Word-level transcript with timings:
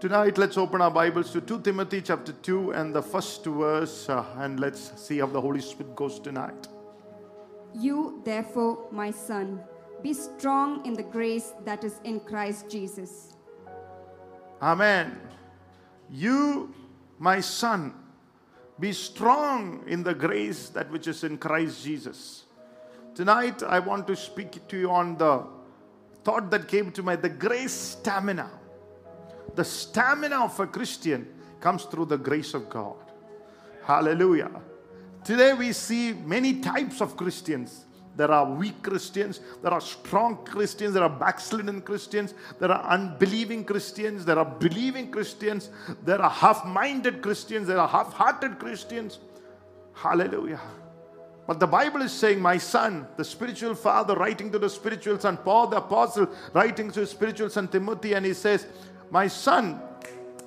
Tonight, 0.00 0.38
let's 0.38 0.56
open 0.56 0.80
our 0.80 0.92
Bibles 0.92 1.32
to 1.32 1.40
2 1.40 1.62
Timothy 1.62 2.00
chapter 2.00 2.30
2 2.30 2.70
and 2.70 2.94
the 2.94 3.02
first 3.02 3.44
verse, 3.44 4.08
uh, 4.08 4.24
and 4.36 4.60
let's 4.60 4.92
see 4.94 5.18
how 5.18 5.26
the 5.26 5.40
Holy 5.40 5.60
Spirit 5.60 5.96
goes 5.96 6.20
tonight. 6.20 6.68
You, 7.74 8.22
therefore, 8.24 8.86
my 8.92 9.10
son, 9.10 9.60
be 10.00 10.12
strong 10.12 10.86
in 10.86 10.94
the 10.94 11.02
grace 11.02 11.52
that 11.64 11.82
is 11.82 11.98
in 12.04 12.20
Christ 12.20 12.70
Jesus. 12.70 13.34
Amen. 14.62 15.18
You, 16.08 16.72
my 17.18 17.40
son, 17.40 17.92
be 18.78 18.92
strong 18.92 19.82
in 19.88 20.04
the 20.04 20.14
grace 20.14 20.68
that 20.68 20.88
which 20.92 21.08
is 21.08 21.24
in 21.24 21.38
Christ 21.38 21.82
Jesus. 21.82 22.44
Tonight, 23.16 23.64
I 23.64 23.80
want 23.80 24.06
to 24.06 24.14
speak 24.14 24.68
to 24.68 24.78
you 24.78 24.92
on 24.92 25.18
the 25.18 25.44
thought 26.22 26.52
that 26.52 26.68
came 26.68 26.92
to 26.92 27.02
mind 27.02 27.22
the 27.22 27.28
grace 27.28 27.72
stamina. 27.72 28.57
The 29.54 29.64
stamina 29.64 30.44
of 30.44 30.58
a 30.60 30.66
Christian 30.66 31.26
comes 31.60 31.84
through 31.84 32.06
the 32.06 32.18
grace 32.18 32.54
of 32.54 32.68
God. 32.68 32.96
Hallelujah. 33.84 34.50
Today 35.24 35.52
we 35.52 35.72
see 35.72 36.12
many 36.12 36.60
types 36.60 37.00
of 37.00 37.16
Christians. 37.16 37.84
There 38.16 38.30
are 38.32 38.50
weak 38.50 38.82
Christians, 38.82 39.40
there 39.62 39.72
are 39.72 39.80
strong 39.80 40.44
Christians, 40.44 40.92
there 40.92 41.04
are 41.04 41.08
backslidden 41.08 41.82
Christians, 41.82 42.34
there 42.58 42.72
are 42.72 42.82
unbelieving 42.90 43.64
Christians, 43.64 44.24
there 44.24 44.38
are 44.40 44.44
believing 44.44 45.12
Christians, 45.12 45.70
there 46.02 46.20
are 46.20 46.28
half 46.28 46.66
minded 46.66 47.22
Christians, 47.22 47.68
there 47.68 47.78
are 47.78 47.86
half 47.86 48.12
hearted 48.12 48.58
Christians. 48.58 49.20
Hallelujah. 49.94 50.60
But 51.46 51.60
the 51.60 51.66
Bible 51.66 52.02
is 52.02 52.12
saying, 52.12 52.40
My 52.40 52.58
son, 52.58 53.06
the 53.16 53.24
spiritual 53.24 53.74
father 53.74 54.14
writing 54.14 54.52
to 54.52 54.58
the 54.58 54.68
spiritual 54.68 55.18
son, 55.18 55.38
Paul 55.38 55.68
the 55.68 55.78
apostle 55.78 56.28
writing 56.52 56.90
to 56.90 57.00
his 57.00 57.10
spiritual 57.10 57.48
son 57.50 57.68
Timothy, 57.68 58.12
and 58.12 58.26
he 58.26 58.34
says, 58.34 58.66
My 59.10 59.26
son, 59.28 59.80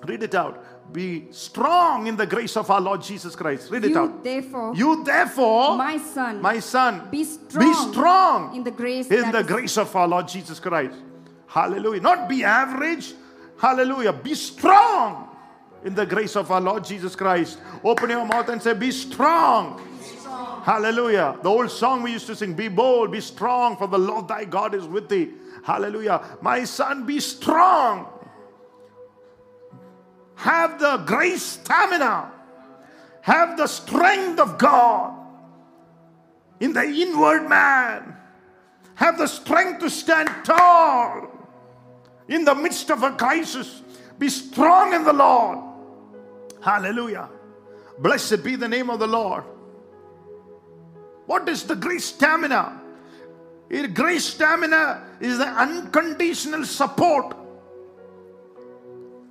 read 0.06 0.24
it 0.24 0.36
out. 0.36 0.64
Be 0.94 1.28
strong 1.32 2.08
in 2.08 2.18
the 2.18 2.26
grace 2.26 2.58
of 2.58 2.70
our 2.70 2.82
Lord 2.82 3.02
Jesus 3.02 3.36
Christ. 3.36 3.72
Read 3.72 3.86
it 3.86 3.95
out. 3.95 4.23
therefore, 4.23 4.76
You 4.76 5.03
therefore, 5.06 5.78
my 5.78 5.98
son, 5.98 6.42
my 6.42 6.59
son, 6.59 7.08
be 7.09 7.20
be 7.20 7.23
strong 7.23 7.94
strong 7.94 8.56
in 8.56 8.64
the 8.64 8.72
grace 8.72 9.09
in 9.09 9.31
the 9.31 9.44
grace 9.44 9.78
of 9.78 9.95
our 9.95 10.08
Lord 10.08 10.28
Jesus 10.28 10.59
Christ. 10.59 10.98
Hallelujah. 11.48 12.02
Not 12.02 12.28
be 12.28 12.44
average. 12.44 13.14
Hallelujah. 13.58 14.12
Be 14.12 14.34
strong 14.36 15.30
in 15.84 15.96
the 15.96 16.06
grace 16.06 16.36
of 16.36 16.52
our 16.52 16.62
Lord 16.62 16.84
Jesus 16.84 17.16
Christ. 17.16 17.59
Open 17.84 18.09
your 18.09 18.25
mouth 18.25 18.50
and 18.50 18.62
say, 18.62 18.73
Be 18.73 18.92
strong. 18.92 19.80
Hallelujah. 20.64 21.38
The 21.42 21.50
old 21.50 21.72
song 21.72 22.03
we 22.03 22.12
used 22.12 22.28
to 22.28 22.36
sing, 22.36 22.53
Be 22.53 22.68
bold, 22.68 23.12
be 23.12 23.22
strong, 23.22 23.78
for 23.78 23.88
the 23.88 23.98
Lord 23.98 24.28
thy 24.28 24.46
God 24.46 24.75
is 24.75 24.86
with 24.86 25.09
thee. 25.09 25.31
Hallelujah. 25.64 26.38
My 26.42 26.64
son, 26.64 27.06
be 27.06 27.20
strong. 27.20 28.08
Have 30.42 30.80
the 30.80 30.97
grace 31.06 31.44
stamina. 31.44 32.31
Have 33.22 33.58
the 33.58 33.67
strength 33.67 34.39
of 34.39 34.58
God 34.58 35.14
in 36.59 36.73
the 36.73 36.84
inward 36.84 37.47
man. 37.47 38.17
Have 38.95 39.19
the 39.19 39.28
strength 39.28 39.81
to 39.81 39.89
stand 39.92 40.30
tall 40.44 41.28
in 42.28 42.44
the 42.44 42.56
midst 42.56 42.89
of 42.89 43.03
a 43.03 43.12
crisis. 43.12 43.84
Be 44.17 44.30
strong 44.30 44.95
in 44.95 45.03
the 45.03 45.14
Lord. 45.14 45.59
Hallelujah. 46.59 47.30
Blessed 48.00 48.44
be 48.44 48.56
the 48.56 48.67
name 48.67 48.89
of 48.89 48.97
the 48.97 49.06
Lord. 49.06 49.44
What 51.28 51.47
is 51.50 51.66
the 51.66 51.75
grace 51.75 52.06
stamina? 52.06 52.81
Grace 53.94 54.25
stamina 54.25 55.03
is 55.19 55.38
the 55.38 55.47
unconditional 55.47 56.66
support 56.66 57.36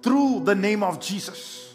through 0.03 0.45
the 0.45 0.55
name 0.55 0.83
of 0.83 1.01
Jesus. 1.01 1.75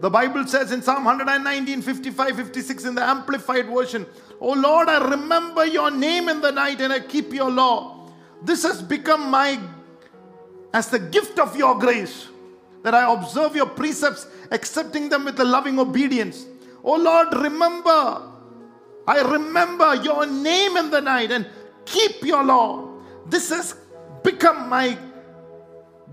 The 0.00 0.10
Bible 0.10 0.46
says 0.46 0.72
in 0.72 0.82
Psalm 0.82 1.04
119, 1.04 1.80
55, 1.80 2.36
56 2.36 2.84
in 2.84 2.94
the 2.94 3.02
Amplified 3.02 3.66
Version, 3.66 4.06
Oh 4.40 4.52
Lord, 4.52 4.88
I 4.88 5.08
remember 5.08 5.64
your 5.64 5.90
name 5.90 6.28
in 6.28 6.40
the 6.40 6.52
night 6.52 6.80
and 6.80 6.92
I 6.92 7.00
keep 7.00 7.32
your 7.32 7.50
law. 7.50 8.10
This 8.42 8.62
has 8.64 8.82
become 8.82 9.30
my, 9.30 9.58
as 10.74 10.90
the 10.90 10.98
gift 10.98 11.38
of 11.38 11.56
your 11.56 11.78
grace, 11.78 12.28
that 12.82 12.94
I 12.94 13.10
observe 13.12 13.56
your 13.56 13.66
precepts, 13.66 14.26
accepting 14.50 15.08
them 15.08 15.24
with 15.24 15.40
a 15.40 15.44
loving 15.44 15.78
obedience. 15.78 16.44
Oh 16.84 16.96
Lord, 16.96 17.34
remember, 17.34 18.22
I 19.08 19.22
remember 19.22 19.94
your 19.96 20.26
name 20.26 20.76
in 20.76 20.90
the 20.90 21.00
night 21.00 21.32
and 21.32 21.46
keep 21.86 22.22
your 22.22 22.44
law. 22.44 23.00
This 23.26 23.48
has 23.48 23.74
become 24.22 24.68
my 24.68 24.98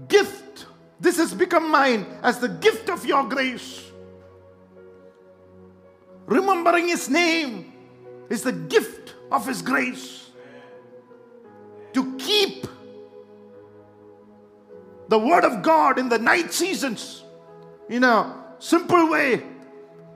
gift. 0.08 0.68
This 1.03 1.18
has 1.18 1.34
become 1.34 1.69
mine 1.69 2.06
as 2.24 2.40
the 2.40 2.47
gift 2.47 2.90
of 2.90 3.06
your 3.06 3.25
grace. 3.25 3.91
Remembering 6.25 6.88
his 6.88 7.09
name 7.09 7.74
is 8.30 8.44
the 8.44 8.53
gift 8.53 9.13
of 9.30 9.46
his 9.46 9.62
grace. 9.62 10.30
To 11.92 12.16
keep 12.16 12.66
the 15.09 15.19
word 15.19 15.44
of 15.44 15.62
God 15.62 16.00
in 16.00 16.08
the 16.08 16.18
night 16.18 16.53
seasons 16.53 17.25
in 17.90 18.06
a 18.06 18.56
simple 18.59 19.09
way. 19.09 19.44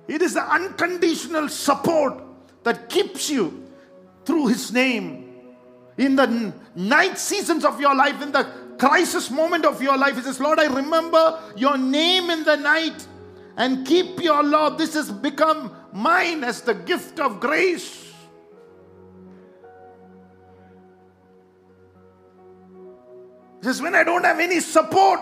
It 0.07 0.21
is 0.21 0.35
the 0.35 0.43
unconditional 0.49 1.49
support 1.49 2.23
that 2.63 2.87
keeps 2.87 3.29
you 3.29 3.67
through 4.23 4.47
his 4.47 4.71
name 4.71 5.25
in 5.97 6.15
the 6.15 6.53
night 6.75 7.17
seasons 7.17 7.65
of 7.65 7.81
your 7.81 7.93
life, 7.93 8.21
in 8.21 8.31
the 8.31 8.47
crisis 8.77 9.29
moment 9.31 9.65
of 9.65 9.81
your 9.81 9.97
life. 9.97 10.15
He 10.15 10.21
says, 10.21 10.39
Lord, 10.39 10.59
I 10.59 10.67
remember 10.67 11.41
your 11.55 11.77
name 11.77 12.29
in 12.29 12.43
the 12.43 12.55
night 12.55 13.07
and 13.57 13.85
keep 13.85 14.21
your 14.21 14.43
law. 14.43 14.69
This 14.69 14.93
has 14.93 15.11
become 15.11 15.75
mine 15.91 16.43
as 16.43 16.61
the 16.61 16.73
gift 16.73 17.19
of 17.19 17.39
grace. 17.39 18.05
He 23.59 23.63
says, 23.63 23.81
when 23.81 23.95
I 23.95 24.03
don't 24.03 24.23
have 24.23 24.39
any 24.39 24.59
support 24.59 25.21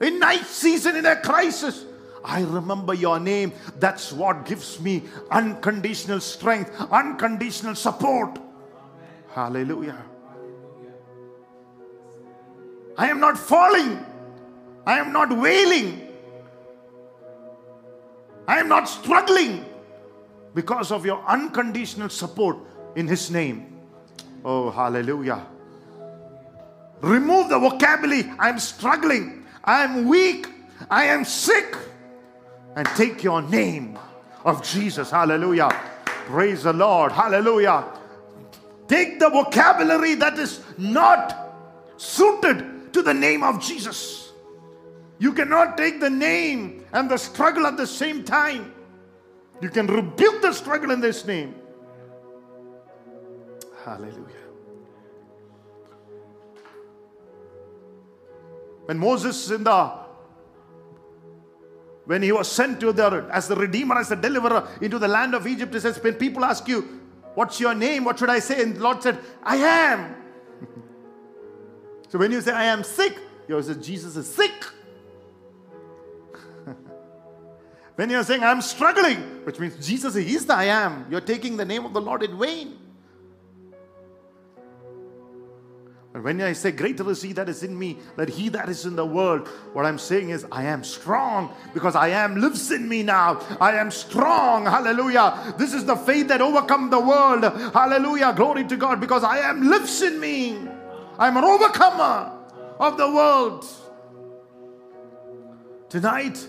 in 0.00 0.18
night 0.18 0.44
season, 0.44 0.96
in 0.96 1.06
a 1.06 1.16
crisis, 1.16 1.86
I 2.24 2.42
remember 2.42 2.94
your 2.94 3.18
name. 3.18 3.52
That's 3.78 4.12
what 4.12 4.44
gives 4.44 4.78
me 4.80 5.02
unconditional 5.30 6.20
strength, 6.20 6.70
unconditional 6.90 7.74
support. 7.74 8.38
Hallelujah. 9.30 10.04
I 12.96 13.08
am 13.08 13.20
not 13.20 13.38
falling. 13.38 14.04
I 14.86 14.98
am 14.98 15.12
not 15.12 15.36
wailing. 15.36 16.08
I 18.46 18.58
am 18.58 18.68
not 18.68 18.88
struggling 18.88 19.64
because 20.54 20.90
of 20.90 21.06
your 21.06 21.24
unconditional 21.26 22.08
support 22.08 22.58
in 22.96 23.06
His 23.06 23.30
name. 23.30 23.80
Oh, 24.44 24.70
hallelujah. 24.70 25.46
Remove 27.00 27.48
the 27.48 27.58
vocabulary 27.58 28.30
I 28.38 28.48
am 28.48 28.58
struggling, 28.58 29.44
I 29.64 29.84
am 29.84 30.06
weak, 30.06 30.48
I 30.90 31.04
am 31.04 31.24
sick, 31.24 31.76
and 32.76 32.86
take 32.88 33.22
your 33.22 33.42
name 33.42 33.98
of 34.44 34.62
Jesus. 34.62 35.10
Hallelujah. 35.10 35.68
Praise 36.04 36.64
the 36.64 36.72
Lord. 36.72 37.12
Hallelujah. 37.12 37.84
Take 38.88 39.18
the 39.18 39.30
vocabulary 39.30 40.14
that 40.16 40.38
is 40.38 40.60
not 40.78 41.54
suited 41.96 42.71
to 42.92 43.02
the 43.02 43.14
name 43.14 43.42
of 43.42 43.60
Jesus. 43.60 44.32
You 45.18 45.32
cannot 45.32 45.76
take 45.76 46.00
the 46.00 46.10
name 46.10 46.84
and 46.92 47.10
the 47.10 47.16
struggle 47.16 47.66
at 47.66 47.76
the 47.76 47.86
same 47.86 48.24
time. 48.24 48.74
You 49.60 49.68
can 49.68 49.86
rebuke 49.86 50.42
the 50.42 50.52
struggle 50.52 50.90
in 50.90 51.00
this 51.00 51.24
name. 51.24 51.54
Hallelujah. 53.84 54.26
When 58.86 58.98
Moses 58.98 59.50
in 59.50 59.64
the 59.64 60.02
when 62.04 62.20
he 62.20 62.32
was 62.32 62.50
sent 62.50 62.80
to 62.80 62.92
the 62.92 63.28
as 63.32 63.46
the 63.46 63.54
redeemer, 63.54 63.96
as 63.96 64.08
the 64.08 64.16
deliverer 64.16 64.68
into 64.80 64.98
the 64.98 65.06
land 65.06 65.34
of 65.34 65.46
Egypt, 65.46 65.72
he 65.72 65.78
says, 65.78 66.02
when 66.02 66.14
people 66.14 66.44
ask 66.44 66.66
you, 66.66 67.00
What's 67.34 67.60
your 67.60 67.74
name? 67.74 68.04
What 68.04 68.18
should 68.18 68.28
I 68.28 68.40
say? 68.40 68.62
And 68.62 68.76
the 68.76 68.80
Lord 68.80 69.02
said, 69.02 69.18
I 69.42 69.56
am. 69.56 70.16
So 72.12 72.18
when 72.18 72.30
you 72.30 72.42
say 72.42 72.52
I 72.52 72.64
am 72.64 72.84
sick, 72.84 73.16
you 73.48 73.62
say 73.62 73.72
Jesus 73.72 74.16
is 74.16 74.26
sick. 74.28 74.66
when 77.96 78.10
you're 78.10 78.22
saying 78.22 78.42
I'm 78.42 78.60
struggling, 78.60 79.16
which 79.46 79.58
means 79.58 79.86
Jesus 79.86 80.14
is 80.14 80.44
the 80.44 80.52
I 80.52 80.64
am, 80.64 81.06
you're 81.08 81.22
taking 81.22 81.56
the 81.56 81.64
name 81.64 81.86
of 81.86 81.94
the 81.94 82.02
Lord 82.02 82.22
in 82.22 82.38
vain. 82.38 82.76
But 86.12 86.22
when 86.22 86.38
I 86.42 86.52
say, 86.52 86.70
Greater 86.70 87.10
is 87.10 87.22
He 87.22 87.32
that 87.32 87.48
is 87.48 87.62
in 87.62 87.78
me 87.78 87.96
than 88.16 88.28
He 88.28 88.50
that 88.50 88.68
is 88.68 88.84
in 88.84 88.94
the 88.94 89.06
world, 89.06 89.48
what 89.72 89.86
I'm 89.86 89.96
saying 89.98 90.28
is, 90.28 90.44
I 90.52 90.64
am 90.64 90.84
strong 90.84 91.54
because 91.72 91.96
I 91.96 92.08
am 92.08 92.36
lives 92.36 92.72
in 92.72 92.90
me 92.90 93.02
now. 93.02 93.40
I 93.58 93.76
am 93.76 93.90
strong. 93.90 94.66
Hallelujah. 94.66 95.54
This 95.56 95.72
is 95.72 95.86
the 95.86 95.96
faith 95.96 96.28
that 96.28 96.42
overcome 96.42 96.90
the 96.90 97.00
world. 97.00 97.44
Hallelujah. 97.72 98.34
Glory 98.36 98.64
to 98.64 98.76
God 98.76 99.00
because 99.00 99.24
I 99.24 99.38
am 99.38 99.66
lives 99.70 100.02
in 100.02 100.20
me. 100.20 100.68
I'm 101.18 101.36
an 101.36 101.44
overcomer 101.44 102.32
of 102.78 102.96
the 102.96 103.10
world. 103.10 103.66
Tonight, 105.88 106.46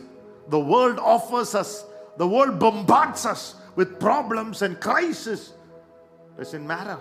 the 0.50 0.60
world 0.60 1.00
offers 1.00 1.54
us, 1.56 1.86
the 2.18 2.28
world 2.28 2.60
bombards 2.60 3.26
us 3.26 3.56
with 3.76 4.00
problems 4.00 4.62
and 4.62 4.80
crisis. 4.80 5.54
Doesn't 6.38 6.66
matter. 6.66 6.98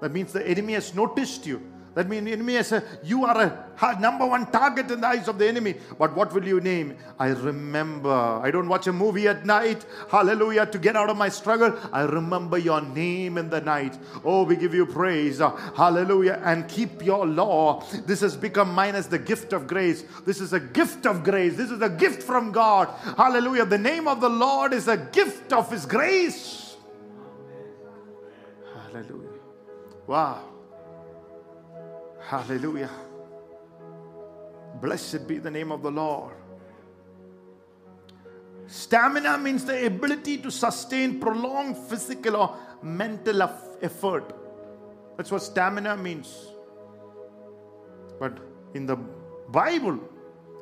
That 0.00 0.12
means 0.12 0.32
the 0.32 0.46
enemy 0.46 0.74
has 0.74 0.94
noticed 0.94 1.44
you. 1.44 1.60
That 1.98 2.08
means 2.08 2.28
enemy 2.28 2.54
has 2.54 2.70
a, 2.70 2.84
you 3.02 3.24
are 3.24 3.42
a 3.42 4.00
number 4.00 4.24
one 4.24 4.46
target 4.52 4.88
in 4.88 5.00
the 5.00 5.06
eyes 5.08 5.26
of 5.26 5.36
the 5.36 5.48
enemy. 5.48 5.74
But 5.98 6.14
what 6.14 6.32
will 6.32 6.46
you 6.46 6.60
name? 6.60 6.96
I 7.18 7.30
remember. 7.30 8.08
I 8.08 8.52
don't 8.52 8.68
watch 8.68 8.86
a 8.86 8.92
movie 8.92 9.26
at 9.26 9.44
night. 9.44 9.84
Hallelujah. 10.08 10.66
To 10.66 10.78
get 10.78 10.94
out 10.94 11.10
of 11.10 11.16
my 11.16 11.28
struggle, 11.28 11.76
I 11.92 12.02
remember 12.02 12.56
your 12.56 12.80
name 12.80 13.36
in 13.36 13.50
the 13.50 13.60
night. 13.60 13.98
Oh, 14.24 14.44
we 14.44 14.54
give 14.54 14.74
you 14.74 14.86
praise. 14.86 15.40
Uh, 15.40 15.50
Hallelujah. 15.76 16.40
And 16.44 16.68
keep 16.68 17.04
your 17.04 17.26
law. 17.26 17.84
This 18.06 18.20
has 18.20 18.36
become 18.36 18.72
mine 18.72 18.94
as 18.94 19.08
the 19.08 19.18
gift 19.18 19.52
of 19.52 19.66
grace. 19.66 20.04
This 20.24 20.40
is 20.40 20.52
a 20.52 20.60
gift 20.60 21.04
of 21.04 21.24
grace. 21.24 21.56
This 21.56 21.72
is 21.72 21.82
a 21.82 21.90
gift 21.90 22.22
from 22.22 22.52
God. 22.52 22.90
Hallelujah. 23.16 23.64
The 23.64 23.76
name 23.76 24.06
of 24.06 24.20
the 24.20 24.30
Lord 24.30 24.72
is 24.72 24.86
a 24.86 24.96
gift 24.98 25.52
of 25.52 25.68
His 25.68 25.84
grace. 25.84 26.76
Hallelujah. 28.72 29.40
Wow. 30.06 30.47
Hallelujah. 32.28 32.90
Blessed 34.82 35.26
be 35.26 35.38
the 35.38 35.50
name 35.50 35.72
of 35.72 35.82
the 35.82 35.90
Lord. 35.90 36.34
Stamina 38.66 39.38
means 39.38 39.64
the 39.64 39.86
ability 39.86 40.36
to 40.38 40.50
sustain 40.50 41.18
prolonged 41.20 41.78
physical 41.78 42.36
or 42.36 42.54
mental 42.82 43.40
effort. 43.80 44.34
That's 45.16 45.30
what 45.30 45.40
stamina 45.40 45.96
means. 45.96 46.48
But 48.20 48.36
in 48.74 48.84
the 48.84 48.96
Bible, 49.48 49.98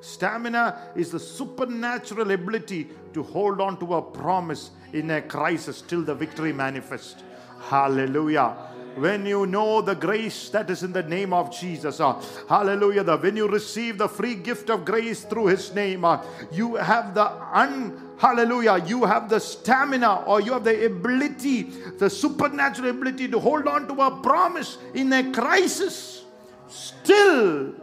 stamina 0.01 0.93
is 0.95 1.11
the 1.11 1.19
supernatural 1.19 2.31
ability 2.31 2.91
to 3.12 3.25
hold 3.25 3.61
on 3.61 3.81
to 3.81 3.95
a 3.95 4.03
promise 4.03 4.71
in 4.93 5.11
a 5.11 5.21
crisis 5.21 5.83
till 5.83 6.03
the 6.03 6.15
victory 6.15 6.53
manifests. 6.53 7.25
Hallelujah 7.61 8.75
when 8.96 9.25
you 9.25 9.46
know 9.46 9.81
the 9.81 9.96
grace 9.96 10.50
that 10.50 10.69
is 10.69 10.84
in 10.84 10.92
the 10.92 11.04
name 11.04 11.34
of 11.34 11.52
Jesus. 11.52 12.00
uh, 12.00 12.22
hallelujah. 12.48 13.04
The, 13.04 13.18
when 13.18 13.38
you 13.38 13.48
receive 13.48 13.98
the 13.98 14.10
free 14.10 14.36
gift 14.36 14.69
of 14.69 14.84
grace 14.86 15.24
through 15.24 15.48
his 15.48 15.74
name, 15.74 16.04
uh, 16.04 16.22
you 16.52 16.75
have 16.75 17.13
the 17.13 17.31
un 17.54 18.12
hallelujah 18.22 18.78
you 18.86 19.04
have 19.04 19.30
the 19.30 19.40
stamina 19.40 20.24
or 20.28 20.40
you 20.42 20.54
have 20.54 20.63
the 20.63 20.86
ability 20.86 21.63
the 21.98 22.08
supernatural 22.08 22.90
ability 22.90 23.28
to 23.28 23.40
hold 23.40 23.68
on 23.68 23.88
to 23.88 23.96
a 24.00 24.12
promise 24.22 24.78
in 24.94 25.12
a 25.12 25.31
crisis 25.31 26.24
still 26.68 27.74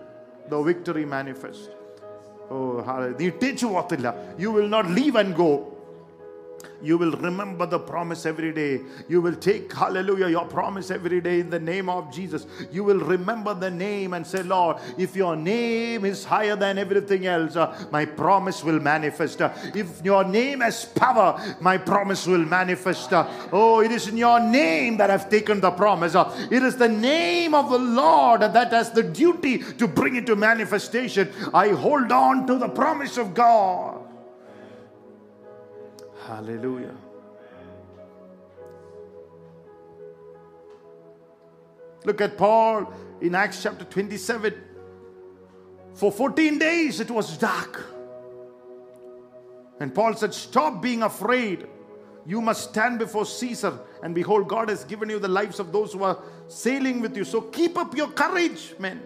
the 0.49 0.63
victory 0.63 1.05
manifests 1.05 1.67
oh 2.51 2.81
hallelujah 2.89 3.17
നീ 3.21 3.27
ഇട്ടേച്ചു 3.33 3.67
പോകത്തില്ല 3.73 4.09
you 4.45 4.53
will 4.57 4.71
not 4.77 4.87
leave 4.99 5.17
and 5.23 5.33
go 5.45 5.51
you 6.84 6.98
will 6.98 7.14
remember 7.14 7.66
the 7.66 7.80
promise 7.80 8.26
every 8.26 8.52
day. 8.52 8.82
You 9.08 9.22
will 9.22 9.36
take, 9.36 9.72
hallelujah, 9.74 10.28
your 10.28 10.46
promise 10.46 10.92
every 10.92 11.22
day 11.22 11.40
in 11.40 11.50
the 11.50 11.60
name 11.60 11.88
of 11.88 12.12
Jesus. 12.14 12.46
You 12.74 12.84
will 12.84 13.00
remember 13.00 13.54
the 13.54 13.72
name 13.72 14.14
and 14.14 14.28
say, 14.28 14.44
Lord, 14.44 14.78
if 14.98 15.16
your 15.16 15.38
name 15.38 16.04
is 16.04 16.26
higher 16.26 16.58
than 16.58 16.78
everything 16.78 17.26
else, 17.26 17.56
uh, 17.56 17.88
my 17.90 18.04
promise 18.04 18.66
will 18.66 18.82
manifest. 18.82 19.42
Uh, 19.42 19.54
if 19.74 20.04
your 20.04 20.26
name 20.26 20.60
has 20.60 20.84
power, 20.84 21.42
my 21.62 21.78
promise 21.78 22.28
will 22.28 22.46
manifest. 22.46 23.14
Uh, 23.14 23.28
oh, 23.54 23.80
it 23.80 23.92
is 23.92 24.10
in 24.10 24.18
your 24.18 24.42
name 24.42 24.98
that 24.98 25.10
I've 25.10 25.30
taken 25.30 25.62
the 25.62 25.72
promise. 25.72 26.16
Uh, 26.16 26.48
it 26.52 26.64
is 26.64 26.76
the 26.76 26.90
name 26.90 27.56
of 27.56 27.70
the 27.70 27.80
Lord 27.80 28.42
that 28.42 28.74
has 28.74 28.92
the 28.92 29.04
duty 29.04 29.60
to 29.60 29.88
bring 29.88 30.18
it 30.18 30.26
to 30.26 30.36
manifestation. 30.36 31.32
I 31.54 31.70
hold 31.70 32.12
on 32.12 32.46
to 32.48 32.58
the 32.58 32.68
promise 32.68 33.18
of 33.18 33.34
God. 33.34 34.03
Hallelujah. 36.28 36.96
Look 42.06 42.22
at 42.22 42.38
Paul 42.38 42.92
in 43.22 43.36
Acts 43.36 43.64
chapter 43.64 43.86
27. 43.86 44.54
For 45.96 46.12
14 46.12 46.60
days 46.60 47.00
it 47.00 47.12
was 47.12 47.38
dark. 47.38 47.86
And 49.80 49.94
Paul 49.94 50.16
said, 50.16 50.34
Stop 50.34 50.82
being 50.82 51.04
afraid. 51.04 51.68
You 52.26 52.42
must 52.42 52.70
stand 52.70 53.00
before 53.00 53.26
Caesar. 53.26 53.80
And 54.02 54.16
behold, 54.16 54.48
God 54.48 54.70
has 54.70 54.86
given 54.86 55.10
you 55.10 55.20
the 55.20 55.28
lives 55.28 55.60
of 55.60 55.74
those 55.74 55.92
who 55.92 56.04
are 56.04 56.22
sailing 56.48 57.02
with 57.02 57.18
you. 57.18 57.26
So 57.26 57.42
keep 57.42 57.78
up 57.78 57.96
your 57.96 58.10
courage, 58.10 58.76
men. 58.80 59.02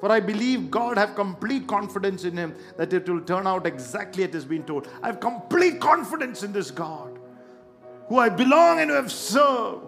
For 0.00 0.10
I 0.10 0.18
believe 0.18 0.70
God 0.70 0.96
have 0.96 1.14
complete 1.14 1.66
confidence 1.66 2.24
in 2.24 2.36
him 2.36 2.54
that 2.78 2.92
it 2.92 3.08
will 3.08 3.20
turn 3.20 3.46
out 3.46 3.66
exactly 3.66 4.22
as 4.22 4.30
it 4.30 4.34
has 4.34 4.44
been 4.46 4.62
told. 4.62 4.88
I 5.02 5.08
have 5.08 5.20
complete 5.20 5.78
confidence 5.80 6.42
in 6.42 6.52
this 6.52 6.70
God 6.70 7.18
who 8.08 8.18
I 8.18 8.28
belong 8.28 8.80
and 8.80 8.90
who 8.90 8.96
have 8.96 9.12
served 9.12 9.86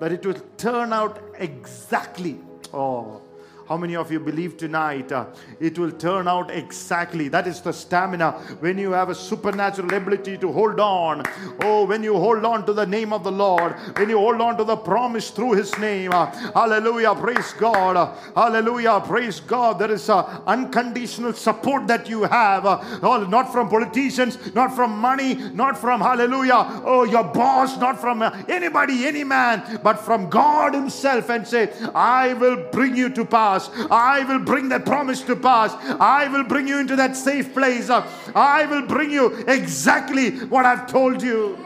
that 0.00 0.12
it 0.12 0.26
will 0.26 0.40
turn 0.56 0.92
out 0.92 1.22
exactly. 1.38 2.38
Oh, 2.74 3.22
how 3.68 3.76
many 3.76 3.96
of 3.96 4.10
you 4.10 4.18
believe 4.20 4.56
tonight 4.56 5.12
uh, 5.12 5.26
it 5.60 5.78
will 5.78 5.92
turn 5.92 6.28
out 6.28 6.50
exactly? 6.50 7.28
That 7.28 7.46
is 7.46 7.60
the 7.60 7.72
stamina 7.72 8.32
when 8.60 8.78
you 8.78 8.92
have 8.92 9.08
a 9.08 9.14
supernatural 9.14 9.92
ability 9.94 10.38
to 10.38 10.52
hold 10.52 10.80
on. 10.80 11.22
Oh, 11.60 11.84
when 11.86 12.02
you 12.02 12.14
hold 12.14 12.44
on 12.44 12.66
to 12.66 12.72
the 12.72 12.86
name 12.86 13.12
of 13.12 13.24
the 13.24 13.32
Lord, 13.32 13.72
when 13.96 14.08
you 14.08 14.18
hold 14.18 14.40
on 14.40 14.56
to 14.58 14.64
the 14.64 14.76
promise 14.76 15.30
through 15.30 15.52
His 15.52 15.76
name. 15.78 16.12
Uh, 16.12 16.26
hallelujah, 16.52 17.14
praise 17.14 17.52
God. 17.52 17.96
Uh, 17.96 18.14
hallelujah, 18.34 19.00
praise 19.00 19.40
God. 19.40 19.78
There 19.78 19.90
is 19.90 20.08
uh, 20.08 20.42
unconditional 20.46 21.32
support 21.32 21.86
that 21.86 22.08
you 22.08 22.24
have, 22.24 22.66
uh, 22.66 22.82
oh, 23.02 23.24
not 23.24 23.52
from 23.52 23.68
politicians, 23.68 24.54
not 24.54 24.74
from 24.74 24.98
money, 24.98 25.34
not 25.34 25.78
from 25.78 26.00
hallelujah, 26.00 26.82
oh, 26.84 27.04
your 27.04 27.24
boss, 27.24 27.78
not 27.78 28.00
from 28.00 28.22
uh, 28.22 28.42
anybody, 28.48 29.06
any 29.06 29.24
man, 29.24 29.80
but 29.82 29.94
from 30.00 30.28
God 30.28 30.74
Himself, 30.74 31.30
and 31.30 31.46
say, 31.46 31.72
I 31.94 32.34
will 32.34 32.56
bring 32.70 32.96
you 32.96 33.08
to 33.10 33.24
pass. 33.52 33.70
I 33.90 34.24
will 34.24 34.40
bring 34.40 34.68
that 34.70 34.84
promise 34.84 35.20
to 35.22 35.36
pass. 35.36 35.74
I 36.00 36.28
will 36.28 36.44
bring 36.44 36.68
you 36.68 36.78
into 36.78 36.96
that 36.96 37.16
safe 37.16 37.52
place. 37.52 37.90
I 37.90 38.66
will 38.66 38.86
bring 38.86 39.10
you 39.10 39.44
exactly 39.46 40.30
what 40.46 40.64
I've 40.64 40.86
told 40.86 41.22
you. 41.22 41.64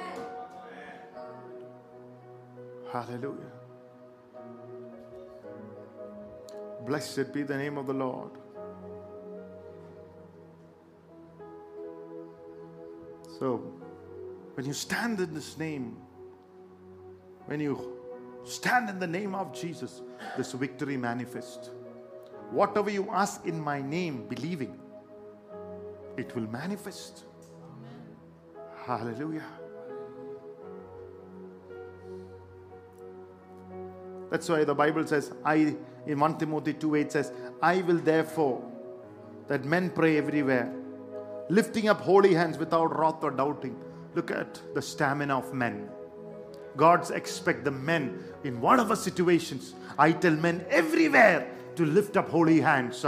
Hallelujah. 2.92 3.52
Blessed 6.86 7.32
be 7.32 7.42
the 7.42 7.56
name 7.56 7.78
of 7.78 7.86
the 7.86 7.94
Lord. 7.94 8.30
So, 13.38 13.56
when 14.54 14.64
you 14.64 14.72
stand 14.72 15.20
in 15.20 15.34
this 15.34 15.58
name, 15.58 15.96
when 17.46 17.60
you 17.60 17.98
stand 18.44 18.88
in 18.88 18.98
the 18.98 19.06
name 19.06 19.34
of 19.34 19.52
Jesus, 19.52 20.00
this 20.36 20.52
victory 20.52 20.96
manifests. 20.96 21.70
Whatever 22.50 22.90
you 22.90 23.08
ask 23.10 23.44
in 23.44 23.60
my 23.60 23.82
name, 23.82 24.26
believing, 24.28 24.78
it 26.16 26.34
will 26.34 26.48
manifest. 26.48 27.24
Hallelujah. 28.84 29.44
That's 34.30 34.48
why 34.48 34.64
the 34.64 34.74
Bible 34.74 35.06
says, 35.06 35.32
I 35.44 35.76
in 36.06 36.20
1 36.20 36.38
Timothy 36.38 36.74
2 36.74 36.94
8 36.94 37.12
says, 37.12 37.32
I 37.62 37.82
will 37.82 37.98
therefore 37.98 38.62
that 39.48 39.64
men 39.64 39.90
pray 39.90 40.18
everywhere, 40.18 40.72
lifting 41.48 41.88
up 41.88 42.00
holy 42.00 42.34
hands 42.34 42.58
without 42.58 42.96
wrath 42.98 43.22
or 43.22 43.30
doubting. 43.30 43.76
Look 44.14 44.30
at 44.30 44.60
the 44.74 44.82
stamina 44.82 45.36
of 45.36 45.52
men. 45.52 45.88
God's 46.76 47.10
expect 47.10 47.64
the 47.64 47.70
men 47.70 48.22
in 48.44 48.60
whatever 48.60 48.96
situations. 48.96 49.74
I 49.98 50.12
tell 50.12 50.32
men 50.32 50.64
everywhere 50.70 51.55
to 51.76 51.84
lift 51.84 52.16
up 52.16 52.28
holy 52.30 52.60
hands. 52.60 53.04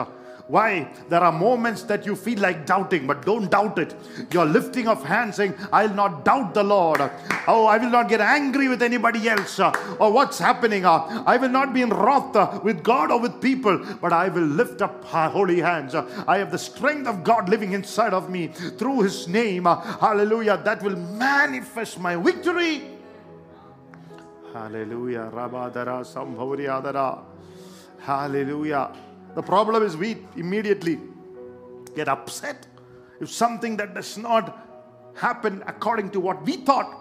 Why? 0.46 0.90
There 1.10 1.20
are 1.20 1.30
moments 1.30 1.82
that 1.82 2.06
you 2.06 2.16
feel 2.16 2.38
like 2.38 2.64
doubting, 2.64 3.06
but 3.06 3.26
don't 3.26 3.50
doubt 3.50 3.78
it. 3.78 3.94
You're 4.32 4.46
lifting 4.46 4.88
of 4.88 5.04
hands 5.04 5.36
saying, 5.36 5.54
I'll 5.70 5.92
not 5.92 6.24
doubt 6.24 6.54
the 6.54 6.62
Lord. 6.62 7.02
Oh, 7.46 7.66
I 7.66 7.76
will 7.76 7.90
not 7.90 8.08
get 8.08 8.22
angry 8.22 8.66
with 8.66 8.82
anybody 8.82 9.28
else 9.28 9.60
or 9.60 10.10
what's 10.10 10.38
happening. 10.38 10.86
I 10.86 11.36
will 11.36 11.50
not 11.50 11.74
be 11.74 11.82
in 11.82 11.90
wrath 11.90 12.64
with 12.64 12.82
God 12.82 13.10
or 13.10 13.20
with 13.20 13.42
people, 13.42 13.78
but 14.00 14.14
I 14.14 14.28
will 14.30 14.46
lift 14.46 14.80
up 14.80 15.04
holy 15.04 15.60
hands. 15.60 15.94
I 15.94 16.38
have 16.38 16.50
the 16.50 16.56
strength 16.56 17.06
of 17.06 17.22
God 17.24 17.50
living 17.50 17.74
inside 17.74 18.14
of 18.14 18.30
me 18.30 18.46
through 18.46 19.02
His 19.02 19.28
name. 19.28 19.66
Hallelujah. 19.66 20.62
That 20.64 20.82
will 20.82 20.96
manifest 20.96 22.00
my 22.00 22.16
victory. 22.16 22.84
Hallelujah. 24.54 25.30
Rabadara 25.30 26.00
Sambhavriyadara. 26.06 27.27
Hallelujah. 27.98 28.92
The 29.34 29.42
problem 29.42 29.82
is 29.82 29.96
we 29.96 30.18
immediately 30.36 30.98
get 31.94 32.08
upset 32.08 32.66
if 33.20 33.30
something 33.30 33.76
that 33.76 33.94
does 33.94 34.16
not 34.16 34.66
happen 35.14 35.62
according 35.66 36.10
to 36.10 36.20
what 36.20 36.44
we 36.44 36.56
thought. 36.56 36.94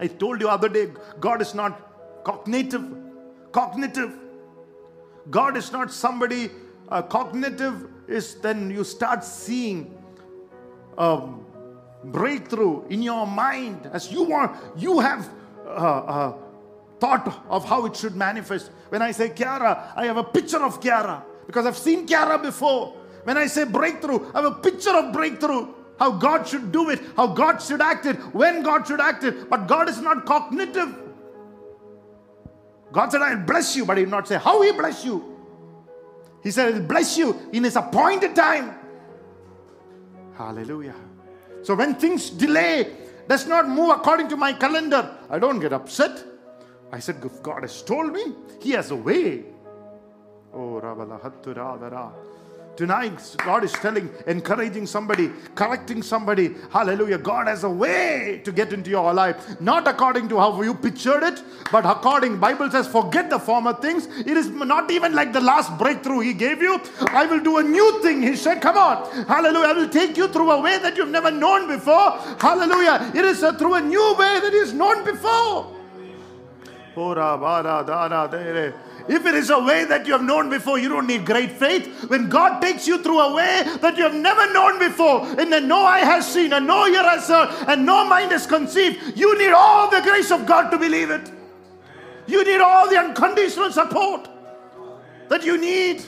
I 0.00 0.06
told 0.06 0.40
you 0.40 0.48
other 0.48 0.68
day, 0.68 0.88
God 1.20 1.42
is 1.42 1.54
not 1.54 2.24
cognitive. 2.24 2.84
Cognitive. 3.52 4.14
God 5.30 5.56
is 5.56 5.72
not 5.72 5.92
somebody 5.92 6.50
uh, 6.88 7.02
cognitive 7.02 7.88
is 8.08 8.36
then 8.36 8.70
you 8.70 8.84
start 8.84 9.22
seeing 9.22 9.94
a 10.96 11.28
breakthrough 12.04 12.86
in 12.88 13.02
your 13.02 13.26
mind 13.26 13.88
as 13.92 14.10
you 14.10 14.22
want, 14.22 14.56
you 14.76 15.00
have 15.00 15.28
uh, 15.66 15.70
uh, 15.70 16.36
thought 17.00 17.44
of 17.48 17.64
how 17.64 17.86
it 17.86 17.96
should 17.96 18.16
manifest. 18.16 18.70
When 18.88 19.02
I 19.02 19.12
say 19.12 19.30
Kiara, 19.30 19.92
I 19.96 20.06
have 20.06 20.16
a 20.16 20.24
picture 20.24 20.62
of 20.62 20.80
Kiara 20.80 21.22
because 21.46 21.66
I've 21.66 21.78
seen 21.78 22.06
Kiara 22.06 22.40
before. 22.42 22.94
When 23.24 23.36
I 23.36 23.46
say 23.46 23.64
breakthrough, 23.64 24.30
I 24.32 24.42
have 24.42 24.52
a 24.52 24.54
picture 24.56 24.90
of 24.90 25.12
breakthrough. 25.12 25.74
How 25.98 26.12
God 26.12 26.46
should 26.46 26.70
do 26.70 26.90
it, 26.90 27.00
how 27.16 27.26
God 27.26 27.58
should 27.58 27.80
act 27.80 28.06
it, 28.06 28.14
when 28.32 28.62
God 28.62 28.86
should 28.86 29.00
act 29.00 29.24
it. 29.24 29.50
But 29.50 29.66
God 29.66 29.88
is 29.88 30.00
not 30.00 30.24
cognitive. 30.26 30.94
God 32.92 33.10
said, 33.10 33.20
I'll 33.20 33.44
bless 33.44 33.74
you, 33.74 33.84
but 33.84 33.96
He 33.96 34.04
did 34.04 34.10
not 34.10 34.28
say 34.28 34.36
how 34.36 34.62
He 34.62 34.70
bless 34.72 35.04
you. 35.04 35.36
He 36.42 36.52
said, 36.52 36.72
He'll 36.72 36.84
bless 36.84 37.18
you 37.18 37.48
in 37.52 37.64
His 37.64 37.74
appointed 37.74 38.36
time. 38.36 38.76
Hallelujah. 40.36 40.94
So 41.62 41.74
when 41.74 41.96
things 41.96 42.30
delay, 42.30 42.96
does 43.28 43.46
not 43.46 43.68
move 43.68 43.90
according 43.90 44.28
to 44.28 44.36
my 44.36 44.52
calendar, 44.52 45.18
I 45.28 45.40
don't 45.40 45.58
get 45.58 45.72
upset. 45.72 46.24
I 46.90 46.98
said, 47.00 47.16
God 47.42 47.62
has 47.62 47.82
told 47.82 48.12
me, 48.12 48.34
He 48.60 48.70
has 48.72 48.90
a 48.90 48.96
way. 48.96 49.44
Oh, 50.54 50.80
Ravala 50.82 51.20
Hatturadara. 51.20 52.12
Tonight, 52.78 53.34
God 53.38 53.64
is 53.64 53.72
telling, 53.72 54.08
encouraging 54.28 54.86
somebody, 54.86 55.32
correcting 55.56 56.00
somebody. 56.00 56.54
Hallelujah. 56.70 57.18
God 57.18 57.48
has 57.48 57.64
a 57.64 57.68
way 57.68 58.40
to 58.44 58.52
get 58.52 58.72
into 58.72 58.88
your 58.88 59.12
life. 59.12 59.60
Not 59.60 59.88
according 59.88 60.28
to 60.28 60.38
how 60.38 60.62
you 60.62 60.74
pictured 60.74 61.24
it, 61.24 61.42
but 61.72 61.84
according, 61.84 62.38
Bible 62.38 62.70
says, 62.70 62.86
forget 62.86 63.30
the 63.30 63.38
former 63.40 63.74
things. 63.74 64.06
It 64.06 64.36
is 64.36 64.48
not 64.48 64.92
even 64.92 65.12
like 65.12 65.32
the 65.32 65.40
last 65.40 65.76
breakthrough 65.76 66.20
He 66.20 66.32
gave 66.32 66.62
you. 66.62 66.80
I 67.08 67.26
will 67.26 67.40
do 67.40 67.58
a 67.58 67.64
new 67.64 68.00
thing. 68.00 68.22
He 68.22 68.36
said, 68.36 68.62
come 68.62 68.78
on. 68.78 69.26
Hallelujah. 69.26 69.66
I 69.66 69.72
will 69.72 69.88
take 69.88 70.16
you 70.16 70.28
through 70.28 70.52
a 70.52 70.60
way 70.60 70.78
that 70.78 70.96
you've 70.96 71.08
never 71.08 71.32
known 71.32 71.66
before. 71.66 72.12
Hallelujah. 72.40 73.10
It 73.12 73.24
is 73.24 73.42
a, 73.42 73.58
through 73.58 73.74
a 73.74 73.80
new 73.80 74.14
way 74.16 74.38
that 74.38 74.54
is 74.54 74.72
known 74.72 75.04
before. 75.04 75.77
If 79.08 79.24
it 79.24 79.34
is 79.34 79.48
a 79.50 79.58
way 79.58 79.84
that 79.86 80.06
you 80.06 80.12
have 80.12 80.22
known 80.22 80.50
before, 80.50 80.78
you 80.78 80.88
don't 80.88 81.06
need 81.06 81.24
great 81.24 81.52
faith. 81.52 82.10
When 82.10 82.28
God 82.28 82.60
takes 82.60 82.86
you 82.86 83.02
through 83.02 83.20
a 83.20 83.34
way 83.34 83.64
that 83.80 83.96
you 83.96 84.02
have 84.02 84.14
never 84.14 84.52
known 84.52 84.78
before, 84.78 85.24
and 85.40 85.50
then 85.50 85.66
no 85.66 85.78
eye 85.78 86.00
has 86.00 86.30
seen, 86.30 86.52
and 86.52 86.66
no 86.66 86.86
ear 86.86 87.02
has 87.02 87.26
heard, 87.28 87.48
and 87.68 87.86
no 87.86 88.04
mind 88.06 88.32
has 88.32 88.46
conceived, 88.46 89.16
you 89.16 89.38
need 89.38 89.52
all 89.52 89.88
the 89.90 90.02
grace 90.02 90.30
of 90.30 90.44
God 90.44 90.70
to 90.70 90.78
believe 90.78 91.10
it. 91.10 91.30
You 92.26 92.44
need 92.44 92.60
all 92.60 92.88
the 92.90 92.98
unconditional 92.98 93.72
support 93.72 94.28
that 95.30 95.42
you 95.42 95.56
need. 95.56 96.02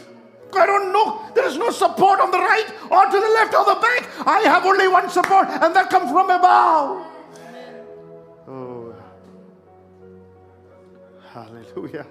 I 0.53 0.67
don't 0.67 0.93
know. 0.93 1.23
There 1.35 1.47
is 1.47 1.57
no 1.57 1.71
support 1.71 2.21
on 2.21 2.31
the 2.31 2.39
right 2.39 2.67
or 2.91 3.07
to 3.07 3.13
the 3.13 3.29
left 3.29 3.55
or 3.55 3.65
the 3.65 3.81
back. 3.81 4.27
I 4.27 4.41
have 4.41 4.67
only 4.67 4.89
one 4.89 5.09
support, 5.09 5.49
and 5.49 5.75
that 5.75 5.89
comes 5.89 6.11
from 6.11 6.29
above. 6.29 7.07
Hallelujah. 11.33 12.07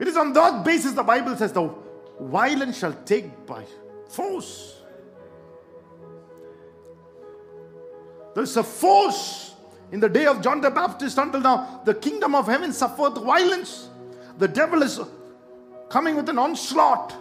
It 0.00 0.06
is 0.06 0.16
on 0.16 0.32
that 0.32 0.64
basis 0.64 0.92
the 0.92 1.02
Bible 1.02 1.36
says 1.36 1.52
the 1.52 1.72
violent 2.20 2.74
shall 2.74 2.92
take 3.04 3.46
by 3.46 3.64
force. 4.08 4.76
There's 8.34 8.56
a 8.56 8.62
force 8.62 9.54
in 9.90 9.98
the 9.98 10.08
day 10.08 10.26
of 10.26 10.40
John 10.40 10.60
the 10.60 10.70
Baptist 10.70 11.18
until 11.18 11.40
now. 11.40 11.82
The 11.84 11.94
kingdom 11.94 12.34
of 12.34 12.46
heaven 12.46 12.72
suffered 12.72 13.14
violence. 13.18 13.88
The 14.38 14.46
devil 14.46 14.82
is 14.82 15.00
coming 15.88 16.14
with 16.14 16.28
an 16.28 16.38
onslaught, 16.38 17.14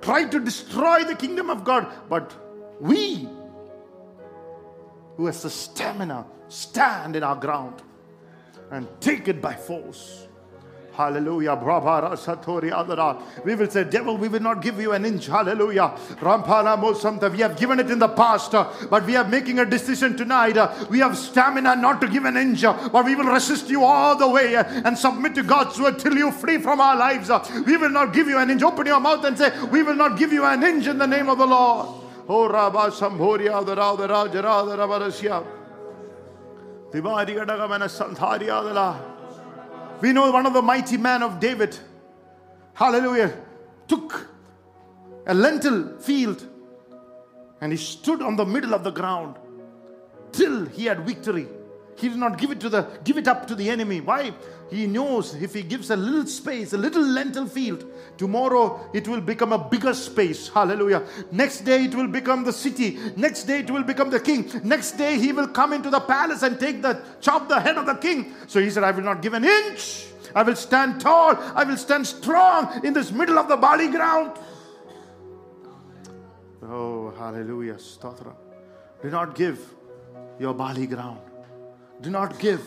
trying 0.00 0.30
to 0.30 0.38
destroy 0.38 1.02
the 1.02 1.16
kingdom 1.16 1.50
of 1.50 1.64
God. 1.64 1.92
But 2.08 2.32
we, 2.80 3.28
who 5.22 5.26
has 5.26 5.44
the 5.44 5.50
stamina, 5.50 6.26
stand 6.48 7.14
in 7.14 7.22
our 7.22 7.36
ground 7.36 7.80
and 8.72 8.88
take 9.00 9.28
it 9.28 9.40
by 9.40 9.54
force. 9.54 10.26
Hallelujah. 10.94 11.54
We 13.44 13.54
will 13.54 13.70
say, 13.70 13.84
Devil, 13.84 14.16
we 14.16 14.26
will 14.26 14.40
not 14.40 14.60
give 14.62 14.80
you 14.80 14.90
an 14.90 15.04
inch. 15.04 15.26
Hallelujah. 15.26 15.96
We 16.20 17.38
have 17.38 17.56
given 17.56 17.78
it 17.78 17.88
in 17.88 18.00
the 18.00 18.08
past, 18.08 18.50
but 18.50 19.06
we 19.06 19.14
are 19.14 19.28
making 19.28 19.60
a 19.60 19.64
decision 19.64 20.16
tonight. 20.16 20.56
We 20.90 20.98
have 20.98 21.16
stamina 21.16 21.76
not 21.76 22.00
to 22.00 22.08
give 22.08 22.24
an 22.24 22.36
inch, 22.36 22.62
but 22.62 23.04
we 23.04 23.14
will 23.14 23.26
resist 23.26 23.70
you 23.70 23.84
all 23.84 24.16
the 24.16 24.28
way 24.28 24.56
and 24.56 24.98
submit 24.98 25.36
to 25.36 25.44
God's 25.44 25.78
word 25.80 26.00
till 26.00 26.16
you 26.16 26.32
free 26.32 26.58
from 26.58 26.80
our 26.80 26.96
lives. 26.96 27.30
We 27.64 27.76
will 27.76 27.90
not 27.90 28.12
give 28.12 28.26
you 28.26 28.38
an 28.38 28.50
inch. 28.50 28.64
Open 28.64 28.86
your 28.86 28.98
mouth 28.98 29.24
and 29.24 29.38
say, 29.38 29.52
We 29.66 29.84
will 29.84 29.94
not 29.94 30.18
give 30.18 30.32
you 30.32 30.44
an 30.44 30.64
inch 30.64 30.88
in 30.88 30.98
the 30.98 31.06
name 31.06 31.28
of 31.28 31.38
the 31.38 31.46
Lord. 31.46 32.01
Oh, 32.28 32.48
Rabba 32.48 32.90
Sambhoria, 32.92 33.64
the 33.64 33.74
Santharia, 37.88 38.62
the 38.62 38.72
La. 38.72 39.00
We 40.00 40.12
know 40.12 40.30
one 40.30 40.46
of 40.46 40.52
the 40.52 40.62
mighty 40.62 40.96
men 40.96 41.22
of 41.22 41.40
David, 41.40 41.76
hallelujah, 42.74 43.32
took 43.88 44.28
a 45.26 45.34
lentil 45.34 45.98
field 45.98 46.46
and 47.60 47.72
he 47.72 47.78
stood 47.78 48.20
on 48.20 48.36
the 48.36 48.44
middle 48.44 48.74
of 48.74 48.82
the 48.82 48.90
ground 48.90 49.36
till 50.32 50.66
he 50.66 50.86
had 50.86 51.06
victory. 51.06 51.46
He 51.96 52.08
did 52.08 52.18
not 52.18 52.38
give 52.38 52.50
it 52.50 52.60
to 52.60 52.68
the 52.68 52.88
give 53.04 53.16
it 53.16 53.28
up 53.28 53.46
to 53.46 53.54
the 53.54 53.70
enemy. 53.70 54.00
Why? 54.00 54.32
He 54.72 54.86
knows 54.86 55.34
if 55.34 55.52
he 55.52 55.62
gives 55.62 55.90
a 55.90 55.96
little 55.96 56.26
space, 56.26 56.72
a 56.72 56.78
little 56.78 57.02
lentil 57.02 57.46
field, 57.46 57.84
tomorrow 58.16 58.88
it 58.94 59.06
will 59.06 59.20
become 59.20 59.52
a 59.52 59.58
bigger 59.58 59.92
space. 59.92 60.48
Hallelujah. 60.48 61.02
Next 61.30 61.60
day 61.60 61.84
it 61.84 61.94
will 61.94 62.08
become 62.08 62.42
the 62.42 62.52
city. 62.54 62.98
Next 63.16 63.42
day 63.44 63.58
it 63.58 63.70
will 63.70 63.82
become 63.82 64.08
the 64.08 64.18
king. 64.18 64.50
Next 64.64 64.92
day 64.92 65.18
he 65.18 65.32
will 65.32 65.48
come 65.48 65.74
into 65.74 65.90
the 65.90 66.00
palace 66.00 66.42
and 66.42 66.58
take 66.58 66.80
the 66.80 67.02
chop 67.20 67.50
the 67.50 67.60
head 67.60 67.76
of 67.76 67.84
the 67.84 67.96
king. 67.96 68.34
So 68.46 68.60
he 68.60 68.70
said, 68.70 68.82
I 68.82 68.92
will 68.92 69.02
not 69.02 69.20
give 69.20 69.34
an 69.34 69.44
inch. 69.44 70.06
I 70.34 70.42
will 70.42 70.56
stand 70.56 71.02
tall. 71.02 71.36
I 71.54 71.64
will 71.64 71.76
stand 71.76 72.06
strong 72.06 72.82
in 72.82 72.94
this 72.94 73.12
middle 73.12 73.38
of 73.38 73.48
the 73.48 73.56
barley 73.58 73.88
ground. 73.88 74.32
Oh, 76.62 77.12
hallelujah. 77.18 77.74
Stotra. 77.74 78.34
Do 79.02 79.10
not 79.10 79.34
give 79.34 79.58
your 80.38 80.54
bali 80.54 80.86
ground. 80.86 81.20
Do 82.00 82.08
not 82.08 82.38
give. 82.38 82.66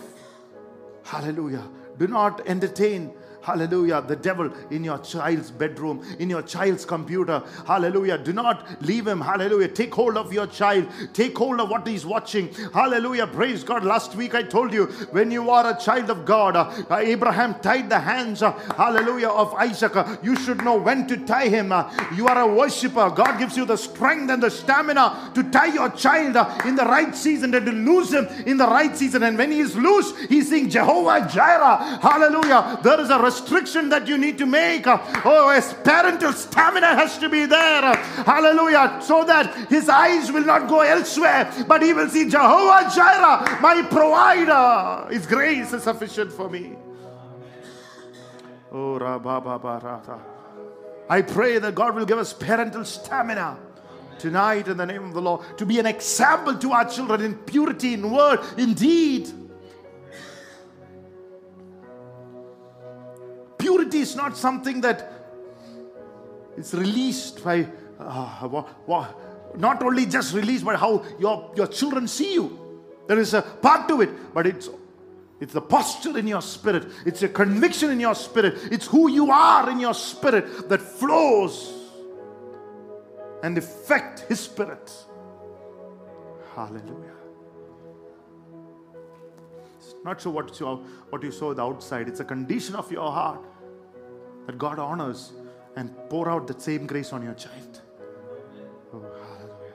Hallelujah. 1.03 1.63
Do 1.97 2.07
not 2.07 2.41
entertain 2.47 3.13
Hallelujah. 3.45 4.01
The 4.01 4.15
devil 4.15 4.51
in 4.71 4.83
your 4.83 4.97
child's 4.97 5.51
bedroom, 5.51 6.03
in 6.17 6.31
your 6.31 6.41
child's 6.41 6.83
computer. 6.83 7.43
Hallelujah. 7.67 8.17
Do 8.17 8.33
not 8.33 8.81
leave 8.81 9.05
him. 9.05 9.21
Hallelujah. 9.21 9.67
Take 9.67 9.93
hold 9.93 10.17
of 10.17 10.33
your 10.33 10.47
child. 10.47 10.87
Take 11.13 11.37
hold 11.37 11.59
of 11.59 11.69
what 11.69 11.87
he's 11.87 12.07
watching. 12.07 12.51
Hallelujah. 12.73 13.27
Praise 13.27 13.63
God. 13.63 13.85
Last 13.85 14.15
week 14.15 14.33
I 14.33 14.41
told 14.41 14.73
you 14.73 14.87
when 15.11 15.29
you 15.29 15.51
are 15.51 15.69
a 15.69 15.79
child 15.79 16.09
of 16.09 16.25
God, 16.25 16.55
uh, 16.55 16.97
Abraham 16.97 17.53
tied 17.59 17.87
the 17.87 17.99
hands, 17.99 18.41
uh, 18.41 18.51
hallelujah, 18.75 19.29
of 19.29 19.53
Isaac. 19.53 19.95
Uh, 19.95 20.17
you 20.23 20.35
should 20.35 20.63
know 20.63 20.77
when 20.77 21.05
to 21.05 21.17
tie 21.17 21.47
him. 21.47 21.71
Uh, 21.71 21.91
you 22.15 22.27
are 22.27 22.39
a 22.41 22.47
worshiper. 22.47 23.11
God 23.11 23.37
gives 23.37 23.55
you 23.55 23.65
the 23.65 23.77
strength 23.77 24.31
and 24.31 24.41
the 24.41 24.49
stamina 24.49 25.31
to 25.35 25.43
tie 25.51 25.71
your 25.71 25.91
child 25.91 26.35
uh, 26.35 26.57
in 26.65 26.75
the 26.75 26.85
right 26.85 27.15
season 27.15 27.53
and 27.53 27.63
to 27.67 27.71
lose 27.71 28.11
him 28.11 28.25
in 28.47 28.57
the 28.57 28.65
right 28.65 28.97
season. 28.97 29.21
And 29.21 29.37
when 29.37 29.51
he 29.51 29.59
is 29.59 29.75
loose, 29.75 30.17
he's 30.29 30.49
saying, 30.49 30.71
Jehovah 30.71 31.29
Jireh. 31.31 31.99
Hallelujah. 32.01 32.79
There 32.81 32.99
is 32.99 33.11
a 33.11 33.19
restriction 33.35 33.89
that 33.89 34.07
you 34.07 34.17
need 34.17 34.37
to 34.37 34.45
make. 34.45 34.85
Oh, 34.87 35.51
his 35.53 35.73
parental 35.83 36.33
stamina 36.33 36.95
has 36.95 37.17
to 37.19 37.29
be 37.29 37.45
there. 37.45 37.95
Hallelujah. 38.23 38.99
So 39.01 39.23
that 39.25 39.69
his 39.69 39.89
eyes 39.89 40.31
will 40.31 40.45
not 40.45 40.67
go 40.67 40.81
elsewhere, 40.81 41.51
but 41.67 41.81
he 41.81 41.93
will 41.93 42.09
see 42.09 42.29
Jehovah 42.29 42.89
Jireh, 42.93 43.59
my 43.61 43.81
provider. 43.89 45.13
His 45.13 45.25
grace 45.25 45.73
is 45.73 45.83
sufficient 45.83 46.31
for 46.31 46.49
me. 46.49 46.75
Oh, 48.71 48.97
I 51.07 51.21
pray 51.21 51.59
that 51.59 51.75
God 51.75 51.95
will 51.95 52.05
give 52.05 52.17
us 52.17 52.33
parental 52.33 52.83
stamina 52.83 53.57
tonight 54.17 54.67
in 54.67 54.77
the 54.77 54.85
name 54.85 55.03
of 55.03 55.13
the 55.13 55.21
Lord 55.21 55.41
to 55.57 55.65
be 55.65 55.79
an 55.79 55.85
example 55.85 56.55
to 56.55 56.71
our 56.71 56.89
children 56.89 57.21
in 57.21 57.35
purity, 57.35 57.93
in 57.93 58.11
word, 58.11 58.39
in 58.57 58.73
deed. 58.73 59.29
Purity 63.65 64.01
is 64.01 64.15
not 64.15 64.37
something 64.37 64.79
that 64.81 65.11
is 66.55 66.71
released 66.75 67.43
by, 67.43 67.67
uh, 67.99 68.47
not 69.57 69.81
only 69.81 70.05
just 70.05 70.35
released, 70.35 70.63
but 70.63 70.75
how 70.75 71.03
your, 71.19 71.51
your 71.55 71.65
children 71.65 72.07
see 72.07 72.35
you. 72.35 72.59
There 73.07 73.17
is 73.17 73.33
a 73.33 73.41
part 73.41 73.87
to 73.87 74.01
it, 74.01 74.33
but 74.35 74.45
it's 74.45 74.69
it's 75.39 75.53
the 75.53 75.61
posture 75.61 76.15
in 76.15 76.27
your 76.27 76.43
spirit. 76.43 76.91
It's 77.07 77.23
a 77.23 77.27
conviction 77.27 77.89
in 77.89 77.99
your 77.99 78.13
spirit. 78.13 78.53
It's 78.71 78.85
who 78.85 79.09
you 79.09 79.31
are 79.31 79.67
in 79.71 79.79
your 79.79 79.95
spirit 79.95 80.69
that 80.69 80.79
flows 80.79 81.73
and 83.41 83.57
affect 83.57 84.19
his 84.29 84.41
spirit. 84.41 84.91
Hallelujah. 86.55 87.17
It's 89.77 89.95
not 90.03 90.21
sure 90.21 90.31
what 90.31 90.59
you, 90.59 90.67
what 91.09 91.23
you 91.23 91.31
saw 91.31 91.51
the 91.55 91.63
outside. 91.63 92.07
It's 92.07 92.19
a 92.19 92.25
condition 92.25 92.75
of 92.75 92.91
your 92.91 93.11
heart 93.11 93.41
that 94.45 94.57
God 94.57 94.79
honors 94.79 95.33
and 95.75 95.93
pour 96.09 96.29
out 96.29 96.47
that 96.47 96.61
same 96.61 96.85
grace 96.87 97.11
on 97.13 97.23
your 97.23 97.33
child. 97.33 97.81
Oh, 98.93 99.01
hallelujah. 99.01 99.73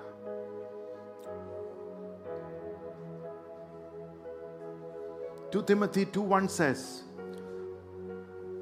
2 5.50 5.62
Timothy 5.64 6.04
2 6.06 6.20
1 6.22 6.48
says, 6.48 7.02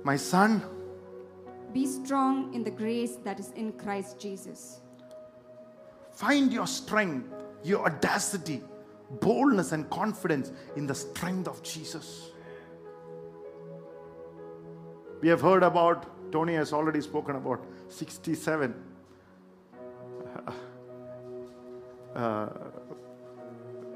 My 0.05 0.17
son, 0.17 0.63
Be 1.73 1.87
strong 1.87 2.55
in 2.55 2.65
the 2.65 2.71
grace 2.71 3.17
that 3.25 3.39
is 3.39 3.53
in 3.53 3.73
Christ 3.73 4.19
Jesus. 4.19 4.81
find 6.11 6.53
your 6.53 6.67
strength, 6.67 7.29
your 7.63 7.85
audacity, 7.87 8.61
boldness, 9.21 9.71
and 9.73 9.89
confidence 9.91 10.51
in 10.77 10.87
the 10.87 10.95
strength 10.95 11.47
of 11.47 11.63
Jesus. 11.63 12.31
We 15.21 15.29
have 15.29 15.41
heard 15.41 15.63
about, 15.63 16.33
Tony 16.33 16.55
has 16.55 16.73
already 16.73 17.01
spoken 17.01 17.37
about 17.37 17.65
67 17.89 18.75
uh, 22.15 22.49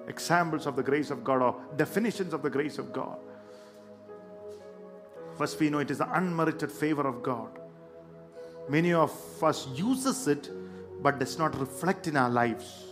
examples 0.09 0.67
of 0.67 0.77
the 0.77 0.83
grace 0.83 1.11
of 1.11 1.23
God 1.23 1.43
or 1.43 1.61
definitions 1.77 2.33
of 2.33 2.43
the 2.43 2.51
grace 2.51 2.79
of 2.79 2.93
God. 2.93 3.19
First, 5.39 5.59
we 5.61 5.71
know 5.71 5.79
it 5.79 5.91
is 5.91 5.99
the 5.99 6.13
unmerited 6.13 6.71
favor 6.71 7.07
of 7.07 7.23
God. 7.23 7.59
Many 8.69 8.93
of 8.93 9.13
us 9.43 9.67
uses 9.75 10.29
it, 10.29 10.51
but 11.03 11.19
does 11.19 11.39
not 11.39 11.59
reflect 11.59 12.07
in 12.07 12.17
our 12.17 12.31
lives. 12.31 12.85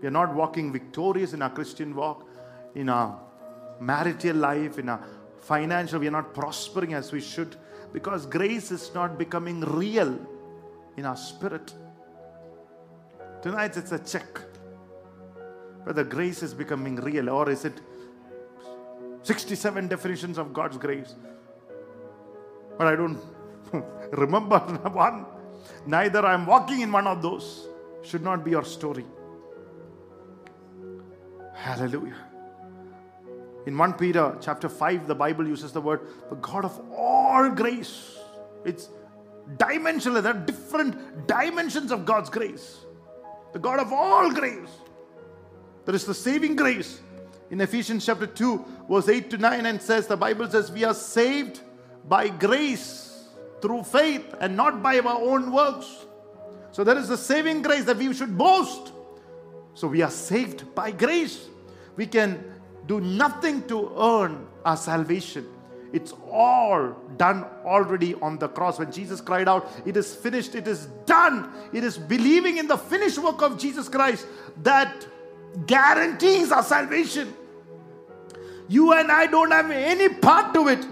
We 0.00 0.08
are 0.08 0.12
not 0.12 0.34
walking 0.34 0.72
victorious 0.72 1.32
in 1.32 1.42
our 1.42 1.50
Christian 1.50 1.94
walk, 1.94 2.28
in 2.74 2.88
our 2.88 3.20
marital 3.80 4.36
life, 4.36 4.78
in 4.78 4.88
our 4.88 5.02
financial. 5.42 6.00
We 6.00 6.08
are 6.08 6.12
not 6.12 6.32
prospering 6.32 6.94
as 6.94 7.12
we 7.12 7.20
should 7.20 7.56
because 7.92 8.26
grace 8.26 8.70
is 8.70 8.94
not 8.94 9.18
becoming 9.18 9.60
real 9.60 10.18
in 10.96 11.04
our 11.04 11.16
spirit. 11.16 11.72
Tonight 13.42 13.76
it's 13.76 13.92
a 13.92 13.98
check 13.98 14.40
whether 15.84 16.04
grace 16.04 16.42
is 16.42 16.54
becoming 16.54 16.96
real 16.96 17.28
or 17.28 17.50
is 17.50 17.64
it 17.64 17.80
67 19.24 19.88
definitions 19.88 20.38
of 20.38 20.52
God's 20.52 20.76
grace. 20.76 21.14
But 22.78 22.86
I 22.86 22.96
don't 22.96 23.20
remember 24.12 24.58
one. 24.92 25.26
Neither 25.86 26.24
I'm 26.24 26.46
walking 26.46 26.80
in 26.80 26.90
one 26.90 27.06
of 27.06 27.22
those. 27.22 27.68
Should 28.02 28.22
not 28.22 28.44
be 28.44 28.50
your 28.50 28.64
story. 28.64 29.04
Hallelujah. 31.54 32.31
In 33.66 33.78
1 33.78 33.92
Peter 33.94 34.36
chapter 34.40 34.68
5, 34.68 35.06
the 35.06 35.14
Bible 35.14 35.46
uses 35.46 35.72
the 35.72 35.80
word 35.80 36.00
the 36.28 36.36
God 36.36 36.64
of 36.64 36.80
all 36.96 37.50
grace. 37.50 38.18
It's 38.64 38.88
dimensional. 39.56 40.20
There 40.20 40.34
are 40.34 40.38
different 40.38 41.26
dimensions 41.26 41.92
of 41.92 42.04
God's 42.04 42.30
grace. 42.30 42.78
The 43.52 43.58
God 43.58 43.78
of 43.78 43.92
all 43.92 44.30
grace. 44.32 44.70
There 45.84 45.94
is 45.94 46.06
the 46.06 46.14
saving 46.14 46.56
grace. 46.56 47.00
In 47.50 47.60
Ephesians 47.60 48.06
chapter 48.06 48.26
2, 48.26 48.64
verse 48.88 49.08
8 49.08 49.30
to 49.30 49.38
9, 49.38 49.66
and 49.66 49.82
says, 49.82 50.06
the 50.06 50.16
Bible 50.16 50.48
says, 50.48 50.72
We 50.72 50.84
are 50.84 50.94
saved 50.94 51.60
by 52.08 52.28
grace 52.28 53.28
through 53.60 53.84
faith 53.84 54.34
and 54.40 54.56
not 54.56 54.82
by 54.82 54.98
our 54.98 55.20
own 55.20 55.52
works. 55.52 56.06
So 56.72 56.82
there 56.82 56.96
is 56.96 57.08
the 57.08 57.16
saving 57.16 57.62
grace 57.62 57.84
that 57.84 57.98
we 57.98 58.12
should 58.14 58.36
boast. 58.36 58.92
So 59.74 59.88
we 59.88 60.02
are 60.02 60.10
saved 60.10 60.74
by 60.74 60.90
grace. 60.90 61.46
We 61.96 62.06
can 62.06 62.51
do 62.86 63.00
nothing 63.00 63.66
to 63.68 63.92
earn 63.96 64.46
our 64.64 64.76
salvation. 64.76 65.46
It's 65.92 66.14
all 66.30 66.96
done 67.18 67.44
already 67.64 68.14
on 68.14 68.38
the 68.38 68.48
cross. 68.48 68.78
When 68.78 68.90
Jesus 68.90 69.20
cried 69.20 69.48
out, 69.48 69.70
It 69.84 69.96
is 69.96 70.14
finished, 70.14 70.54
it 70.54 70.66
is 70.66 70.86
done. 71.04 71.52
It 71.72 71.84
is 71.84 71.98
believing 71.98 72.56
in 72.56 72.66
the 72.66 72.78
finished 72.78 73.18
work 73.18 73.42
of 73.42 73.58
Jesus 73.58 73.88
Christ 73.88 74.26
that 74.62 75.06
guarantees 75.66 76.50
our 76.50 76.62
salvation. 76.62 77.34
You 78.68 78.94
and 78.94 79.12
I 79.12 79.26
don't 79.26 79.50
have 79.50 79.70
any 79.70 80.08
part 80.08 80.54
to 80.54 80.68
it. 80.68 80.86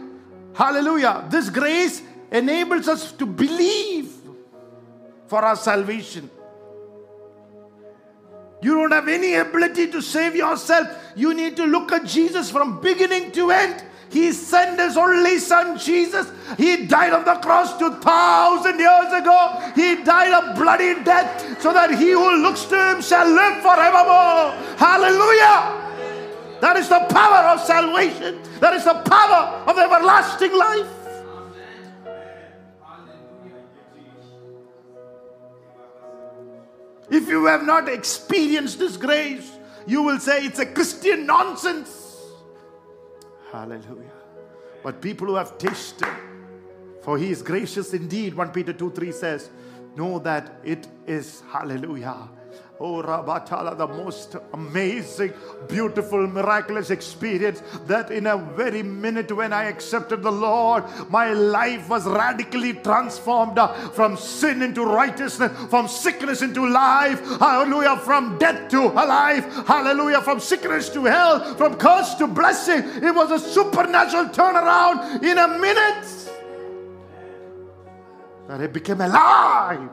Hallelujah. 0.52 1.24
This 1.30 1.48
grace 1.48 2.02
enables 2.30 2.88
us 2.88 3.12
to 3.12 3.24
believe 3.24 4.12
for 5.28 5.42
our 5.42 5.56
salvation. 5.56 6.28
You 8.62 8.74
don't 8.74 8.92
have 8.92 9.08
any 9.08 9.34
ability 9.34 9.90
to 9.92 10.02
save 10.02 10.36
yourself. 10.36 10.88
You 11.16 11.34
need 11.34 11.56
to 11.56 11.64
look 11.64 11.92
at 11.92 12.04
Jesus 12.04 12.50
from 12.50 12.80
beginning 12.80 13.32
to 13.32 13.50
end. 13.50 13.84
He 14.10 14.32
sent 14.32 14.80
his 14.80 14.96
only 14.96 15.38
son 15.38 15.78
Jesus. 15.78 16.30
He 16.58 16.86
died 16.86 17.12
on 17.12 17.24
the 17.24 17.36
cross 17.36 17.78
2,000 17.78 18.78
years 18.78 19.12
ago. 19.12 19.72
He 19.76 20.02
died 20.02 20.32
a 20.32 20.54
bloody 20.54 21.02
death 21.04 21.62
so 21.62 21.72
that 21.72 21.90
he 21.96 22.10
who 22.10 22.42
looks 22.42 22.64
to 22.64 22.76
him 22.76 23.02
shall 23.02 23.28
live 23.28 23.62
forevermore. 23.62 24.52
Hallelujah. 24.76 25.80
That 26.60 26.76
is 26.76 26.88
the 26.88 27.06
power 27.08 27.54
of 27.54 27.60
salvation. 27.60 28.40
That 28.58 28.74
is 28.74 28.84
the 28.84 28.94
power 28.94 29.64
of 29.66 29.78
everlasting 29.78 30.56
life. 30.58 30.99
If 37.10 37.28
you 37.28 37.46
have 37.46 37.64
not 37.64 37.88
experienced 37.88 38.78
this 38.78 38.96
grace, 38.96 39.50
you 39.86 40.02
will 40.02 40.20
say 40.20 40.44
it's 40.44 40.60
a 40.60 40.66
Christian 40.66 41.26
nonsense. 41.26 42.16
Hallelujah. 43.50 44.12
But 44.82 45.00
people 45.00 45.26
who 45.26 45.34
have 45.34 45.58
tasted, 45.58 46.08
for 47.02 47.18
he 47.18 47.30
is 47.30 47.42
gracious 47.42 47.92
indeed, 47.92 48.34
1 48.34 48.50
Peter 48.50 48.72
2 48.72 48.92
3 48.92 49.12
says, 49.12 49.50
know 49.96 50.18
that 50.20 50.60
it 50.64 50.86
is, 51.06 51.42
hallelujah. 51.50 52.28
Oh, 52.82 53.02
Rabatala, 53.02 53.76
the 53.76 53.86
most 53.86 54.36
amazing, 54.54 55.34
beautiful, 55.68 56.26
miraculous 56.26 56.88
experience 56.88 57.62
that 57.86 58.10
in 58.10 58.26
a 58.26 58.38
very 58.38 58.82
minute 58.82 59.30
when 59.30 59.52
I 59.52 59.64
accepted 59.64 60.22
the 60.22 60.32
Lord, 60.32 60.84
my 61.10 61.30
life 61.32 61.90
was 61.90 62.06
radically 62.06 62.72
transformed 62.72 63.58
from 63.92 64.16
sin 64.16 64.62
into 64.62 64.82
righteousness, 64.82 65.52
from 65.68 65.88
sickness 65.88 66.40
into 66.40 66.66
life, 66.66 67.20
hallelujah, 67.38 67.98
from 67.98 68.38
death 68.38 68.70
to 68.70 68.86
life, 68.88 69.44
hallelujah, 69.66 70.22
from 70.22 70.40
sickness 70.40 70.88
to 70.88 71.04
health, 71.04 71.58
from 71.58 71.76
curse 71.76 72.14
to 72.14 72.26
blessing. 72.26 72.78
It 73.02 73.14
was 73.14 73.30
a 73.30 73.38
supernatural 73.38 74.26
turnaround 74.26 75.22
in 75.22 75.36
a 75.36 75.58
minute 75.58 76.30
that 78.48 78.62
it 78.62 78.72
became 78.72 79.02
alive. 79.02 79.90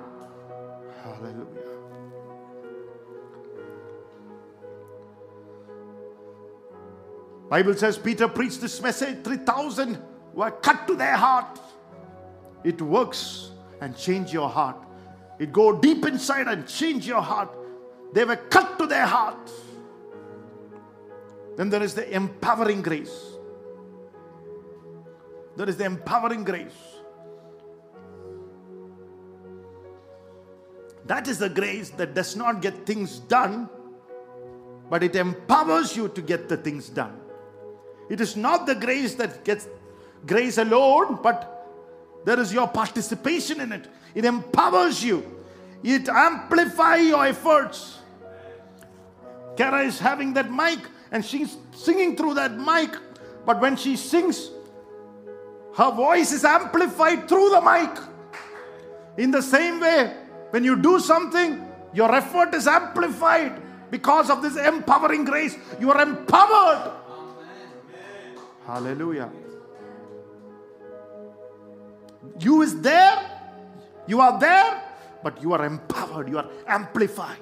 Bible 7.50 7.76
says 7.76 7.98
Peter 7.98 8.28
preached 8.28 8.62
this 8.62 8.82
message, 8.82 9.24
3,000 9.24 9.98
were 10.34 10.52
cut 10.52 10.88
to 10.88 10.96
their 10.96 11.16
heart. 11.16 11.60
It 12.64 12.82
works 12.82 13.52
and 13.80 13.98
change 13.98 14.34
your 14.34 14.50
heart. 14.50 14.78
It 15.40 15.54
go 15.54 15.80
deep 15.80 16.06
inside 16.06 16.48
and 16.48 16.68
change 16.68 17.08
your 17.08 17.22
heart. 17.22 17.56
They 18.14 18.26
were 18.26 18.36
cut 18.36 18.78
to 18.80 18.88
their 18.88 19.06
heart. 19.06 19.52
Then 21.56 21.70
there 21.70 21.82
is 21.82 21.94
the 21.94 22.14
empowering 22.14 22.82
grace. 22.82 23.34
There 25.56 25.70
is 25.70 25.78
the 25.78 25.86
empowering 25.86 26.44
grace. 26.44 26.78
That 31.06 31.28
is 31.28 31.40
the 31.40 31.50
grace 31.50 31.90
that 31.92 32.14
does 32.14 32.36
not 32.36 32.62
get 32.62 32.86
things 32.86 33.20
done, 33.20 33.70
but 34.90 35.04
it 35.04 35.16
empowers 35.16 35.96
you 35.96 36.10
to 36.10 36.22
get 36.22 36.50
the 36.50 36.58
things 36.58 36.90
done. 36.90 37.18
It 38.10 38.22
is 38.22 38.36
not 38.36 38.66
the 38.66 38.76
grace 38.76 39.16
that 39.16 39.44
gets 39.44 39.68
grace 40.26 40.58
alone, 40.58 41.20
but 41.22 41.58
there 42.26 42.40
is 42.40 42.54
your 42.54 42.68
participation 42.68 43.62
in 43.62 43.72
it. 43.72 43.88
It 44.16 44.26
empowers 44.26 45.04
you. 45.04 45.24
It 45.84 46.10
amplifies 46.10 47.06
your 47.06 47.26
efforts. 47.26 48.00
Kara 49.56 49.84
is 49.84 50.00
having 50.00 50.34
that 50.34 50.52
mic 50.52 50.80
and 51.12 51.24
she's 51.24 51.58
singing 51.74 52.16
through 52.16 52.36
that 52.36 52.58
mic. 52.58 52.96
But 53.46 53.62
when 53.62 53.76
she 53.76 53.96
sings, 53.96 54.52
her 55.76 55.92
voice 55.92 56.32
is 56.32 56.44
amplified 56.44 57.28
through 57.30 57.50
the 57.50 57.62
mic. 57.62 57.98
In 59.18 59.32
the 59.32 59.42
same 59.42 59.80
way, 59.80 60.16
when 60.52 60.64
you 60.64 60.76
do 60.76 61.00
something, 61.00 61.66
your 61.94 62.14
effort 62.14 62.54
is 62.54 62.68
amplified 62.68 63.62
because 63.90 64.30
of 64.30 64.42
this 64.42 64.58
empowering 64.58 65.24
grace. 65.24 65.56
You 65.80 65.92
are 65.92 66.02
empowered. 66.02 66.92
Hallelujah. 68.68 69.32
You 72.42 72.62
is 72.64 72.82
there, 72.82 73.18
you 74.08 74.20
are 74.20 74.38
there, 74.38 74.84
but 75.24 75.42
you 75.42 75.54
are 75.54 75.66
empowered, 75.66 76.28
you 76.28 76.38
are 76.38 76.50
amplified. 76.68 77.38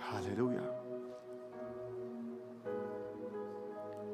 Hallelujah. 0.00 0.70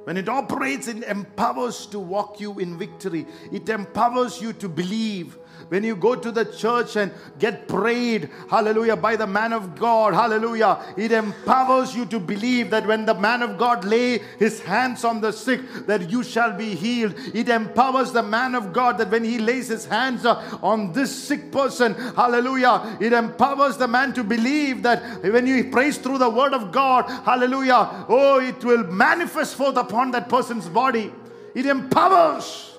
When 0.02 0.16
it 0.16 0.28
operates, 0.28 0.88
it 0.88 1.04
empowers 1.04 1.86
to 1.86 2.00
walk 2.00 2.40
you 2.40 2.58
in 2.58 2.76
victory. 2.76 3.24
It 3.52 3.68
empowers 3.68 4.42
you 4.42 4.52
to 4.54 4.68
believe. 4.68 5.38
When 5.70 5.84
you 5.84 5.94
go 5.94 6.16
to 6.16 6.32
the 6.32 6.44
church 6.44 6.96
and 6.96 7.12
get 7.38 7.68
prayed, 7.68 8.28
hallelujah, 8.50 8.96
by 8.96 9.14
the 9.14 9.26
man 9.28 9.52
of 9.52 9.78
God, 9.78 10.14
hallelujah, 10.14 10.82
it 10.96 11.12
empowers 11.12 11.94
you 11.94 12.06
to 12.06 12.18
believe 12.18 12.70
that 12.70 12.84
when 12.84 13.06
the 13.06 13.14
man 13.14 13.40
of 13.40 13.56
God 13.56 13.84
lay 13.84 14.18
his 14.40 14.60
hands 14.60 15.04
on 15.04 15.20
the 15.20 15.32
sick, 15.32 15.60
that 15.86 16.10
you 16.10 16.24
shall 16.24 16.52
be 16.52 16.74
healed. 16.74 17.14
It 17.32 17.48
empowers 17.48 18.10
the 18.10 18.24
man 18.24 18.56
of 18.56 18.72
God 18.72 18.98
that 18.98 19.12
when 19.12 19.22
he 19.22 19.38
lays 19.38 19.68
his 19.68 19.86
hands 19.86 20.26
uh, 20.26 20.58
on 20.60 20.92
this 20.92 21.16
sick 21.16 21.52
person, 21.52 21.94
hallelujah, 21.94 22.98
it 23.00 23.12
empowers 23.12 23.76
the 23.76 23.86
man 23.86 24.12
to 24.14 24.24
believe 24.24 24.82
that 24.82 25.22
when 25.22 25.46
you 25.46 25.70
prays 25.70 25.98
through 25.98 26.18
the 26.18 26.28
word 26.28 26.52
of 26.52 26.72
God, 26.72 27.08
hallelujah, 27.24 28.06
oh, 28.08 28.40
it 28.40 28.64
will 28.64 28.82
manifest 28.88 29.54
forth 29.54 29.76
upon 29.76 30.10
that 30.10 30.28
person's 30.28 30.68
body. 30.68 31.12
It 31.54 31.66
empowers. 31.66 32.69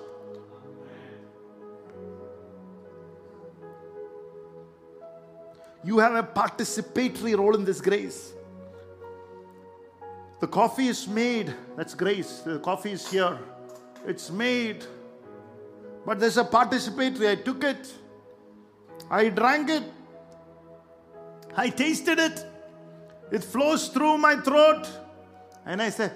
You 5.83 5.99
have 5.99 6.15
a 6.15 6.23
participatory 6.23 7.37
role 7.37 7.55
in 7.55 7.65
this 7.65 7.81
grace. 7.81 8.33
The 10.39 10.47
coffee 10.47 10.87
is 10.87 11.07
made. 11.07 11.53
That's 11.75 11.93
grace. 11.93 12.39
The 12.39 12.59
coffee 12.59 12.91
is 12.91 13.09
here. 13.09 13.39
It's 14.05 14.29
made. 14.29 14.85
But 16.05 16.19
there's 16.19 16.37
a 16.37 16.43
participatory. 16.43 17.29
I 17.29 17.35
took 17.35 17.63
it. 17.63 17.93
I 19.09 19.29
drank 19.29 19.69
it. 19.69 19.83
I 21.55 21.69
tasted 21.69 22.19
it. 22.19 22.45
It 23.31 23.43
flows 23.43 23.89
through 23.89 24.17
my 24.17 24.35
throat. 24.37 24.87
And 25.65 25.81
I 25.81 25.89
say, 25.89 26.11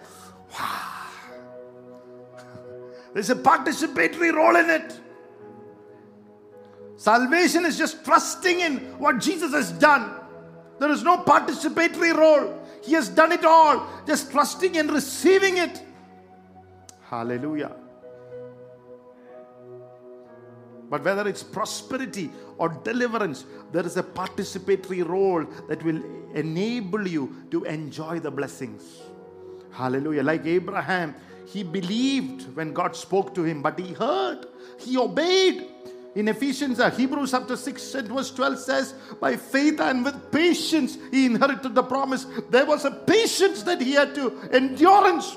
wow. 0.53 0.91
There's 3.13 3.29
a 3.29 3.35
participatory 3.35 4.33
role 4.33 4.55
in 4.55 4.69
it. 4.69 4.99
Salvation 6.97 7.65
is 7.65 7.77
just 7.77 8.05
trusting 8.05 8.59
in 8.59 8.77
what 8.99 9.19
Jesus 9.19 9.51
has 9.51 9.71
done. 9.71 10.15
There 10.79 10.91
is 10.91 11.03
no 11.03 11.17
participatory 11.17 12.13
role. 12.13 12.61
He 12.83 12.93
has 12.93 13.09
done 13.09 13.31
it 13.31 13.45
all. 13.45 13.87
Just 14.05 14.31
trusting 14.31 14.77
and 14.77 14.91
receiving 14.91 15.57
it. 15.57 15.81
Hallelujah. 17.09 17.75
But 20.89 21.03
whether 21.03 21.27
it's 21.27 21.43
prosperity 21.43 22.29
or 22.57 22.69
deliverance, 22.69 23.45
there 23.71 23.85
is 23.85 23.97
a 23.97 24.03
participatory 24.03 25.07
role 25.07 25.45
that 25.67 25.83
will 25.83 26.01
enable 26.33 27.07
you 27.07 27.43
to 27.51 27.63
enjoy 27.63 28.19
the 28.19 28.31
blessings. 28.31 29.01
Hallelujah. 29.71 30.23
Like 30.23 30.45
Abraham, 30.45 31.15
he 31.47 31.63
believed 31.63 32.55
when 32.55 32.71
God 32.73 32.95
spoke 32.95 33.33
to 33.35 33.43
him, 33.43 33.61
but 33.61 33.79
he 33.79 33.93
heard, 33.93 34.45
he 34.79 34.97
obeyed. 34.97 35.67
In 36.15 36.29
Ephesians, 36.29 36.79
uh, 36.79 36.89
Hebrews 36.89 37.31
chapter 37.31 37.57
6 37.57 37.95
and 37.95 38.07
verse 38.07 38.31
12 38.31 38.59
says, 38.59 38.93
By 39.19 39.35
faith 39.35 39.81
and 39.81 40.05
with 40.05 40.31
patience 40.31 40.97
he 41.11 41.25
inherited 41.25 41.75
the 41.75 41.83
promise. 41.83 42.25
There 42.49 42.65
was 42.65 42.85
a 42.85 42.91
patience 42.91 43.63
that 43.63 43.81
he 43.81 43.91
had 43.91 44.15
to, 44.15 44.39
endurance 44.53 45.35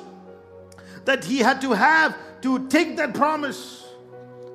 that 1.05 1.25
he 1.25 1.39
had 1.39 1.61
to 1.63 1.73
have 1.73 2.17
to 2.43 2.69
take 2.69 2.97
that 2.97 3.13
promise. 3.13 3.89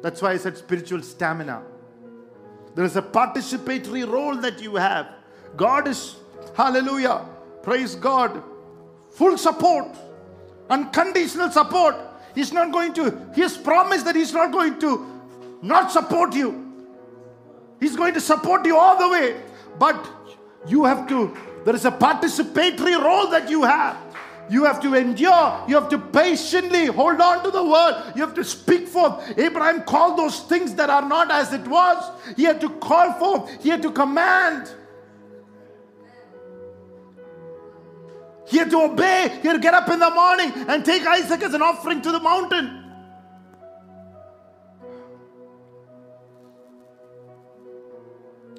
That's 0.02 0.22
why 0.22 0.32
I 0.32 0.38
said 0.38 0.58
spiritual 0.58 1.02
stamina. 1.02 1.62
There 2.74 2.86
is 2.86 2.96
a 2.96 3.02
participatory 3.02 4.10
role 4.10 4.38
that 4.38 4.62
you 4.62 4.76
have. 4.76 5.08
God 5.58 5.90
is, 5.90 6.16
hallelujah, 6.56 7.26
praise 7.64 7.96
God, 7.96 8.42
full 9.12 9.38
support, 9.38 9.96
unconditional 10.70 11.52
support. 11.52 11.96
He's 12.34 12.54
not 12.54 12.72
going 12.72 12.94
to, 12.94 13.30
has 13.36 13.58
promised 13.58 14.06
that 14.06 14.16
He's 14.16 14.34
not 14.34 14.52
going 14.52 14.80
to 14.80 15.13
not 15.64 15.92
support 15.92 16.36
you. 16.36 16.74
He's 17.80 17.96
going 17.96 18.14
to 18.14 18.22
support 18.22 18.66
you 18.66 18.78
all 18.78 19.00
the 19.00 19.10
way. 19.10 19.42
But 19.80 20.06
you 20.68 20.84
have 20.84 21.08
to, 21.08 21.36
there 21.66 21.74
is 21.74 21.86
a 21.86 21.92
participatory 21.92 23.02
role 23.02 23.30
that 23.32 23.50
you 23.50 23.64
have. 23.64 23.98
You 24.50 24.66
have 24.66 24.82
to 24.82 24.94
endure. 24.94 25.64
You 25.68 25.76
have 25.76 25.88
to 25.90 25.98
patiently 25.98 26.88
hold 26.88 27.22
on 27.22 27.44
to 27.46 27.50
the 27.50 27.64
word. 27.64 28.12
You 28.14 28.22
have 28.22 28.34
to 28.36 28.44
speak 28.44 28.88
forth. 28.90 29.38
Abraham 29.38 29.84
called 29.84 30.20
those 30.20 30.42
things 30.42 30.76
that 30.76 30.90
are 30.90 31.08
not 31.08 31.32
as 31.32 31.54
it 31.54 31.66
was. 31.66 32.12
He 32.36 32.44
had 32.44 32.60
to 32.60 32.70
call 32.70 33.14
forth. 33.14 33.64
He 33.64 33.70
had 33.70 33.82
to 33.84 33.92
command. 33.92 34.70
He 38.46 38.58
had 38.58 38.70
to 38.72 38.82
obey. 38.82 39.40
He 39.42 39.48
had 39.48 39.54
to 39.54 39.60
get 39.60 39.74
up 39.74 39.88
in 39.90 40.00
the 40.00 40.12
morning 40.12 40.52
and 40.68 40.84
take 40.84 41.08
Isaac 41.08 41.42
as 41.42 41.54
an 41.54 41.62
offering 41.62 42.02
to 42.02 42.12
the 42.12 42.20
mountain. 42.20 42.83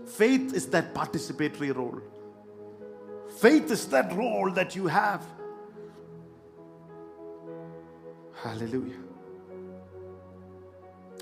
Faith 0.07 0.55
is 0.55 0.67
that 0.69 0.95
participatory 0.95 1.75
role. 1.75 2.01
Faith 3.39 3.71
is 3.71 3.87
that 3.89 4.13
role 4.15 4.51
that 4.51 4.77
you 4.77 4.87
have. 4.87 5.25
Hallelujah. 8.43 9.01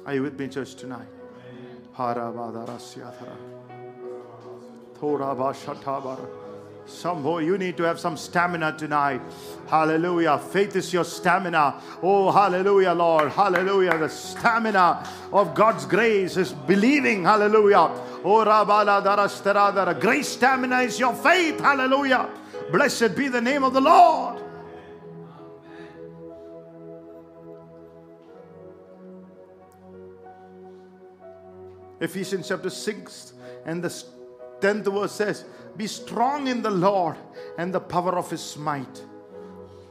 Are 0.05 0.15
you 0.15 0.23
with 0.23 0.39
me, 0.39 0.49
church, 0.49 0.75
tonight? 0.75 1.07
Some 6.87 7.23
boy, 7.23 7.41
you 7.41 7.59
need 7.59 7.77
to 7.77 7.85
have 7.85 7.99
some 8.01 8.17
stamina 8.17 8.77
tonight. 8.77 9.21
Hallelujah. 9.69 10.39
Faith 10.39 10.77
is 10.77 10.93
your 10.93 11.05
stamina. 11.05 11.81
Oh, 12.03 12.31
hallelujah, 12.31 12.93
Lord. 12.93 13.31
Hallelujah. 13.31 13.99
The 13.99 14.09
stamina 14.09 15.09
of 15.33 15.55
God's 15.55 15.87
grace 15.87 16.37
is 16.37 16.53
believing. 16.53 17.25
Hallelujah. 17.25 17.91
Oh, 18.25 18.45
Rabala 18.45 19.03
Darastaradara. 19.03 20.01
Grace 20.01 20.29
stamina 20.29 20.81
is 20.81 20.99
your 20.99 21.15
faith. 21.15 21.61
Hallelujah. 21.61 22.29
Blessed 22.71 23.17
be 23.17 23.29
the 23.29 23.41
name 23.41 23.65
of 23.65 23.73
the 23.73 23.81
Lord. 23.81 24.43
Ephesians 32.01 32.49
chapter 32.49 32.69
6 32.69 33.33
and 33.65 33.83
the 33.83 34.05
10th 34.63 34.93
verse 34.93 35.13
says, 35.13 35.45
Be 35.77 35.87
strong 35.87 36.47
in 36.47 36.63
the 36.63 36.71
Lord 36.71 37.17
and 37.59 37.75
the 37.75 37.81
power 37.81 38.17
of 38.17 38.31
his 38.31 38.57
might. 38.57 39.05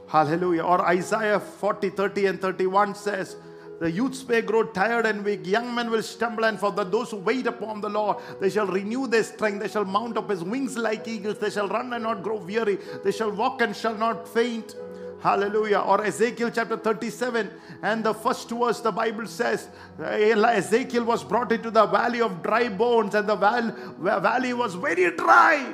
Hallelujah. 0.08 0.64
Or 0.64 0.82
Isaiah 0.88 1.40
40, 1.40 1.90
30, 1.92 2.26
and 2.26 2.42
31 2.42 2.96
says, 2.96 3.36
the 3.82 3.90
youths 3.90 4.28
may 4.30 4.42
grow 4.42 4.62
tired 4.62 5.08
and 5.08 5.26
weak. 5.26 5.48
Young 5.48 5.74
men 5.74 5.90
will 5.90 6.04
stumble, 6.04 6.46
and 6.46 6.60
for 6.60 6.72
those 6.72 7.10
who 7.10 7.18
wait 7.18 7.48
upon 7.48 7.82
the 7.82 7.90
Lord, 7.90 8.18
they 8.40 8.52
shall 8.52 8.68
renew 8.68 9.08
their 9.08 9.24
strength. 9.24 9.60
They 9.60 9.68
shall 9.68 9.86
mount 9.86 10.18
up 10.18 10.30
as 10.30 10.44
wings 10.44 10.78
like 10.78 11.08
eagles. 11.08 11.40
They 11.40 11.50
shall 11.50 11.68
run 11.68 11.92
and 11.92 12.04
not 12.04 12.22
grow 12.22 12.38
weary. 12.38 12.78
They 13.04 13.12
shall 13.12 13.32
walk 13.32 13.60
and 13.62 13.76
shall 13.76 13.96
not 13.96 14.28
faint. 14.28 14.76
Hallelujah. 15.22 15.80
Or 15.80 16.04
Ezekiel 16.04 16.50
chapter 16.52 16.78
37 16.78 17.50
and 17.84 18.04
the 18.04 18.14
first 18.14 18.50
verse, 18.50 18.80
the 18.80 18.92
Bible 18.92 19.28
says 19.28 19.70
Ezekiel 20.00 21.04
was 21.04 21.24
brought 21.24 21.52
into 21.52 21.70
the 21.70 21.86
valley 21.86 22.22
of 22.22 22.42
dry 22.42 22.70
bones, 22.70 23.14
and 23.14 23.30
the 23.30 23.36
val- 23.36 23.72
valley 24.00 24.54
was 24.54 24.74
very 24.74 25.16
dry. 25.16 25.74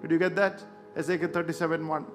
Did 0.00 0.10
you 0.10 0.18
get 0.18 0.34
that? 0.36 0.62
Ezekiel 0.96 1.28
37 1.28 1.86
1. 1.86 2.06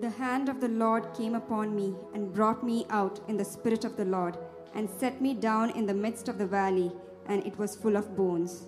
The 0.00 0.10
hand 0.10 0.48
of 0.48 0.60
the 0.60 0.68
Lord 0.68 1.14
came 1.14 1.34
upon 1.34 1.74
me 1.74 1.94
and 2.12 2.32
brought 2.34 2.64
me 2.64 2.84
out 2.90 3.20
in 3.28 3.36
the 3.36 3.44
spirit 3.44 3.84
of 3.84 3.96
the 3.96 4.04
Lord 4.04 4.36
and 4.74 4.90
set 4.90 5.22
me 5.22 5.34
down 5.34 5.70
in 5.70 5.86
the 5.86 5.94
midst 5.94 6.28
of 6.28 6.36
the 6.36 6.46
valley, 6.46 6.90
and 7.26 7.46
it 7.46 7.56
was 7.58 7.76
full 7.76 7.96
of 7.96 8.16
bones. 8.16 8.66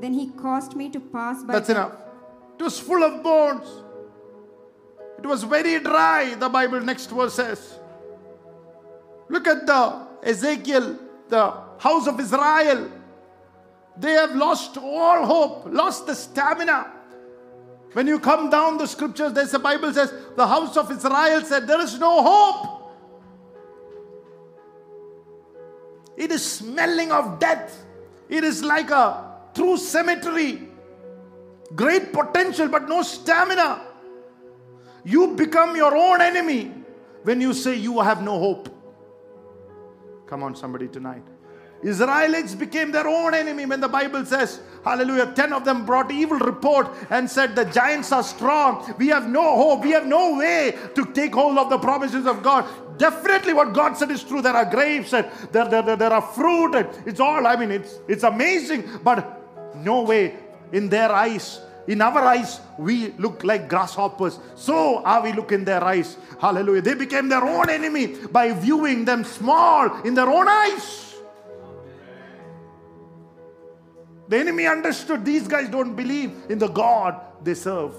Then 0.00 0.12
he 0.12 0.30
caused 0.30 0.74
me 0.74 0.90
to 0.90 0.98
pass 1.00 1.44
by. 1.44 1.52
That's 1.54 1.70
enough. 1.70 1.92
It 2.58 2.62
was 2.62 2.78
full 2.78 3.02
of 3.02 3.22
bones. 3.22 3.84
It 5.18 5.26
was 5.26 5.44
very 5.44 5.80
dry, 5.80 6.34
the 6.34 6.48
Bible 6.48 6.80
next 6.80 7.10
verse 7.10 7.34
says. 7.34 7.78
Look 9.28 9.46
at 9.46 9.66
the 9.66 10.06
Ezekiel, 10.22 10.98
the 11.28 11.52
house 11.78 12.06
of 12.06 12.20
Israel. 12.20 12.90
They 13.96 14.12
have 14.12 14.34
lost 14.34 14.76
all 14.76 15.24
hope, 15.24 15.66
lost 15.72 16.06
the 16.06 16.14
stamina. 16.14 16.92
When 17.92 18.08
you 18.08 18.18
come 18.18 18.50
down 18.50 18.76
the 18.76 18.86
scriptures, 18.86 19.32
there's 19.32 19.52
the 19.52 19.58
Bible 19.60 19.92
says, 19.92 20.12
the 20.34 20.46
house 20.46 20.76
of 20.76 20.90
Israel 20.90 21.42
said, 21.42 21.66
There 21.66 21.80
is 21.80 21.98
no 21.98 22.22
hope. 22.22 22.74
It 26.16 26.32
is 26.32 26.44
smelling 26.44 27.12
of 27.12 27.38
death. 27.38 27.84
It 28.28 28.42
is 28.42 28.64
like 28.64 28.90
a 28.90 29.38
true 29.54 29.76
cemetery. 29.76 30.68
Great 31.74 32.12
potential, 32.12 32.68
but 32.68 32.88
no 32.88 33.02
stamina. 33.02 33.83
You 35.04 35.34
become 35.34 35.76
your 35.76 35.96
own 35.96 36.20
enemy 36.20 36.72
when 37.22 37.40
you 37.40 37.52
say 37.52 37.76
you 37.76 38.00
have 38.00 38.22
no 38.22 38.38
hope. 38.38 38.68
Come 40.26 40.42
on, 40.42 40.56
somebody 40.56 40.88
tonight. 40.88 41.22
Israelites 41.82 42.54
became 42.54 42.92
their 42.92 43.06
own 43.06 43.34
enemy 43.34 43.66
when 43.66 43.80
the 43.80 43.88
Bible 43.88 44.24
says, 44.24 44.60
Hallelujah, 44.84 45.32
10 45.36 45.52
of 45.52 45.66
them 45.66 45.84
brought 45.84 46.10
evil 46.10 46.38
report 46.38 46.88
and 47.10 47.30
said, 47.30 47.54
The 47.54 47.64
giants 47.66 48.10
are 48.10 48.22
strong. 48.22 48.94
We 48.98 49.08
have 49.08 49.28
no 49.28 49.56
hope. 49.56 49.84
We 49.84 49.90
have 49.90 50.06
no 50.06 50.38
way 50.38 50.76
to 50.94 51.04
take 51.12 51.34
hold 51.34 51.58
of 51.58 51.68
the 51.68 51.78
promises 51.78 52.26
of 52.26 52.42
God. 52.42 52.64
Definitely, 52.96 53.52
what 53.52 53.74
God 53.74 53.98
said 53.98 54.10
is 54.10 54.22
true. 54.22 54.40
There 54.40 54.54
are 54.54 54.64
grapes 54.64 55.12
and 55.12 55.28
there, 55.52 55.68
there, 55.68 55.82
there, 55.82 55.96
there 55.96 56.12
are 56.12 56.22
fruit, 56.22 56.74
and 56.74 56.88
it's 57.06 57.20
all, 57.20 57.46
I 57.46 57.56
mean, 57.56 57.70
it's, 57.70 57.98
it's 58.08 58.22
amazing, 58.22 58.88
but 59.02 59.74
no 59.76 60.02
way 60.02 60.36
in 60.72 60.88
their 60.88 61.12
eyes 61.12 61.60
in 61.86 62.00
our 62.00 62.18
eyes, 62.18 62.60
we 62.78 63.12
look 63.12 63.44
like 63.44 63.68
grasshoppers. 63.68 64.38
So 64.54 65.04
are 65.04 65.22
we 65.22 65.32
look 65.32 65.52
in 65.52 65.64
their 65.64 65.84
eyes. 65.84 66.16
Hallelujah. 66.40 66.80
They 66.82 66.94
became 66.94 67.28
their 67.28 67.44
own 67.44 67.68
enemy 67.68 68.16
by 68.32 68.52
viewing 68.52 69.04
them 69.04 69.24
small 69.24 70.00
in 70.02 70.14
their 70.14 70.28
own 70.28 70.48
eyes. 70.48 71.14
The 74.28 74.38
enemy 74.38 74.66
understood 74.66 75.24
these 75.24 75.46
guys 75.46 75.68
don't 75.68 75.94
believe 75.94 76.32
in 76.48 76.58
the 76.58 76.68
God 76.68 77.20
they 77.42 77.54
serve. 77.54 77.94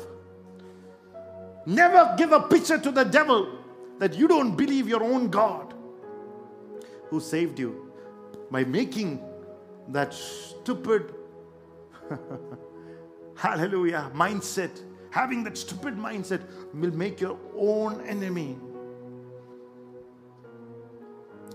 Never 1.68 2.16
give 2.18 2.32
a 2.32 2.42
picture 2.42 2.80
to 2.80 2.92
the 2.92 3.04
devil 3.04 3.60
that 4.00 4.16
you 4.16 4.28
don't 4.28 4.56
believe 4.56 4.88
your 4.88 5.04
own 5.04 5.30
God 5.30 5.74
who 7.10 7.20
saved 7.20 7.60
you 7.60 7.92
by 8.50 8.64
making 8.64 9.24
that 9.90 10.14
stupid 10.14 11.14
hallelujah. 13.36 14.12
Mindset. 14.14 14.82
Having 15.12 15.44
that 15.46 15.58
stupid 15.58 15.96
mindset 15.96 16.42
will 16.74 16.92
make 16.92 17.22
your 17.22 17.38
own 17.56 18.02
enemy. 18.06 18.58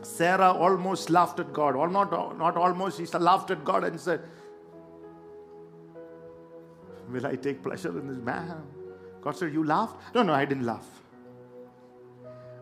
Sarah 0.02 0.52
almost 0.52 1.10
laughed 1.10 1.40
at 1.40 1.52
god. 1.52 1.76
Or 1.76 1.88
not, 1.88 2.10
not 2.38 2.56
almost 2.56 2.98
she 2.98 3.06
laughed 3.18 3.50
at 3.50 3.64
god 3.64 3.84
and 3.84 4.00
said 4.00 4.22
will 7.10 7.26
i 7.26 7.34
take 7.34 7.62
pleasure 7.62 7.96
in 7.98 8.06
this 8.08 8.18
man? 8.18 8.62
God 9.20 9.36
said 9.36 9.52
you 9.52 9.64
laughed? 9.64 10.14
No 10.14 10.22
no 10.22 10.32
i 10.32 10.44
didn't 10.44 10.64
laugh. 10.64 10.88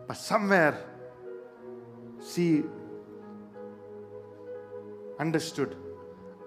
But 0.07 0.17
somewhere 0.17 0.85
she 2.33 2.63
understood 5.19 5.75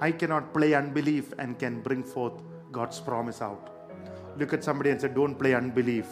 I 0.00 0.10
cannot 0.12 0.52
play 0.52 0.74
unbelief 0.74 1.32
and 1.38 1.58
can 1.58 1.80
bring 1.80 2.02
forth 2.02 2.42
God's 2.72 2.98
promise 3.00 3.42
out. 3.42 3.68
Look 4.38 4.52
at 4.54 4.64
somebody 4.64 4.90
and 4.90 5.00
say, 5.00 5.08
Don't 5.08 5.38
play 5.38 5.54
unbelief. 5.54 6.06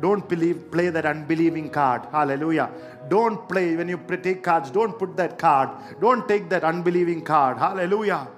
Don't 0.00 0.28
believe, 0.28 0.70
play 0.70 0.90
that 0.90 1.06
unbelieving 1.06 1.70
card. 1.70 2.02
Hallelujah. 2.12 2.70
Don't 3.08 3.48
play 3.48 3.76
when 3.76 3.88
you 3.88 3.98
take 4.22 4.42
cards, 4.42 4.70
don't 4.70 4.98
put 4.98 5.16
that 5.16 5.38
card. 5.38 5.70
Don't 6.00 6.28
take 6.28 6.50
that 6.50 6.64
unbelieving 6.64 7.22
card. 7.22 7.56
Hallelujah. 7.56 8.28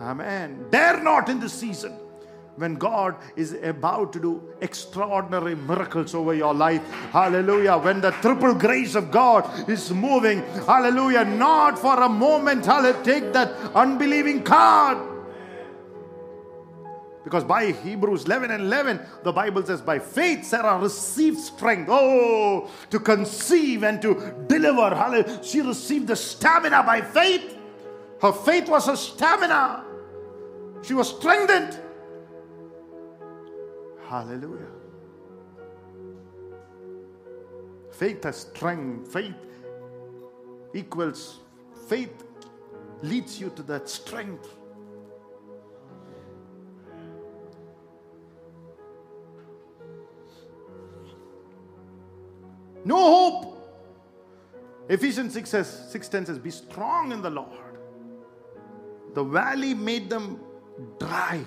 Amen. 0.00 0.66
Dare 0.70 1.02
not 1.02 1.28
in 1.28 1.40
this 1.40 1.52
season 1.52 1.96
when 2.56 2.74
God 2.74 3.16
is 3.36 3.54
about 3.62 4.12
to 4.12 4.20
do 4.20 4.42
extraordinary 4.60 5.54
miracles 5.54 6.14
over 6.14 6.34
your 6.34 6.52
life. 6.52 6.82
Hallelujah. 7.10 7.78
When 7.78 8.00
the 8.00 8.10
triple 8.10 8.54
grace 8.54 8.94
of 8.94 9.10
God 9.10 9.70
is 9.70 9.90
moving. 9.92 10.42
Hallelujah. 10.66 11.24
Not 11.24 11.78
for 11.78 12.02
a 12.02 12.08
moment. 12.08 12.66
Hallelujah. 12.66 13.02
Take 13.04 13.32
that 13.32 13.50
unbelieving 13.74 14.42
card. 14.42 15.11
Because 17.24 17.44
by 17.44 17.70
Hebrews 17.70 18.24
11 18.24 18.50
and 18.50 18.64
11, 18.64 19.00
the 19.22 19.32
Bible 19.32 19.64
says, 19.64 19.80
by 19.80 19.98
faith 19.98 20.44
Sarah 20.44 20.78
received 20.78 21.38
strength. 21.38 21.88
Oh, 21.90 22.68
to 22.90 22.98
conceive 22.98 23.84
and 23.84 24.02
to 24.02 24.34
deliver. 24.48 25.42
She 25.42 25.60
received 25.60 26.08
the 26.08 26.16
stamina 26.16 26.82
by 26.82 27.00
faith. 27.00 27.56
Her 28.20 28.32
faith 28.32 28.68
was 28.68 28.86
her 28.86 28.96
stamina. 28.96 29.84
She 30.82 30.94
was 30.94 31.16
strengthened. 31.16 31.78
Hallelujah. 34.06 34.66
Faith 37.92 38.24
has 38.24 38.36
strength. 38.36 39.12
Faith 39.12 39.34
equals, 40.74 41.38
faith 41.86 42.24
leads 43.02 43.40
you 43.40 43.50
to 43.56 43.62
that 43.62 43.88
strength. 43.88 44.48
No 52.84 52.96
hope. 52.96 53.58
Ephesians 54.88 55.32
6 55.34 55.48
says, 55.48 55.68
610 55.90 56.26
says, 56.26 56.38
Be 56.38 56.50
strong 56.50 57.12
in 57.12 57.22
the 57.22 57.30
Lord. 57.30 57.78
The 59.14 59.22
valley 59.22 59.74
made 59.74 60.10
them 60.10 60.40
dry. 60.98 61.44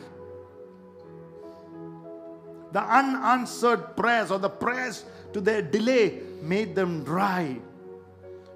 The 2.71 2.81
unanswered 2.81 3.95
prayers 3.95 4.31
or 4.31 4.39
the 4.39 4.49
prayers 4.49 5.05
to 5.33 5.41
their 5.41 5.61
delay 5.61 6.21
made 6.41 6.75
them 6.75 7.03
dry. 7.03 7.57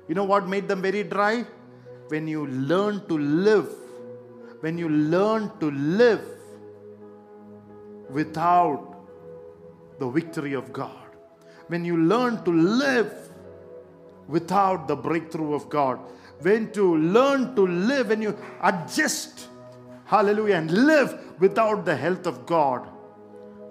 You 0.08 0.15
know 0.15 0.26
what 0.26 0.48
made 0.48 0.68
them 0.68 0.82
very 0.82 1.04
dry? 1.04 1.46
When 2.08 2.28
you 2.28 2.48
learn 2.48 3.06
to 3.08 3.18
live, 3.18 3.70
when 4.62 4.78
you 4.78 4.89
learn 4.89 5.52
to 5.60 5.72
live 5.72 6.26
without 8.10 8.96
the 10.00 10.10
victory 10.10 10.54
of 10.54 10.74
God 10.74 10.99
when 11.70 11.86
you 11.86 11.98
learn 11.98 12.44
to 12.44 12.52
live 12.52 13.14
without 14.28 14.88
the 14.88 14.96
breakthrough 14.96 15.54
of 15.54 15.70
God, 15.70 16.00
when 16.42 16.72
to 16.74 16.98
learn 16.98 17.56
to 17.56 17.66
live, 17.66 18.10
when 18.10 18.22
you 18.22 18.38
adjust, 18.62 19.48
hallelujah, 20.06 20.56
and 20.56 20.72
live 20.72 21.20
without 21.40 21.86
the 21.86 21.96
health 21.96 22.28
of 22.28 22.46
God, 22.46 22.88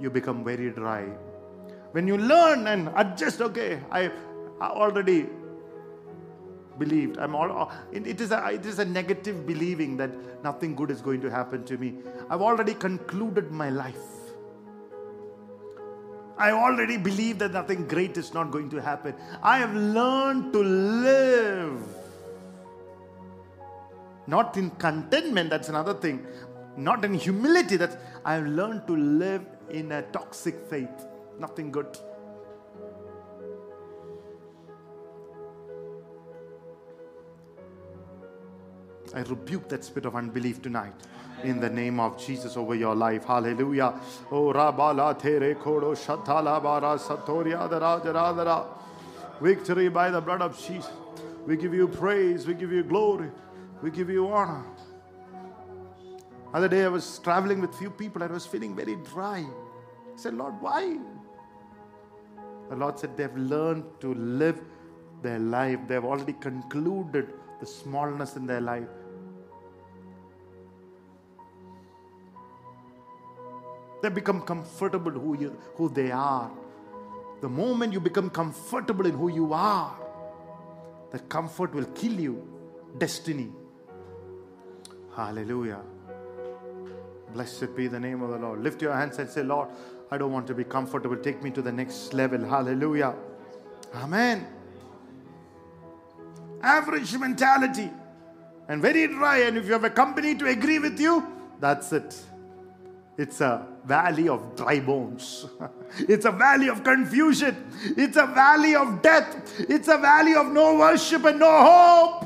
you 0.01 0.11
become 0.11 0.45
very 0.45 0.71
dry. 0.71 1.05
When 1.93 2.07
you 2.07 2.19
learn 2.19 2.67
and 2.67 2.91
adjust, 2.97 3.41
okay, 3.41 3.81
I, 3.91 4.11
I 4.61 4.69
already 4.69 5.27
believed. 6.79 7.19
I'm 7.19 7.35
all. 7.35 7.51
Uh, 7.51 7.75
it 7.93 8.21
is 8.21 8.31
a 8.31 8.47
it 8.53 8.65
is 8.65 8.79
a 8.79 8.85
negative 8.85 9.47
believing 9.47 9.97
that 9.97 10.11
nothing 10.45 10.77
good 10.77 10.91
is 10.91 11.01
going 11.01 11.21
to 11.23 11.31
happen 11.31 11.65
to 11.65 11.77
me. 11.77 11.95
I've 12.31 12.43
already 12.43 12.75
concluded 12.75 13.51
my 13.51 13.71
life. 13.71 14.18
I 16.39 16.53
already 16.53 16.97
believe 16.97 17.39
that 17.41 17.53
nothing 17.53 17.89
great 17.89 18.17
is 18.17 18.33
not 18.33 18.51
going 18.53 18.71
to 18.71 18.81
happen. 18.81 19.15
I 19.43 19.59
have 19.59 19.75
learned 19.75 20.53
to 20.53 20.61
live. 20.61 21.83
Not 24.29 24.57
in 24.57 24.71
contentment, 24.71 25.51
that's 25.51 25.69
another 25.69 25.95
thing. 25.95 26.27
Not 26.77 27.05
in 27.05 27.15
humility, 27.15 27.77
that's 27.77 27.97
I 28.25 28.35
have 28.35 28.47
learned 28.47 28.87
to 28.87 28.97
live 28.97 29.45
in 29.69 29.91
a 29.91 30.03
toxic 30.03 30.55
faith. 30.71 31.07
Nothing 31.41 31.73
good. 31.73 31.99
I 39.15 39.21
rebuke 39.21 39.69
that 39.71 39.85
spirit 39.85 40.07
of 40.07 40.15
unbelief 40.15 40.61
tonight 40.63 40.95
in 41.45 41.61
the 41.61 41.71
name 41.71 42.01
of 42.01 42.19
Jesus 42.19 42.57
over 42.57 42.75
your 42.75 42.95
life. 42.95 43.25
Hallelujah. 43.25 44.01
Oh, 44.31 44.53
Rabala 44.53 45.19
Tere 45.19 45.55
Kodo 45.55 45.95
Shatala 45.95 46.63
Bara 46.63 46.99
Satoria 46.99 47.69
Dara 47.69 48.67
Victory 49.41 49.89
by 49.89 50.11
the 50.11 50.21
blood 50.21 50.43
of 50.43 50.59
Jesus. 50.59 50.91
We 51.47 51.57
give 51.57 51.73
you 51.73 51.89
praise, 51.89 52.47
we 52.47 52.55
give 52.55 52.73
you 52.73 52.83
glory, 52.83 53.31
we 53.83 53.91
give 53.91 54.11
you 54.11 54.29
honor. 54.29 54.65
Other 56.53 56.69
day 56.69 56.85
I 56.85 56.89
was 56.89 57.19
traveling 57.21 57.61
with 57.61 57.75
few 57.75 57.91
people 57.91 58.23
and 58.23 58.31
I 58.31 58.35
was 58.35 58.47
feeling 58.47 58.75
very 58.75 58.97
dry. 58.97 59.39
I 59.39 60.17
said, 60.17 60.35
Lord, 60.35 60.55
why? 60.61 60.99
The 62.69 62.77
Lord 62.77 62.99
said 62.99 63.17
they've 63.17 63.37
learned 63.37 63.85
to 64.01 64.15
live 64.15 64.61
their 65.23 65.39
life. 65.39 65.79
They've 65.87 66.05
already 66.05 66.35
concluded 66.35 67.33
the 67.61 67.67
smallness 67.67 68.37
in 68.37 68.47
their 68.47 68.61
life. 68.61 68.89
They 74.03 74.09
become 74.09 74.43
comfortable 74.43 75.11
who, 75.11 75.37
you, 75.39 75.59
who 75.75 75.89
they 75.89 76.11
are. 76.11 76.51
The 77.41 77.49
moment 77.49 77.93
you 77.93 78.01
become 78.01 78.31
comfortable 78.31 79.07
in 79.07 79.13
who 79.13 79.29
you 79.29 79.53
are, 79.53 79.97
the 81.11 81.19
comfort 81.21 81.75
will 81.75 81.87
kill 81.87 82.13
you. 82.13 82.47
Destiny. 82.97 83.51
Hallelujah. 85.15 85.81
Blessed 87.33 87.75
be 87.77 87.89
the 87.89 88.01
name 88.01 88.23
of 88.23 88.31
the 88.31 88.39
Lord. 88.39 88.63
Lift 88.63 88.83
your 88.83 88.95
hands 88.95 89.19
and 89.19 89.29
say, 89.29 89.43
Lord, 89.43 89.69
I 90.11 90.19
don't 90.19 90.33
want 90.33 90.47
to 90.47 90.55
be 90.55 90.65
comfortable. 90.65 91.17
Take 91.17 91.43
me 91.43 91.51
to 91.51 91.63
the 91.63 91.73
next 91.73 92.15
level. 92.15 92.45
Hallelujah. 92.45 93.15
Amen. 93.95 94.47
Average 96.63 97.17
mentality 97.19 97.91
and 98.69 98.81
very 98.81 99.07
dry. 99.07 99.39
And 99.39 99.59
if 99.59 99.67
you 99.67 99.73
have 99.73 99.85
a 99.85 99.91
company 99.91 100.35
to 100.37 100.47
agree 100.47 100.79
with 100.79 100.99
you, 100.99 101.27
that's 101.61 101.93
it. 101.93 102.17
It's 103.17 103.41
a 103.41 103.67
valley 103.89 104.29
of 104.29 104.55
dry 104.55 104.81
bones. 104.81 105.47
it's 106.09 106.27
a 106.27 106.31
valley 106.31 106.69
of 106.69 106.85
confusion. 106.85 107.57
It's 107.97 108.17
a 108.17 108.27
valley 108.27 108.75
of 108.75 109.01
death. 109.01 109.27
It's 109.59 109.89
a 109.89 109.97
valley 109.97 110.35
of 110.35 110.53
no 110.53 110.77
worship 110.77 111.25
and 111.25 111.41
no 111.41 111.53
hope. 111.71 112.25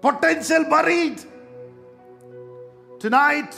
Potential 0.00 0.64
buried. 0.64 1.20
Tonight, 2.98 3.54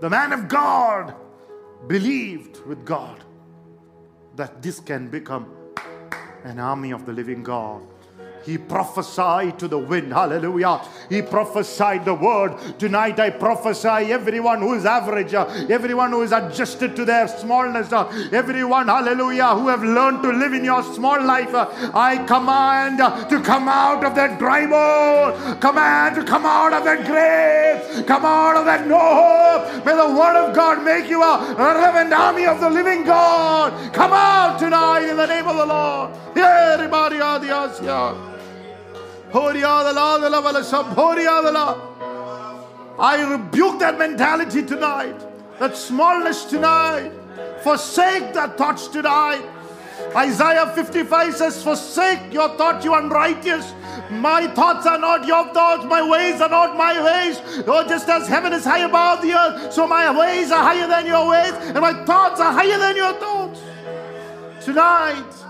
the 0.00 0.10
man 0.10 0.32
of 0.34 0.46
God 0.46 1.14
believed 1.86 2.60
with 2.66 2.84
God 2.84 3.24
that 4.36 4.60
this 4.60 4.78
can 4.78 5.08
become 5.08 5.46
an 6.44 6.58
army 6.58 6.90
of 6.90 7.06
the 7.06 7.12
living 7.12 7.42
God 7.42 7.91
he 8.44 8.58
prophesied 8.58 9.58
to 9.60 9.68
the 9.68 9.78
wind. 9.78 10.12
Hallelujah. 10.12 10.80
He 11.08 11.22
prophesied 11.22 12.04
the 12.04 12.14
word. 12.14 12.78
Tonight 12.78 13.18
I 13.20 13.30
prophesy 13.30 14.12
everyone 14.12 14.60
who 14.60 14.74
is 14.74 14.84
average, 14.84 15.34
uh, 15.34 15.46
everyone 15.70 16.10
who 16.10 16.22
is 16.22 16.32
adjusted 16.32 16.96
to 16.96 17.04
their 17.04 17.28
smallness, 17.28 17.92
uh, 17.92 18.08
everyone, 18.32 18.88
hallelujah, 18.88 19.54
who 19.54 19.68
have 19.68 19.82
learned 19.82 20.22
to 20.22 20.30
live 20.32 20.52
in 20.52 20.64
your 20.64 20.82
small 20.82 21.22
life. 21.22 21.54
uh, 21.54 21.68
I 21.94 22.18
command 22.18 22.98
to 23.30 23.40
come 23.40 23.68
out 23.68 24.04
of 24.04 24.14
that 24.14 24.38
dry 24.38 24.66
bone. 24.66 25.58
Command 25.60 26.16
to 26.16 26.24
come 26.24 26.46
out 26.46 26.72
of 26.72 26.84
that 26.84 27.06
grave. 27.06 28.06
Come 28.06 28.24
out 28.24 28.56
of 28.56 28.64
that 28.64 28.86
no 28.86 28.98
hope. 28.98 29.84
May 29.84 29.94
the 29.94 30.08
word 30.08 30.36
of 30.36 30.54
God 30.54 30.82
make 30.84 31.08
you 31.08 31.22
a 31.22 31.54
reverend 31.56 32.12
army 32.12 32.46
of 32.46 32.60
the 32.60 32.70
living 32.70 33.04
God. 33.04 33.92
Come 33.92 34.12
out 34.12 34.58
tonight 34.58 35.08
in 35.08 35.16
the 35.16 35.26
name 35.26 35.46
of 35.46 35.56
the 35.56 35.66
Lord. 35.66 36.10
Everybody, 36.36 37.20
adios, 37.20 37.80
yeah. 37.82 38.31
I 42.98 43.22
rebuke 43.22 43.78
that 43.80 43.98
mentality 43.98 44.64
tonight, 44.64 45.18
that 45.58 45.76
smallness 45.76 46.44
tonight. 46.44 47.12
Forsake 47.62 48.34
that 48.34 48.58
thoughts 48.58 48.88
tonight. 48.88 49.42
Isaiah 50.14 50.66
55 50.74 51.34
says, 51.34 51.62
Forsake 51.62 52.32
your 52.32 52.48
thought, 52.56 52.84
you 52.84 52.94
unrighteous. 52.94 53.72
My 54.10 54.46
thoughts 54.48 54.86
are 54.86 54.98
not 54.98 55.26
your 55.26 55.52
thoughts, 55.54 55.84
my 55.84 56.06
ways 56.06 56.40
are 56.40 56.48
not 56.48 56.76
my 56.76 57.02
ways. 57.02 57.40
Oh, 57.66 57.86
just 57.88 58.08
as 58.08 58.28
heaven 58.28 58.52
is 58.52 58.64
high 58.64 58.80
above 58.84 59.22
the 59.22 59.32
earth, 59.32 59.72
so 59.72 59.86
my 59.86 60.10
ways 60.16 60.50
are 60.50 60.62
higher 60.62 60.86
than 60.86 61.06
your 61.06 61.28
ways, 61.30 61.52
and 61.54 61.80
my 61.80 62.04
thoughts 62.04 62.40
are 62.40 62.52
higher 62.52 62.78
than 62.78 62.96
your 62.96 63.14
thoughts. 63.14 63.60
Tonight, 64.64 65.41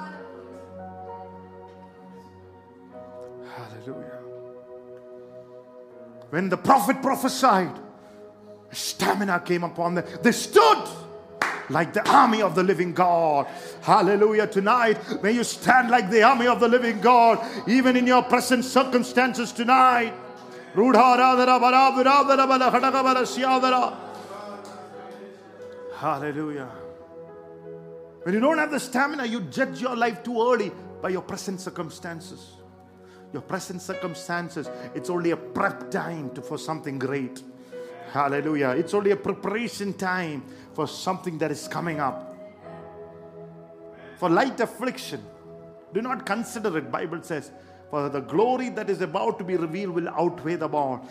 When 6.32 6.48
the 6.48 6.56
prophet 6.56 7.02
prophesied, 7.02 7.78
stamina 8.70 9.40
came 9.40 9.64
upon 9.64 9.96
them. 9.96 10.06
They 10.22 10.32
stood 10.32 10.88
like 11.68 11.92
the 11.92 12.08
army 12.10 12.40
of 12.40 12.54
the 12.54 12.62
living 12.62 12.94
God. 12.94 13.46
Hallelujah. 13.82 14.46
Tonight, 14.46 15.22
may 15.22 15.32
you 15.32 15.44
stand 15.44 15.90
like 15.90 16.08
the 16.08 16.22
army 16.22 16.46
of 16.46 16.58
the 16.58 16.68
living 16.68 17.02
God, 17.02 17.38
even 17.68 17.98
in 17.98 18.06
your 18.06 18.22
present 18.22 18.64
circumstances 18.64 19.52
tonight. 19.52 20.14
Hallelujah. 25.94 26.70
When 28.22 28.32
you 28.32 28.40
don't 28.40 28.56
have 28.56 28.70
the 28.70 28.80
stamina, 28.80 29.26
you 29.26 29.42
judge 29.42 29.82
your 29.82 29.94
life 29.94 30.22
too 30.22 30.40
early 30.40 30.72
by 31.02 31.10
your 31.10 31.20
present 31.20 31.60
circumstances 31.60 32.61
your 33.32 33.42
present 33.42 33.80
circumstances, 33.80 34.68
it's 34.94 35.10
only 35.10 35.30
a 35.30 35.36
prep 35.36 35.90
time 35.90 36.30
to, 36.34 36.42
for 36.42 36.58
something 36.58 36.98
great. 36.98 37.42
Hallelujah. 38.12 38.70
It's 38.70 38.92
only 38.92 39.12
a 39.12 39.16
preparation 39.16 39.94
time 39.94 40.44
for 40.74 40.86
something 40.86 41.38
that 41.38 41.50
is 41.50 41.66
coming 41.66 41.98
up. 41.98 42.28
For 44.18 44.28
light 44.28 44.60
affliction, 44.60 45.24
do 45.92 46.02
not 46.02 46.26
consider 46.26 46.76
it, 46.78 46.92
Bible 46.92 47.22
says. 47.22 47.50
For 47.90 48.08
the 48.08 48.20
glory 48.20 48.70
that 48.70 48.88
is 48.88 49.02
about 49.02 49.38
to 49.38 49.44
be 49.44 49.56
revealed 49.56 49.94
will 49.94 50.08
outweigh 50.08 50.56
the 50.56 50.68
more. 50.68 51.02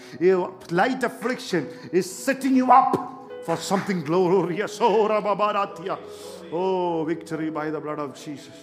Light 0.72 1.04
affliction 1.04 1.68
is 1.92 2.12
setting 2.12 2.56
you 2.56 2.72
up 2.72 3.32
for 3.46 3.58
something 3.58 4.04
glorious. 4.04 4.80
Oh, 4.82 5.08
oh 6.52 7.04
victory 7.04 7.50
by 7.50 7.70
the 7.70 7.80
blood 7.80 8.00
of 8.00 8.16
Jesus. 8.16 8.56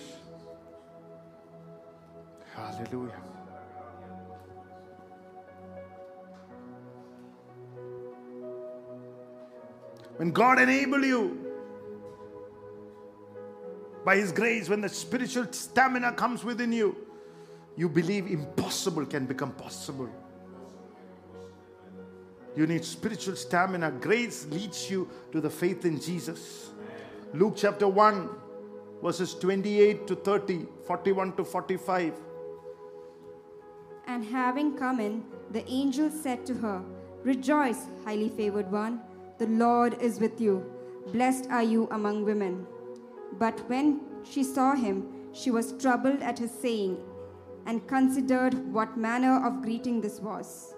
Hallelujah. 2.55 3.38
When 10.19 10.33
God 10.33 10.59
enable 10.61 11.05
you 11.05 11.47
by 14.05 14.17
His 14.17 14.33
grace, 14.33 14.69
when 14.69 14.81
the 14.81 14.89
spiritual 14.89 15.47
stamina 15.53 16.13
comes 16.13 16.45
within 16.45 16.73
you, 16.73 16.97
you 17.77 17.89
believe 17.89 18.27
impossible 18.27 19.07
can 19.07 19.27
become 19.27 19.53
possible. 19.53 20.09
You 22.57 22.67
need 22.67 22.85
spiritual 22.85 23.37
stamina. 23.37 23.93
Grace 23.93 24.45
leads 24.47 24.91
you 24.91 25.09
to 25.31 25.41
the 25.41 25.49
faith 25.49 25.85
in 25.85 26.01
Jesus. 26.01 26.71
Luke 27.33 27.55
chapter 27.57 27.87
1, 27.87 28.29
verses 29.01 29.35
28 29.35 30.09
to 30.09 30.17
30, 30.17 30.67
41 30.85 31.37
to 31.37 31.45
45. 31.45 32.15
And 34.09 34.25
having 34.25 34.77
come 34.77 34.99
in, 34.99 35.23
the 35.53 35.65
angel 35.71 36.11
said 36.11 36.45
to 36.47 36.55
her, 36.55 36.83
Rejoice, 37.23 37.87
highly 38.05 38.31
favored 38.31 38.73
one. 38.73 39.01
The 39.39 39.47
Lord 39.47 40.03
is 40.03 40.19
with 40.19 40.41
you. 40.41 40.65
Blessed 41.13 41.47
are 41.51 41.63
you 41.63 41.89
among 41.93 42.25
women. 42.25 42.67
But 43.39 43.69
when 43.69 44.01
she 44.25 44.43
saw 44.43 44.75
him, 44.75 45.07
she 45.33 45.51
was 45.51 45.75
troubled 45.81 46.23
at 46.23 46.41
his 46.41 46.51
saying, 46.51 46.99
and 47.67 47.87
considered 47.87 48.73
what 48.73 48.97
manner 48.97 49.47
of 49.47 49.63
greeting 49.63 50.01
this 50.01 50.21
was. 50.21 50.75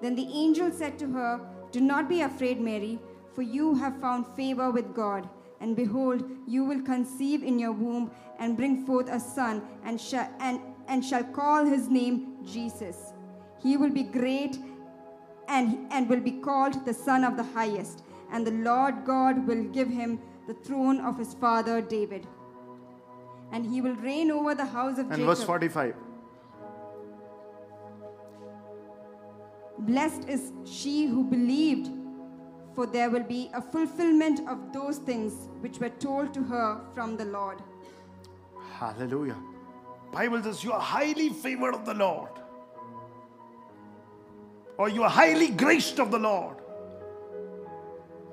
Then 0.00 0.16
the 0.16 0.28
angel 0.32 0.72
said 0.72 0.98
to 0.98 1.06
her, 1.12 1.40
Do 1.70 1.80
not 1.80 2.08
be 2.08 2.22
afraid, 2.22 2.60
Mary, 2.60 2.98
for 3.34 3.42
you 3.42 3.74
have 3.76 4.00
found 4.00 4.26
favor 4.34 4.70
with 4.70 4.94
God. 4.94 5.28
And 5.60 5.76
behold, 5.76 6.28
you 6.48 6.64
will 6.64 6.82
conceive 6.82 7.44
in 7.44 7.58
your 7.58 7.70
womb 7.70 8.10
and 8.40 8.56
bring 8.56 8.84
forth 8.84 9.08
a 9.08 9.20
son, 9.20 9.62
and, 9.84 10.00
shall 10.00 10.28
and, 10.40 10.60
and 10.88 11.04
shall 11.04 11.22
call 11.22 11.64
his 11.64 11.88
name 11.88 12.38
Jesus. 12.44 13.12
He 13.62 13.76
will 13.76 13.90
be 13.90 14.02
great 14.02 14.58
and, 15.48 15.86
and 15.90 16.08
will 16.08 16.20
be 16.20 16.32
called 16.32 16.84
the 16.84 16.94
Son 16.94 17.24
of 17.24 17.36
the 17.36 17.42
Highest. 17.42 18.04
And 18.30 18.46
the 18.46 18.52
Lord 18.52 19.04
God 19.04 19.46
will 19.46 19.64
give 19.64 19.88
him 19.88 20.18
the 20.46 20.54
throne 20.54 21.00
of 21.00 21.18
his 21.18 21.34
father 21.34 21.80
David. 21.80 22.26
And 23.52 23.66
he 23.66 23.80
will 23.80 23.94
reign 23.96 24.30
over 24.30 24.54
the 24.54 24.64
house 24.64 24.98
of 24.98 25.06
and 25.06 25.16
Jacob. 25.16 25.26
verse 25.26 25.42
45. 25.42 25.94
Blessed 29.80 30.28
is 30.28 30.52
she 30.64 31.06
who 31.06 31.24
believed, 31.24 31.90
for 32.74 32.86
there 32.86 33.10
will 33.10 33.24
be 33.24 33.50
a 33.52 33.60
fulfillment 33.60 34.40
of 34.48 34.72
those 34.72 34.98
things 34.98 35.48
which 35.60 35.78
were 35.78 35.90
told 35.90 36.32
to 36.34 36.42
her 36.44 36.80
from 36.94 37.16
the 37.16 37.24
Lord. 37.24 37.58
Hallelujah. 38.78 39.36
Bible 40.12 40.42
says 40.42 40.62
you 40.62 40.72
are 40.72 40.80
highly 40.80 41.30
favored 41.30 41.74
of 41.74 41.84
the 41.84 41.94
Lord. 41.94 42.30
Or 44.82 44.88
you 44.88 45.04
are 45.04 45.10
highly 45.10 45.46
graced 45.46 46.00
of 46.00 46.10
the 46.10 46.18
Lord. 46.18 46.56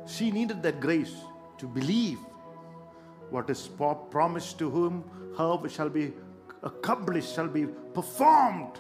She 0.08 0.32
needed 0.32 0.64
that 0.64 0.80
grace 0.80 1.14
to 1.60 1.68
believe 1.68 2.18
what 3.30 3.52
is 3.52 3.70
promised 4.10 4.58
to 4.58 4.68
whom 4.68 5.04
her 5.38 5.70
shall 5.70 5.90
be 5.90 6.12
accomplished, 6.64 7.36
shall 7.36 7.48
be 7.48 7.68
performed. 7.94 8.80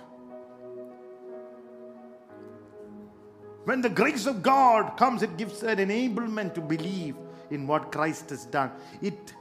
When 3.65 3.81
the 3.81 3.89
grace 4.01 4.25
of 4.25 4.41
God 4.41 4.97
comes, 4.97 5.21
it 5.21 5.37
gives 5.37 5.61
an 5.61 5.77
enablement 5.77 6.55
to 6.55 6.61
believe 6.61 7.17
in 7.51 7.67
what 7.67 7.91
Christ 7.91 8.31
has 8.31 8.45
done. 8.47 8.71
It 8.99 9.35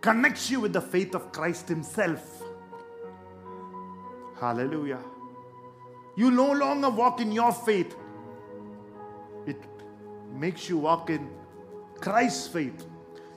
connects 0.00 0.50
you 0.50 0.58
with 0.60 0.72
the 0.72 0.80
faith 0.80 1.14
of 1.14 1.32
Christ 1.32 1.68
Himself. 1.68 2.42
Hallelujah. 4.40 5.00
You 6.16 6.30
no 6.30 6.52
longer 6.52 6.90
walk 6.90 7.20
in 7.20 7.32
your 7.32 7.52
faith, 7.52 7.96
it 9.46 9.56
makes 10.32 10.68
you 10.68 10.78
walk 10.78 11.10
in 11.10 11.30
Christ's 12.00 12.48
faith. 12.48 12.86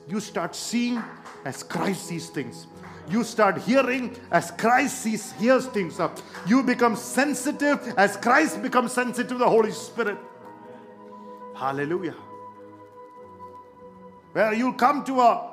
You 0.08 0.20
start 0.20 0.56
seeing 0.56 1.02
as 1.46 1.64
Christ 1.64 2.08
sees 2.08 2.30
things. 2.30 2.68
You 3.10 3.24
start 3.24 3.60
hearing 3.60 4.16
as 4.32 4.52
Christ 4.52 5.00
sees, 5.00 5.32
hears 5.34 5.68
things 5.68 6.00
up. 6.00 6.20
You 6.48 6.64
become 6.64 6.96
sensitive 6.96 7.94
as 7.98 8.18
Christ 8.18 8.62
becomes 8.62 8.94
sensitive 8.94 9.30
to 9.30 9.38
the 9.38 9.50
Holy 9.50 9.72
Spirit. 9.72 10.18
Hallelujah. 11.56 12.16
Where 14.34 14.54
you 14.54 14.74
come 14.74 15.04
to 15.06 15.22
a 15.22 15.52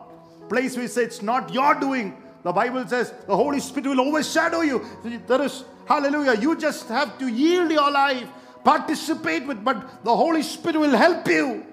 place 0.49 0.75
where 0.75 0.83
you 0.83 0.89
say 0.89 1.05
it's 1.05 1.23
not 1.23 1.53
your 1.55 1.75
doing. 1.75 2.21
The 2.43 2.53
Bible 2.53 2.87
says 2.89 3.13
the 3.27 3.37
Holy 3.37 3.61
Spirit 3.61 3.87
will 3.87 4.01
overshadow 4.01 4.63
you. 4.63 4.85
There 5.05 5.43
is, 5.43 5.65
hallelujah, 5.87 6.35
you 6.41 6.57
just 6.57 6.89
have 6.89 7.19
to 7.19 7.29
yield 7.29 7.71
your 7.71 7.91
life, 7.91 8.27
participate 8.65 9.47
with, 9.47 9.65
but 9.65 10.05
the 10.05 10.15
Holy 10.15 10.43
Spirit 10.43 10.79
will 10.79 10.97
help 10.97 11.27
you. 11.29 11.67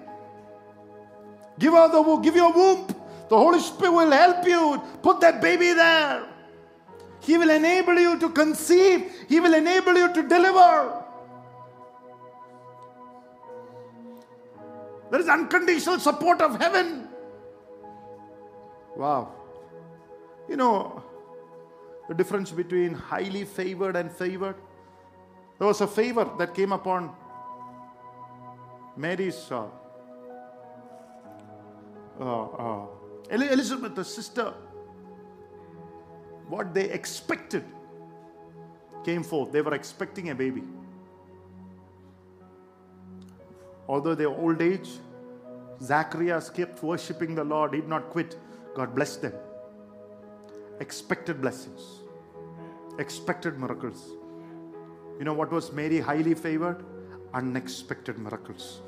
Give 1.58 1.74
her 1.74 1.88
the 1.88 2.16
give 2.16 2.36
your 2.36 2.52
womb. 2.52 2.86
The 3.28 3.36
Holy 3.36 3.60
Spirit 3.60 3.92
will 3.92 4.10
help 4.10 4.46
you. 4.46 4.82
Put 5.02 5.20
that 5.20 5.40
baby 5.40 5.72
there. 5.72 6.26
He 7.20 7.36
will 7.36 7.50
enable 7.50 7.98
you 7.98 8.18
to 8.18 8.30
conceive. 8.30 9.12
He 9.28 9.40
will 9.40 9.54
enable 9.54 9.94
you 9.94 10.12
to 10.12 10.22
deliver. 10.22 11.04
There 15.10 15.20
is 15.20 15.28
unconditional 15.28 15.98
support 15.98 16.40
of 16.40 16.58
heaven. 16.58 17.08
Wow. 18.96 19.34
You 20.48 20.56
know 20.56 21.09
the 22.10 22.14
difference 22.14 22.50
between 22.50 22.92
highly 22.92 23.44
favored 23.44 23.94
and 23.94 24.10
favored? 24.10 24.56
There 25.58 25.68
was 25.68 25.80
a 25.80 25.86
favor 25.86 26.28
that 26.38 26.54
came 26.54 26.72
upon 26.72 27.14
Mary's 28.96 29.48
uh, 29.52 29.66
uh, 32.18 32.44
uh, 32.46 32.86
Elizabeth, 33.30 33.94
the 33.94 34.04
sister. 34.04 34.52
What 36.48 36.74
they 36.74 36.90
expected 36.90 37.64
came 39.04 39.22
forth. 39.22 39.52
They 39.52 39.62
were 39.62 39.74
expecting 39.74 40.30
a 40.30 40.34
baby. 40.34 40.64
Although 43.86 44.16
their 44.16 44.30
old 44.30 44.60
age, 44.60 44.90
Zacharias 45.80 46.50
kept 46.50 46.82
worshipping 46.82 47.36
the 47.36 47.44
Lord, 47.44 47.72
He 47.72 47.80
did 47.80 47.88
not 47.88 48.10
quit. 48.10 48.36
God 48.74 48.96
blessed 48.96 49.22
them. 49.22 49.34
Expected 50.80 51.40
blessings, 51.40 51.99
expected 52.98 53.58
miracles. 53.58 54.10
You 55.18 55.24
know 55.24 55.34
what 55.34 55.52
was 55.52 55.72
Mary 55.72 56.00
highly 56.00 56.34
favored? 56.34 56.84
Unexpected 57.32 58.18
miracles. 58.18 58.80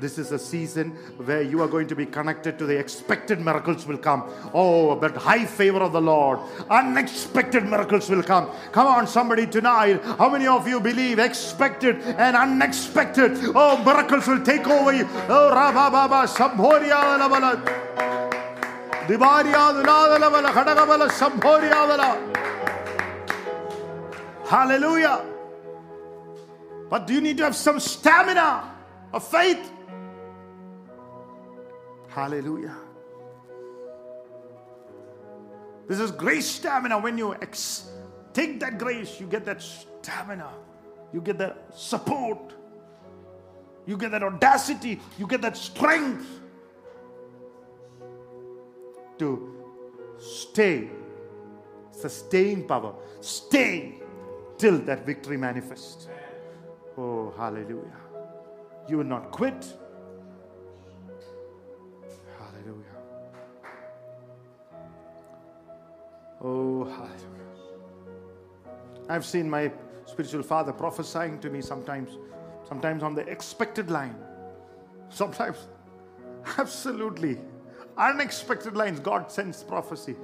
This 0.00 0.18
is 0.18 0.30
a 0.30 0.38
season 0.38 0.90
where 1.24 1.42
you 1.42 1.62
are 1.62 1.68
going 1.68 1.86
to 1.88 1.96
be 1.96 2.06
connected 2.06 2.58
to 2.58 2.66
the 2.66 2.78
expected 2.78 3.40
miracles 3.40 3.86
will 3.86 3.98
come. 3.98 4.30
Oh, 4.52 4.94
but 4.94 5.16
high 5.16 5.44
favor 5.44 5.80
of 5.80 5.92
the 5.92 6.00
Lord. 6.00 6.40
Unexpected 6.70 7.64
miracles 7.64 8.10
will 8.10 8.22
come. 8.22 8.50
Come 8.72 8.86
on, 8.86 9.06
somebody 9.06 9.46
tonight. 9.46 10.02
How 10.04 10.28
many 10.28 10.46
of 10.46 10.68
you 10.68 10.80
believe 10.80 11.18
expected 11.18 11.96
and 12.02 12.36
unexpected? 12.36 13.32
Oh, 13.54 13.82
miracles 13.84 14.26
will 14.26 14.44
take 14.44 14.66
over 14.66 14.92
you. 14.92 15.08
Oh, 15.28 15.50
Rababa. 15.52 16.26
Dibaria 19.08 19.72
Dulavala 19.72 20.50
Hadagabala 20.52 21.10
Sambhoria 21.10 22.47
Hallelujah. 24.48 25.26
But 26.88 27.06
do 27.06 27.12
you 27.12 27.20
need 27.20 27.36
to 27.36 27.44
have 27.44 27.54
some 27.54 27.78
stamina 27.78 28.74
of 29.12 29.28
faith? 29.28 29.70
Hallelujah. 32.08 32.74
This 35.86 36.00
is 36.00 36.10
grace 36.10 36.46
stamina. 36.46 36.98
When 36.98 37.18
you 37.18 37.34
ex- 37.34 37.90
take 38.32 38.58
that 38.60 38.78
grace, 38.78 39.20
you 39.20 39.26
get 39.26 39.44
that 39.44 39.60
stamina, 39.60 40.48
you 41.12 41.20
get 41.20 41.36
that 41.36 41.66
support, 41.74 42.54
you 43.84 43.98
get 43.98 44.12
that 44.12 44.22
audacity, 44.22 44.98
you 45.18 45.26
get 45.26 45.42
that 45.42 45.58
strength 45.58 46.26
to 49.18 49.54
stay, 50.18 50.88
sustain 51.90 52.66
power, 52.66 52.94
stay 53.20 53.97
till 54.58 54.78
that 54.80 55.06
victory 55.06 55.36
manifests. 55.36 56.08
Oh, 56.96 57.32
hallelujah. 57.36 57.96
You 58.88 58.98
will 58.98 59.04
not 59.04 59.30
quit. 59.30 59.66
Hallelujah. 62.38 62.84
Oh, 66.40 66.84
hallelujah. 66.84 67.28
I've 69.08 69.24
seen 69.24 69.48
my 69.48 69.70
spiritual 70.06 70.42
father 70.42 70.72
prophesying 70.72 71.38
to 71.40 71.50
me 71.50 71.62
sometimes, 71.62 72.18
sometimes 72.68 73.02
on 73.02 73.14
the 73.14 73.22
expected 73.28 73.90
line, 73.90 74.16
sometimes 75.08 75.68
absolutely 76.58 77.38
unexpected 77.96 78.76
lines. 78.76 79.00
God 79.00 79.30
sends 79.30 79.62
prophecy. 79.62 80.16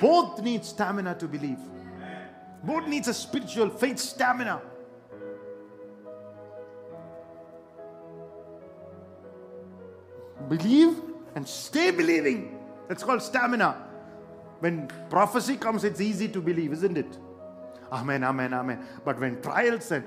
Both 0.00 0.42
need 0.42 0.64
stamina 0.64 1.14
to 1.16 1.28
believe. 1.28 1.58
Both 2.64 2.86
needs 2.86 3.08
a 3.08 3.14
spiritual 3.14 3.68
faith 3.68 3.98
stamina. 3.98 4.62
Believe 10.48 11.00
and 11.34 11.46
stay 11.46 11.90
believing. 11.90 12.58
That's 12.88 13.02
called 13.02 13.22
stamina. 13.22 13.76
When 14.60 14.88
prophecy 15.10 15.56
comes, 15.56 15.84
it's 15.84 16.00
easy 16.00 16.28
to 16.28 16.40
believe, 16.40 16.72
isn't 16.72 16.96
it? 16.96 17.18
Amen, 17.92 18.24
amen, 18.24 18.54
amen. 18.54 18.86
But 19.04 19.20
when 19.20 19.42
trials 19.42 19.90
and 19.92 20.04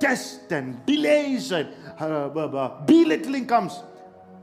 tests 0.00 0.50
and 0.50 0.84
delays 0.86 1.52
and 1.52 1.68
uh, 1.98 2.82
belittling 2.86 3.46
comes, 3.46 3.80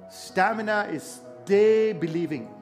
stamina 0.09 0.89
is 0.91 1.22
stay 1.43 1.93
believing. 1.93 2.57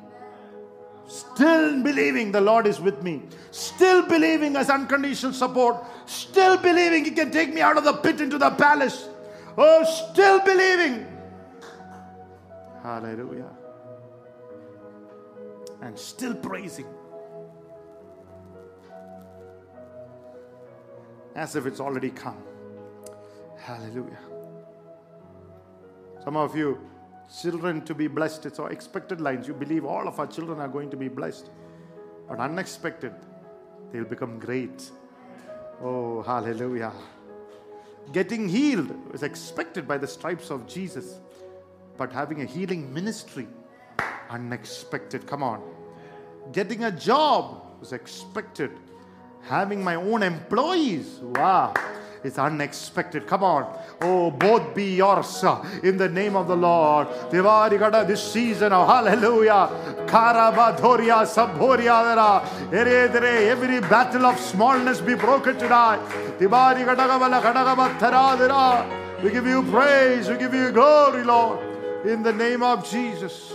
Still 1.07 1.83
believing 1.83 2.31
the 2.31 2.41
Lord 2.41 2.67
is 2.67 2.79
with 2.79 3.03
me. 3.03 3.23
Still 3.51 4.07
believing 4.07 4.55
as 4.55 4.69
unconditional 4.69 5.33
support. 5.33 5.83
Still 6.05 6.57
believing 6.57 7.05
He 7.05 7.11
can 7.11 7.31
take 7.31 7.53
me 7.53 7.61
out 7.61 7.77
of 7.77 7.83
the 7.83 7.93
pit 7.93 8.21
into 8.21 8.37
the 8.37 8.51
palace. 8.51 9.09
Oh, 9.57 9.83
still 10.11 10.39
believing. 10.39 11.05
Hallelujah 12.81 13.51
and 15.85 15.97
still 15.97 16.33
praising. 16.33 16.87
As 21.35 21.55
if 21.55 21.65
it's 21.65 21.79
already 21.79 22.09
come. 22.09 22.41
Hallelujah. 23.59 24.17
Some 26.23 26.37
of 26.37 26.55
you, 26.55 26.79
children 27.41 27.83
to 27.85 27.95
be 27.95 28.07
blessed, 28.07 28.45
it's 28.45 28.59
our 28.59 28.71
expected 28.71 29.21
lines. 29.21 29.47
You 29.47 29.53
believe 29.53 29.85
all 29.85 30.07
of 30.07 30.19
our 30.19 30.27
children 30.27 30.59
are 30.59 30.67
going 30.67 30.89
to 30.91 30.97
be 30.97 31.07
blessed. 31.07 31.49
But 32.27 32.39
unexpected, 32.39 33.13
they'll 33.91 34.05
become 34.05 34.39
great. 34.39 34.89
Oh, 35.81 36.21
hallelujah. 36.23 36.91
Getting 38.11 38.47
healed 38.47 38.95
is 39.13 39.23
expected 39.23 39.87
by 39.87 39.97
the 39.97 40.07
stripes 40.07 40.49
of 40.49 40.67
Jesus, 40.67 41.19
but 41.97 42.11
having 42.11 42.41
a 42.41 42.45
healing 42.45 42.93
ministry 42.93 43.47
unexpected. 44.29 45.25
Come 45.27 45.43
on. 45.43 45.61
Getting 46.51 46.83
a 46.83 46.91
job 46.91 47.79
was 47.79 47.93
expected. 47.93 48.71
Having 49.43 49.83
my 49.83 49.95
own 49.95 50.23
employees, 50.23 51.19
wow, 51.21 51.73
it's 52.25 52.39
unexpected. 52.39 53.27
Come 53.27 53.43
on. 53.43 53.79
Oh, 54.01 54.31
both 54.31 54.73
be 54.73 54.95
yours 54.95 55.43
in 55.83 55.97
the 55.97 56.09
name 56.09 56.35
of 56.35 56.47
the 56.47 56.55
Lord. 56.55 57.07
Devarigada, 57.29 58.05
this 58.05 58.23
season 58.33 58.73
of 58.73 58.87
hallelujah. 58.87 59.69
Karabadhoria, 60.07 61.25
Sabhoria, 61.25 62.43
every 62.73 63.79
battle 63.81 64.25
of 64.25 64.39
smallness 64.39 65.01
be 65.01 65.13
broken 65.13 65.57
tonight. 65.57 65.99
We 69.23 69.31
give 69.31 69.45
you 69.47 69.63
praise, 69.63 70.27
we 70.27 70.37
give 70.37 70.53
you 70.53 70.71
glory, 70.71 71.23
Lord, 71.23 71.59
in 72.05 72.23
the 72.23 72.33
name 72.33 72.63
of 72.63 72.89
Jesus. 72.89 73.53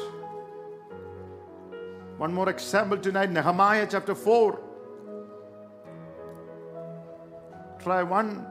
One 2.16 2.33
more 2.33 2.49
example 2.51 2.99
tonight 2.99 3.31
Nehemiah 3.31 3.87
chapter 3.91 4.14
4. 4.14 4.61
Try 7.83 8.03
1, 8.03 8.47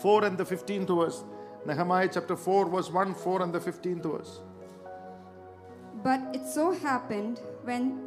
4 0.00 0.24
and 0.24 0.38
the 0.38 0.44
15th 0.44 0.96
verse. 0.96 1.24
Nehemiah 1.66 2.08
chapter 2.12 2.36
4, 2.36 2.68
verse 2.68 2.90
1, 2.90 3.14
4 3.14 3.42
and 3.42 3.52
the 3.52 3.60
15th 3.60 4.02
verse. 4.04 4.40
But 6.02 6.20
it 6.32 6.46
so 6.46 6.70
happened 6.72 7.40
when 7.64 7.98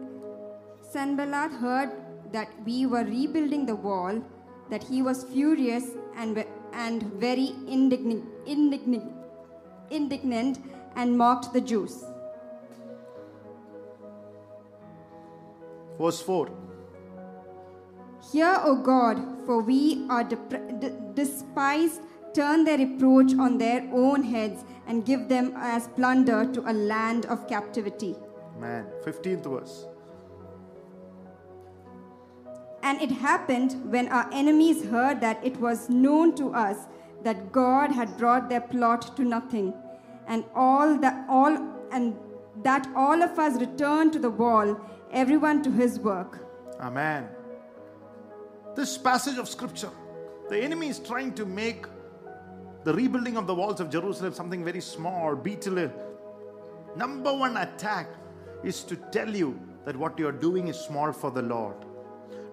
Sanballat 0.81 1.51
heard 1.51 1.91
that 2.31 2.49
we 2.65 2.85
were 2.85 3.03
rebuilding 3.03 3.65
the 3.65 3.75
wall 3.75 4.23
that 4.69 4.83
he 4.83 5.01
was 5.01 5.23
furious 5.25 5.85
and, 6.15 6.45
and 6.73 7.03
very 7.13 7.53
indignant, 7.67 8.25
indignant, 8.45 9.11
indignant 9.89 10.59
and 10.95 11.17
mocked 11.17 11.51
the 11.53 11.61
Jews. 11.61 12.03
Verse 15.99 16.21
4. 16.21 16.60
Hear, 18.31 18.57
O 18.63 18.75
God, 18.75 19.45
for 19.45 19.61
we 19.61 20.05
are 20.09 20.23
despised. 20.23 22.01
Turn 22.33 22.63
their 22.63 22.77
reproach 22.77 23.33
on 23.37 23.57
their 23.57 23.81
own 23.91 24.23
heads 24.23 24.63
and 24.87 25.05
give 25.05 25.27
them 25.27 25.53
as 25.57 25.89
plunder 25.89 26.45
to 26.53 26.61
a 26.61 26.71
land 26.71 27.25
of 27.25 27.45
captivity. 27.47 28.15
Man, 28.57 28.85
15th 29.03 29.43
verse. 29.43 29.85
And 32.83 33.01
it 33.01 33.11
happened 33.11 33.91
when 33.91 34.07
our 34.07 34.29
enemies 34.31 34.85
heard 34.85 35.19
that 35.19 35.45
it 35.45 35.57
was 35.57 35.89
known 35.89 36.33
to 36.35 36.53
us 36.53 36.87
that 37.23 37.51
God 37.51 37.91
had 37.91 38.17
brought 38.17 38.49
their 38.49 38.61
plot 38.61 39.15
to 39.17 39.23
nothing, 39.23 39.73
and 40.27 40.45
all 40.55 40.97
that 40.99 41.25
all 41.29 41.57
and 41.91 42.15
that 42.63 42.87
all 42.95 43.21
of 43.21 43.37
us 43.37 43.59
returned 43.59 44.13
to 44.13 44.19
the 44.19 44.29
wall 44.29 44.79
everyone 45.11 45.61
to 45.63 45.71
his 45.71 45.99
work. 45.99 46.39
Amen. 46.79 47.27
This 48.75 48.97
passage 48.97 49.37
of 49.37 49.47
scripture, 49.49 49.89
the 50.49 50.57
enemy 50.57 50.87
is 50.87 50.99
trying 50.99 51.33
to 51.35 51.45
make 51.45 51.85
the 52.83 52.93
rebuilding 52.93 53.37
of 53.37 53.47
the 53.47 53.53
walls 53.53 53.79
of 53.79 53.89
Jerusalem 53.89 54.33
something 54.33 54.63
very 54.63 54.81
small, 54.81 55.35
beetle. 55.35 55.91
Number 56.95 57.33
one 57.33 57.57
attack 57.57 58.07
is 58.63 58.83
to 58.83 58.95
tell 58.95 59.29
you 59.29 59.59
that 59.85 59.95
what 59.95 60.17
you 60.17 60.27
are 60.27 60.31
doing 60.31 60.67
is 60.67 60.79
small 60.79 61.11
for 61.11 61.31
the 61.31 61.41
Lord. 61.41 61.75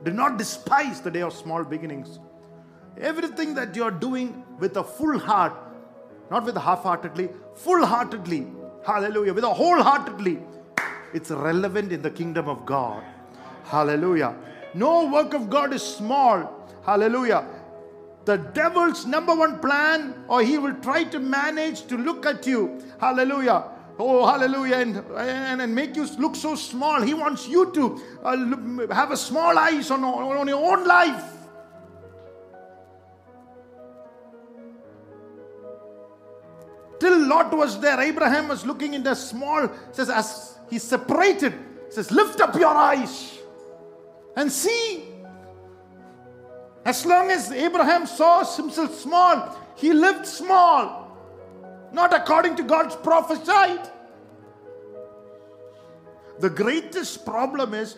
Do 0.05 0.13
not 0.13 0.39
despise 0.39 1.01
the 1.01 1.11
day 1.11 1.23
of 1.23 1.33
small 1.33 1.65
beginnings. 1.65 2.19
Everything 2.99 3.55
that 3.55 3.75
you 3.75 3.85
are 3.85 3.91
doing 3.91 4.45
with 4.59 4.77
a 4.77 4.85
full 4.85 5.19
heart, 5.19 5.55
not 6.31 6.45
with 6.45 6.57
half 6.57 6.83
heartedly, 6.83 7.31
full 7.55 7.85
heartedly, 7.85 8.47
hallelujah, 8.85 9.33
with 9.33 9.45
a 9.45 9.53
wholeheartedly, 9.53 10.41
it's 11.15 11.31
relevant 11.31 11.93
in 11.93 12.03
the 12.03 12.11
kingdom 12.11 12.49
of 12.49 12.67
God. 12.67 13.03
Hallelujah. 13.65 14.37
No 14.75 15.11
work 15.11 15.35
of 15.35 15.49
God 15.51 15.73
is 15.73 15.83
small. 15.83 16.67
Hallelujah. 16.85 17.47
The 18.25 18.37
devil's 18.37 19.07
number 19.07 19.35
one 19.35 19.59
plan, 19.59 20.25
or 20.29 20.43
he 20.43 20.59
will 20.59 20.75
try 20.75 21.05
to 21.05 21.19
manage 21.19 21.87
to 21.87 21.97
look 21.97 22.27
at 22.27 22.47
you. 22.47 22.83
Hallelujah. 23.01 23.65
Oh, 23.99 24.27
hallelujah. 24.27 24.77
And, 24.77 24.97
and, 25.17 25.63
and 25.63 25.75
make 25.75 25.97
you 25.97 26.07
look 26.19 26.37
so 26.37 26.55
small. 26.55 27.01
He 27.01 27.15
wants 27.15 27.49
you 27.49 27.73
to 27.73 28.01
uh, 28.23 28.95
have 28.95 29.11
a 29.11 29.17
small 29.17 29.59
eyes 29.59 29.91
on, 29.91 30.05
on 30.05 30.47
your 30.47 30.79
own 30.79 30.87
life. 30.87 31.25
Till 37.01 37.27
Lot 37.27 37.57
was 37.57 37.81
there, 37.81 38.01
Abraham 38.01 38.49
was 38.49 38.67
looking 38.67 38.93
in 38.93 39.03
the 39.03 39.15
small, 39.15 39.71
says, 39.93 40.11
as 40.11 40.59
he 40.69 40.79
separated, 40.79 41.55
says, 41.89 42.11
lift 42.11 42.41
up 42.41 42.55
your 42.57 42.75
eyes 42.75 43.38
and 44.39 44.53
see. 44.53 45.05
As 46.85 47.05
long 47.05 47.31
as 47.31 47.51
Abraham 47.51 48.07
saw 48.07 48.45
himself 48.45 48.95
small, 48.95 49.59
he 49.75 49.93
lived 49.93 50.27
small, 50.27 51.17
not 51.93 52.15
according 52.15 52.55
to 52.57 52.63
God's 52.63 52.95
prophesied. 52.95 53.91
The 56.39 56.49
greatest 56.49 57.27
problem 57.27 57.75
is 57.75 57.97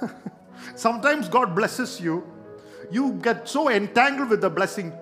sometimes 0.74 1.28
God 1.28 1.54
blesses 1.54 2.00
you, 2.00 2.24
you 2.90 3.12
get 3.22 3.46
so 3.46 3.68
entangled 3.68 4.30
with 4.30 4.40
the 4.40 4.50
blessing 4.50 4.92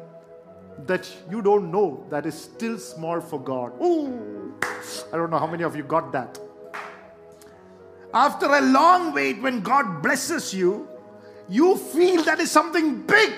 that 0.86 1.08
you 1.30 1.42
don't 1.42 1.70
know 1.70 2.04
that 2.10 2.26
is 2.26 2.34
still 2.34 2.76
small 2.76 3.20
for 3.20 3.40
God. 3.40 3.72
Ooh, 3.80 4.52
I 5.12 5.16
don't 5.16 5.30
know 5.30 5.38
how 5.38 5.46
many 5.46 5.62
of 5.62 5.76
you 5.76 5.84
got 5.84 6.10
that. 6.10 6.40
After 8.14 8.46
a 8.46 8.60
long 8.60 9.12
wait, 9.14 9.40
when 9.40 9.60
God 9.60 10.02
blesses 10.02 10.52
you, 10.52 10.88
you 11.48 11.76
feel 11.76 12.22
that 12.24 12.40
is 12.40 12.50
something 12.50 13.02
big 13.02 13.32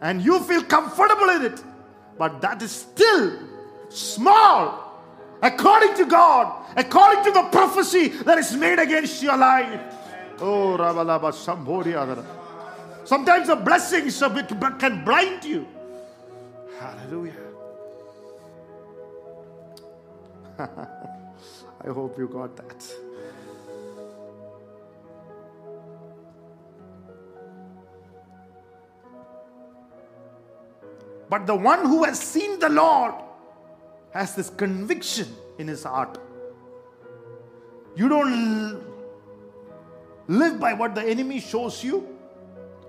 and 0.00 0.22
you 0.22 0.40
feel 0.40 0.62
comfortable 0.62 1.28
in 1.30 1.42
it, 1.52 1.62
but 2.18 2.40
that 2.40 2.62
is 2.62 2.70
still 2.70 3.38
small 3.88 4.88
according 5.42 5.94
to 5.96 6.06
God, 6.06 6.66
according 6.76 7.24
to 7.24 7.30
the 7.30 7.42
prophecy 7.50 8.08
that 8.08 8.38
is 8.38 8.54
made 8.54 8.78
against 8.78 9.22
your 9.22 9.36
life. 9.36 9.80
Oh, 10.40 10.76
Rabalaba 10.78 11.32
Sambhori 11.32 11.94
Adara. 11.94 12.24
Sometimes 13.04 13.48
the 13.48 13.56
blessings 13.56 14.22
of 14.22 14.36
it 14.36 14.48
can 14.78 15.04
blind 15.04 15.44
you. 15.44 15.66
Hallelujah. 16.78 17.32
I 20.58 21.88
hope 21.88 22.18
you 22.18 22.28
got 22.28 22.56
that. 22.56 23.07
But 31.28 31.46
the 31.46 31.54
one 31.54 31.84
who 31.84 32.04
has 32.04 32.18
seen 32.18 32.58
the 32.58 32.68
Lord 32.68 33.14
has 34.12 34.34
this 34.34 34.50
conviction 34.50 35.28
in 35.58 35.68
his 35.68 35.84
heart. 35.84 36.18
You 37.96 38.08
don't 38.08 38.82
live 40.28 40.60
by 40.60 40.72
what 40.72 40.94
the 40.94 41.02
enemy 41.02 41.40
shows 41.40 41.84
you 41.84 42.16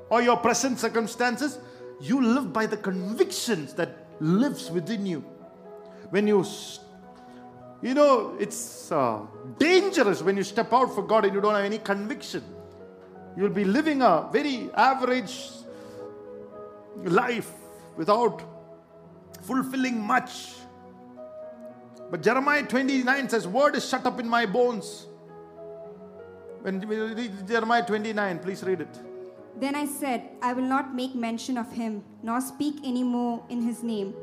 or 0.09 0.21
your 0.21 0.37
present 0.37 0.79
circumstances. 0.79 1.59
You 1.99 2.21
live 2.23 2.53
by 2.53 2.65
the 2.65 2.77
convictions 2.77 3.73
that 3.73 4.07
lives 4.19 4.71
within 4.71 5.05
you. 5.05 5.19
When 6.11 6.27
you, 6.27 6.45
you 7.81 7.93
know, 7.93 8.35
it's 8.39 8.91
uh, 8.91 9.19
dangerous 9.57 10.21
when 10.21 10.37
you 10.37 10.43
step 10.43 10.71
out 10.73 10.95
for 10.95 11.03
God 11.03 11.25
and 11.25 11.33
you 11.33 11.41
don't 11.41 11.55
have 11.55 11.65
any 11.65 11.79
conviction. 11.79 12.43
You'll 13.35 13.49
be 13.49 13.65
living 13.65 14.01
a 14.01 14.27
very 14.31 14.69
average 14.73 15.49
life 17.03 17.51
without 17.99 18.41
fulfilling 19.41 19.99
much. 19.99 20.53
But 22.09 22.23
Jeremiah 22.23 22.63
29 22.63 23.29
says, 23.29 23.45
Word 23.45 23.75
is 23.75 23.87
shut 23.87 24.05
up 24.05 24.19
in 24.21 24.27
my 24.27 24.45
bones. 24.45 25.05
When 26.61 26.79
we 26.87 26.97
read 26.97 27.47
Jeremiah 27.47 27.85
29, 27.85 28.39
please 28.39 28.63
read 28.63 28.81
it. 28.81 28.99
Then 29.59 29.75
I 29.75 29.85
said, 29.85 30.29
I 30.41 30.53
will 30.53 30.69
not 30.75 30.95
make 30.95 31.13
mention 31.13 31.57
of 31.57 31.71
him, 31.73 32.03
nor 32.23 32.39
speak 32.39 32.75
any 32.85 33.03
more 33.03 33.43
in 33.49 33.61
his 33.61 33.83
name. 33.83 34.15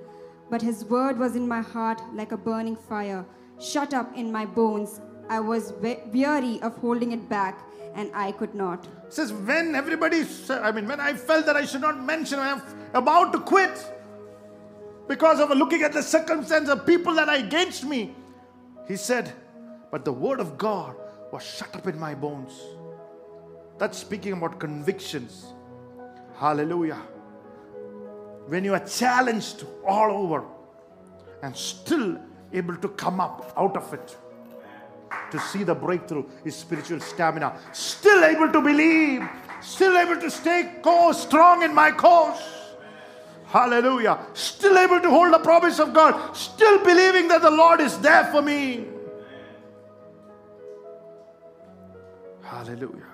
But 0.51 0.63
his 0.63 0.85
word 0.87 1.19
was 1.19 1.37
in 1.37 1.47
my 1.47 1.61
heart 1.61 2.01
like 2.15 2.33
a 2.33 2.37
burning 2.39 2.77
fire, 2.77 3.27
shut 3.61 3.93
up 3.93 4.17
in 4.17 4.33
my 4.33 4.47
bones. 4.47 5.01
I 5.29 5.41
was 5.41 5.73
we- 5.81 5.99
weary 6.13 6.61
of 6.63 6.77
holding 6.79 7.13
it 7.13 7.29
back, 7.29 7.61
and 7.95 8.11
I 8.15 8.33
could 8.33 8.55
not. 8.55 8.87
Says, 9.09 9.33
When 9.33 9.75
everybody, 9.75 10.25
I 10.51 10.73
mean, 10.73 10.87
when 10.87 11.01
I 11.01 11.15
felt 11.15 11.47
that 11.47 11.57
I 11.57 11.65
should 11.65 11.81
not 11.81 12.01
mention, 12.03 12.39
I'm 12.39 12.63
about 12.95 13.33
to 13.33 13.41
quit 13.41 13.93
because 15.09 15.41
of 15.41 15.51
looking 15.51 15.83
at 15.83 15.93
the 15.93 16.03
circumstance 16.03 16.69
of 16.69 16.87
people 16.87 17.15
that 17.15 17.29
are 17.29 17.37
against 17.37 17.85
me. 17.85 18.15
He 18.89 18.97
said, 18.97 19.33
But 19.91 20.05
the 20.05 20.13
word 20.13 20.41
of 20.41 20.59
God 20.59 20.95
was 21.33 21.43
shut 21.45 21.75
up 21.75 21.87
in 21.87 21.99
my 21.99 22.15
bones. 22.15 22.53
That's 23.79 23.99
speaking 23.99 24.33
about 24.33 24.59
convictions. 24.59 25.53
Hallelujah. 26.39 27.01
When 28.49 28.65
you 28.65 28.75
are 28.75 28.87
challenged 28.87 29.65
all 29.87 30.11
over 30.11 30.45
and 31.43 31.57
still 31.57 32.19
able 32.53 32.77
to 32.77 32.89
come 32.91 33.21
up 33.21 33.53
out 33.57 33.77
of 33.77 33.93
it 33.93 34.17
to 35.31 35.39
see 35.39 35.65
the 35.65 35.75
breakthrough 35.75 36.25
is 36.45 36.55
spiritual 36.55 37.01
stamina. 37.01 37.59
Still 37.73 38.25
able 38.25 38.53
to 38.53 38.61
believe, 38.61 39.23
still 39.61 39.97
able 39.97 40.21
to 40.21 40.31
stay 40.31 40.75
course, 40.83 41.23
strong 41.23 41.63
in 41.63 41.75
my 41.75 41.91
course. 41.91 42.43
Hallelujah. 43.47 44.19
Still 44.35 44.77
able 44.77 45.01
to 45.01 45.09
hold 45.09 45.33
the 45.33 45.39
promise 45.39 45.79
of 45.79 45.95
God, 45.95 46.37
still 46.37 46.83
believing 46.85 47.29
that 47.29 47.43
the 47.43 47.51
Lord 47.51 47.81
is 47.81 47.99
there 48.01 48.25
for 48.25 48.43
me. 48.43 48.87
Hallelujah. 52.43 53.07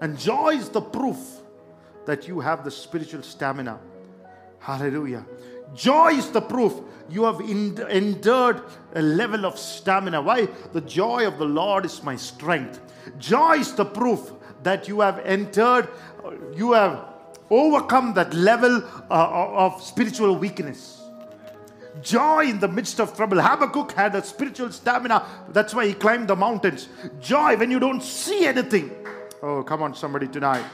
And 0.00 0.18
joy 0.18 0.50
is 0.50 0.68
the 0.68 0.80
proof 0.80 1.18
that 2.06 2.28
you 2.28 2.40
have 2.40 2.64
the 2.64 2.70
spiritual 2.70 3.22
stamina. 3.22 3.80
Hallelujah. 4.58 5.24
Joy 5.74 6.12
is 6.12 6.30
the 6.30 6.40
proof 6.40 6.80
you 7.10 7.24
have 7.24 7.40
endured 7.40 8.62
a 8.94 9.02
level 9.02 9.46
of 9.46 9.58
stamina. 9.58 10.20
Why? 10.20 10.48
The 10.72 10.80
joy 10.82 11.26
of 11.26 11.38
the 11.38 11.44
Lord 11.44 11.84
is 11.84 12.02
my 12.02 12.16
strength. 12.16 12.80
Joy 13.18 13.58
is 13.58 13.74
the 13.74 13.84
proof 13.84 14.32
that 14.62 14.88
you 14.88 15.00
have 15.00 15.20
entered, 15.20 15.88
uh, 16.24 16.32
you 16.54 16.72
have 16.72 17.04
overcome 17.48 18.12
that 18.14 18.34
level 18.34 18.82
uh, 19.10 19.54
of 19.56 19.82
spiritual 19.82 20.36
weakness. 20.36 21.00
Joy 22.02 22.46
in 22.46 22.60
the 22.60 22.68
midst 22.68 23.00
of 23.00 23.16
trouble. 23.16 23.40
Habakkuk 23.40 23.92
had 23.92 24.14
a 24.14 24.22
spiritual 24.22 24.70
stamina. 24.70 25.24
That's 25.50 25.74
why 25.74 25.86
he 25.86 25.94
climbed 25.94 26.28
the 26.28 26.36
mountains. 26.36 26.88
Joy 27.20 27.56
when 27.56 27.70
you 27.70 27.78
don't 27.78 28.02
see 28.02 28.46
anything. 28.46 28.90
Oh, 29.42 29.62
come 29.62 29.82
on, 29.82 29.94
somebody 29.94 30.28
tonight. 30.28 30.64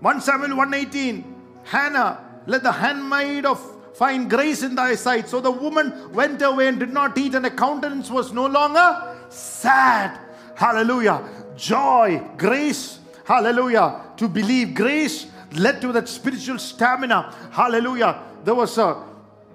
1 0.00 0.20
Samuel 0.20 0.56
118 0.56 1.36
Hannah, 1.64 2.29
let 2.46 2.62
the 2.62 2.72
handmaid 2.72 3.46
of 3.46 3.60
find 3.94 4.30
grace 4.30 4.62
in 4.62 4.74
thy 4.74 4.94
sight. 4.94 5.28
So 5.28 5.40
the 5.40 5.50
woman 5.50 6.12
went 6.12 6.42
away 6.42 6.68
and 6.68 6.78
did 6.78 6.92
not 6.92 7.16
eat, 7.18 7.34
and 7.34 7.44
her 7.44 7.50
countenance 7.50 8.10
was 8.10 8.32
no 8.32 8.46
longer 8.46 9.16
sad. 9.28 10.18
Hallelujah. 10.54 11.22
Joy, 11.56 12.22
grace, 12.36 13.00
hallelujah. 13.24 14.00
To 14.16 14.28
believe, 14.28 14.74
grace 14.74 15.26
led 15.52 15.80
to 15.82 15.92
that 15.92 16.08
spiritual 16.08 16.58
stamina. 16.58 17.34
Hallelujah. 17.50 18.22
There 18.44 18.54
was 18.54 18.78
a 18.78 19.02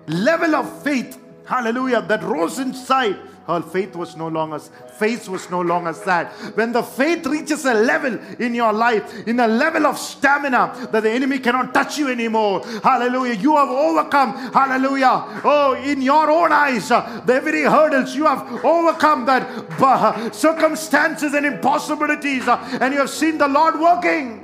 level 0.08 0.56
of 0.56 0.84
faith 0.84 1.20
hallelujah, 1.46 2.02
that 2.02 2.24
rose 2.24 2.60
inside, 2.60 3.18
her 3.48 3.62
faith 3.62 3.96
was 3.96 4.16
no 4.16 4.28
longer 4.28 4.58
faith 4.60 5.30
was 5.30 5.50
no 5.52 5.62
longer 5.62 5.94
sad. 5.94 6.28
When 6.56 6.72
the 6.72 6.82
faith 6.82 7.26
reaches 7.28 7.66
a 7.66 7.74
level 7.74 8.18
in 8.40 8.56
your 8.56 8.74
life, 8.74 9.28
in 9.28 9.40
a 9.40 9.48
level 9.48 9.86
of 9.86 10.00
stamina 10.00 10.90
that 10.92 11.04
the 11.04 11.12
enemy 11.12 11.40
cannot 11.40 11.74
touch 11.74 12.00
you 12.00 12.10
anymore. 12.10 12.66
Hallelujah. 12.84 13.34
You 13.36 13.56
have 13.58 13.70
overcome. 13.70 14.52
Hallelujah. 14.52 15.42
Oh, 15.44 15.74
in 15.76 16.02
your 16.02 16.30
own 16.32 16.52
eyes, 16.52 16.90
uh, 16.90 17.22
the 17.26 17.40
very 17.42 17.64
hurdles 17.64 18.16
you 18.16 18.26
have 18.26 18.66
overcome 18.66 19.26
that 19.26 20.34
circumstances 20.34 21.34
and 21.34 21.46
impossibilities, 21.46 22.48
uh, 22.48 22.58
and 22.82 22.94
you 22.94 23.00
have 23.00 23.10
seen 23.10 23.38
the 23.38 23.48
Lord 23.48 23.80
working. 23.80 24.42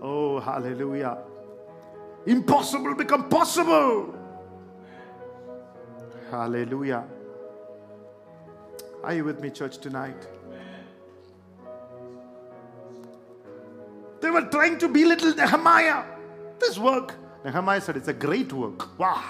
Oh, 0.00 0.38
hallelujah. 0.38 1.18
Impossible 2.24 2.94
become 2.94 3.28
possible. 3.28 4.14
Hallelujah. 6.30 7.04
Are 9.02 9.14
you 9.14 9.24
with 9.24 9.40
me, 9.40 9.50
church, 9.50 9.78
tonight? 9.78 10.26
They 14.20 14.30
were 14.30 14.42
trying 14.42 14.78
to 14.78 14.88
belittle 14.88 15.34
Nehemiah. 15.34 16.04
This 16.58 16.78
work. 16.78 17.14
Nehemiah 17.44 17.80
said, 17.80 17.96
It's 17.96 18.08
a 18.08 18.12
great 18.12 18.52
work. 18.52 18.98
Wow. 18.98 19.22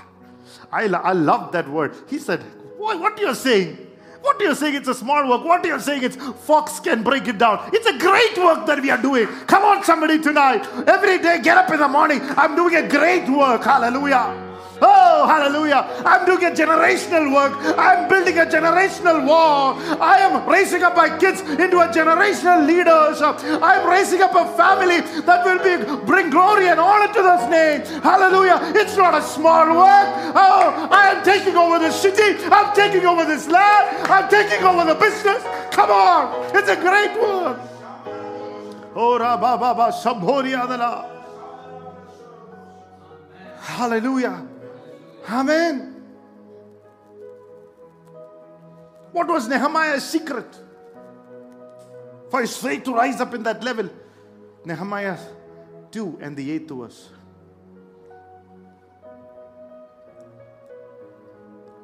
I, 0.72 0.84
I 0.84 1.12
love 1.12 1.52
that 1.52 1.68
word. 1.68 1.94
He 2.08 2.18
said, 2.18 2.42
What, 2.78 2.98
what 2.98 3.18
you're 3.20 3.34
saying? 3.34 3.86
What 4.20 4.40
are 4.40 4.44
you're 4.44 4.54
saying, 4.56 4.74
it's 4.74 4.88
a 4.88 4.94
small 4.94 5.28
work. 5.28 5.44
What 5.44 5.64
are 5.64 5.68
you're 5.68 5.80
saying, 5.80 6.02
it's 6.02 6.16
fox 6.16 6.80
can 6.80 7.02
break 7.02 7.28
it 7.28 7.38
down. 7.38 7.70
It's 7.72 7.86
a 7.86 7.96
great 7.98 8.36
work 8.36 8.66
that 8.66 8.80
we 8.82 8.90
are 8.90 9.00
doing. 9.00 9.26
Come 9.46 9.62
on, 9.62 9.84
somebody 9.84 10.20
tonight. 10.20 10.66
Every 10.88 11.18
day, 11.18 11.40
get 11.40 11.56
up 11.56 11.70
in 11.70 11.78
the 11.78 11.88
morning. 11.88 12.20
I'm 12.22 12.56
doing 12.56 12.74
a 12.74 12.88
great 12.88 13.28
work. 13.28 13.62
Hallelujah. 13.62 14.47
Oh, 15.18 15.26
hallelujah. 15.26 15.82
I'm 16.06 16.24
doing 16.26 16.44
a 16.44 16.54
generational 16.54 17.34
work. 17.34 17.52
I'm 17.76 18.08
building 18.08 18.38
a 18.38 18.46
generational 18.46 19.26
wall. 19.26 19.74
I 20.00 20.18
am 20.18 20.48
raising 20.48 20.84
up 20.84 20.94
my 20.94 21.10
kids 21.18 21.40
into 21.40 21.80
a 21.80 21.88
generational 21.88 22.64
leaders. 22.64 23.20
I'm 23.20 23.88
raising 23.90 24.22
up 24.22 24.36
a 24.36 24.46
family 24.56 25.00
that 25.22 25.44
will 25.44 25.58
be 25.58 26.06
bring 26.06 26.30
glory 26.30 26.68
and 26.68 26.78
honor 26.78 27.12
to 27.12 27.22
this 27.30 27.44
name. 27.50 28.00
Hallelujah. 28.00 28.60
It's 28.76 28.96
not 28.96 29.14
a 29.18 29.22
small 29.22 29.66
work. 29.66 30.08
Oh, 30.38 30.88
I 30.92 31.10
am 31.10 31.24
taking 31.24 31.56
over 31.56 31.80
the 31.80 31.90
city. 31.90 32.38
I'm 32.52 32.72
taking 32.76 33.04
over 33.04 33.24
this 33.24 33.48
land. 33.48 34.06
I'm 34.06 34.30
taking 34.30 34.62
over 34.62 34.84
the 34.84 34.94
business. 34.94 35.42
Come 35.72 35.90
on. 35.90 36.54
It's 36.54 36.68
a 36.68 36.76
great 36.76 37.18
work. 37.18 37.58
Oh, 38.94 39.18
Rabba 39.18 39.58
Hallelujah. 43.60 44.46
Amen. 45.28 45.94
What 49.12 49.28
was 49.28 49.46
Nehemiah's 49.46 50.04
secret? 50.04 50.46
For 52.30 52.40
his 52.40 52.56
faith 52.56 52.84
to 52.84 52.94
rise 52.94 53.20
up 53.20 53.34
in 53.34 53.42
that 53.42 53.62
level. 53.62 53.90
Nehemiah 54.64 55.18
2 55.90 56.18
and 56.20 56.36
the 56.36 56.58
8th 56.58 56.78
verse. 56.78 57.08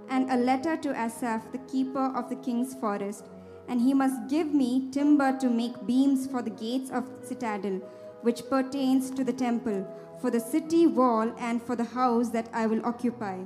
And 0.08 0.30
a 0.30 0.36
letter 0.36 0.76
to 0.76 0.90
Asaph, 0.90 1.50
the 1.52 1.58
keeper 1.58 2.12
of 2.14 2.28
the 2.28 2.36
king's 2.36 2.74
forest, 2.74 3.26
and 3.68 3.80
he 3.80 3.92
must 3.94 4.28
give 4.28 4.54
me 4.54 4.88
timber 4.90 5.36
to 5.38 5.50
make 5.50 5.86
beams 5.86 6.26
for 6.26 6.40
the 6.40 6.50
gates 6.50 6.90
of 6.90 7.04
the 7.20 7.26
citadel, 7.26 7.80
which 8.22 8.48
pertains 8.48 9.10
to 9.10 9.24
the 9.24 9.32
temple 9.32 9.86
for 10.20 10.30
the 10.30 10.40
city 10.40 10.86
wall 10.86 11.32
and 11.38 11.62
for 11.62 11.76
the 11.76 11.84
house 11.84 12.30
that 12.30 12.48
I 12.52 12.66
will 12.66 12.84
occupy. 12.84 13.40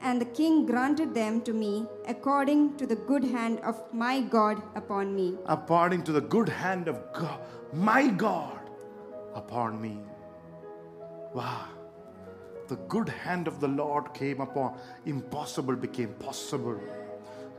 And 0.00 0.20
the 0.20 0.26
king 0.26 0.64
granted 0.64 1.14
them 1.14 1.40
to 1.42 1.52
me 1.52 1.86
according 2.06 2.76
to 2.76 2.86
the 2.86 2.94
good 2.94 3.24
hand 3.24 3.60
of 3.60 3.82
my 3.92 4.20
God 4.20 4.62
upon 4.76 5.14
me. 5.14 5.36
According 5.46 6.04
to 6.04 6.12
the 6.12 6.20
good 6.20 6.48
hand 6.48 6.88
of 6.88 7.00
God, 7.12 7.40
my 7.72 8.06
God 8.08 8.60
upon 9.34 9.80
me. 9.80 9.98
Wow. 11.34 11.66
The 12.68 12.76
good 12.76 13.08
hand 13.08 13.48
of 13.48 13.60
the 13.60 13.68
Lord 13.68 14.12
came 14.14 14.40
upon. 14.40 14.78
Impossible 15.06 15.74
became 15.74 16.14
possible. 16.14 16.80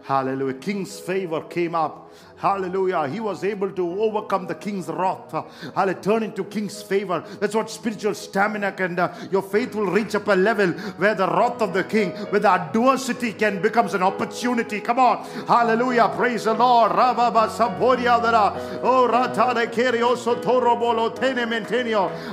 Hallelujah. 0.04 0.54
King's 0.56 1.00
favor 1.00 1.42
came 1.42 1.76
up. 1.76 2.12
Hallelujah. 2.40 3.08
He 3.08 3.20
was 3.20 3.44
able 3.44 3.70
to 3.72 4.02
overcome 4.02 4.48
the 4.48 4.56
king's 4.56 4.88
wrath. 4.88 5.32
Hallelujah. 5.76 6.02
Turn 6.02 6.24
into 6.24 6.46
king's 6.46 6.82
favor. 6.82 7.24
That's 7.40 7.54
what 7.54 7.70
spiritual 7.70 8.16
stamina 8.16 8.72
can 8.72 8.96
do. 8.96 9.10
Your 9.30 9.42
faith 9.42 9.76
will 9.76 9.92
reach 9.92 10.16
up 10.16 10.28
a 10.30 10.36
level 10.36 10.72
where 10.72 11.16
the 11.16 11.28
wrath 11.28 11.62
of 11.62 11.74
the 11.74 11.84
king, 11.84 12.12
where 12.32 12.40
the 12.40 12.50
adversity 12.50 13.34
can 13.34 13.62
becomes 13.62 13.94
an 13.94 14.04
opportunity. 14.04 14.80
Come 14.80 15.00
on. 15.00 15.26
Hallelujah. 15.48 16.10
Praise 16.16 16.46
the 16.46 16.54
Lord. 16.54 16.94
Oh, 16.96 17.20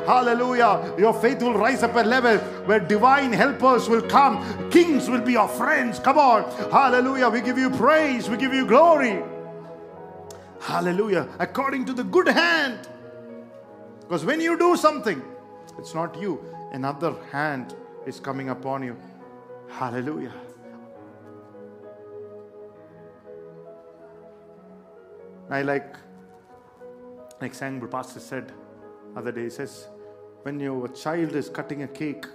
Hallelujah. 0.06 0.94
Your 0.98 1.14
faith 1.14 1.42
will 1.42 1.54
rise 1.54 1.82
up 1.82 1.96
a 1.96 2.00
level 2.00 2.38
where 2.66 2.80
divine 2.80 3.32
helpers 3.32 3.88
will 3.88 4.02
come. 4.02 4.70
Kings 4.70 5.10
will 5.10 5.20
be 5.20 5.32
your 5.32 5.48
friends. 5.48 5.98
Come 5.98 6.18
on. 6.18 6.44
Hallelujah. 6.70 7.28
We 7.28 7.40
give 7.40 7.58
you 7.58 7.70
praise. 7.70 8.30
We 8.30 8.36
give 8.36 8.54
you 8.54 8.66
glory. 8.66 9.35
Hallelujah. 10.60 11.28
According 11.38 11.84
to 11.86 11.92
the 11.92 12.04
good 12.04 12.28
hand. 12.28 12.88
Because 14.00 14.24
when 14.24 14.40
you 14.40 14.58
do 14.58 14.76
something, 14.76 15.22
it's 15.78 15.94
not 15.94 16.20
you, 16.20 16.40
another 16.72 17.14
hand 17.32 17.74
is 18.06 18.20
coming 18.20 18.50
upon 18.50 18.82
you. 18.82 18.96
Hallelujah. 19.68 20.32
I 25.50 25.62
like, 25.62 25.96
like 27.40 27.54
Sang 27.54 27.80
Pastor 27.88 28.20
said 28.20 28.52
other 29.16 29.32
day, 29.32 29.44
he 29.44 29.50
says, 29.50 29.88
when 30.42 30.60
your 30.60 30.88
child 30.88 31.34
is 31.34 31.48
cutting 31.48 31.82
a 31.82 31.88
cake, 31.88 32.26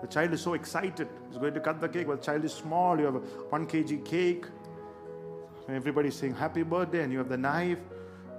the 0.00 0.06
child 0.06 0.32
is 0.32 0.40
so 0.40 0.54
excited. 0.54 1.08
He's 1.28 1.38
going 1.38 1.54
to 1.54 1.60
cut 1.60 1.80
the 1.80 1.88
cake, 1.88 2.06
but 2.06 2.20
the 2.20 2.26
child 2.26 2.44
is 2.44 2.54
small. 2.54 2.98
You 2.98 3.04
have 3.06 3.16
a 3.16 3.20
one 3.50 3.66
kg 3.66 4.04
cake, 4.04 4.46
and 5.70 5.76
everybody's 5.76 6.16
saying 6.16 6.34
happy 6.34 6.64
birthday, 6.64 7.04
and 7.04 7.12
you 7.12 7.18
have 7.18 7.28
the 7.28 7.36
knife, 7.36 7.78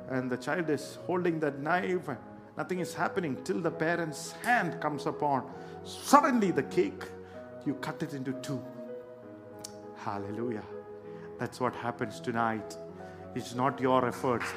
and 0.10 0.30
the 0.30 0.36
child 0.36 0.70
is 0.70 0.98
holding 1.08 1.40
that 1.40 1.60
knife, 1.60 2.10
nothing 2.58 2.80
is 2.80 2.94
happening 2.94 3.42
till 3.46 3.62
the 3.62 3.72
parent's 3.72 4.34
hand 4.44 4.82
comes 4.82 5.06
upon. 5.06 5.50
Suddenly, 5.86 6.52
the 6.52 6.64
cake, 6.64 7.06
you 7.66 7.76
cut 7.76 8.04
it 8.04 8.14
into 8.14 8.34
two. 8.42 8.62
Hallelujah. 9.96 10.66
That's 11.40 11.62
what 11.62 11.74
happens 11.74 12.20
tonight. 12.20 12.76
It's 13.34 13.56
not 13.56 13.80
your 13.80 14.06
efforts, 14.06 14.48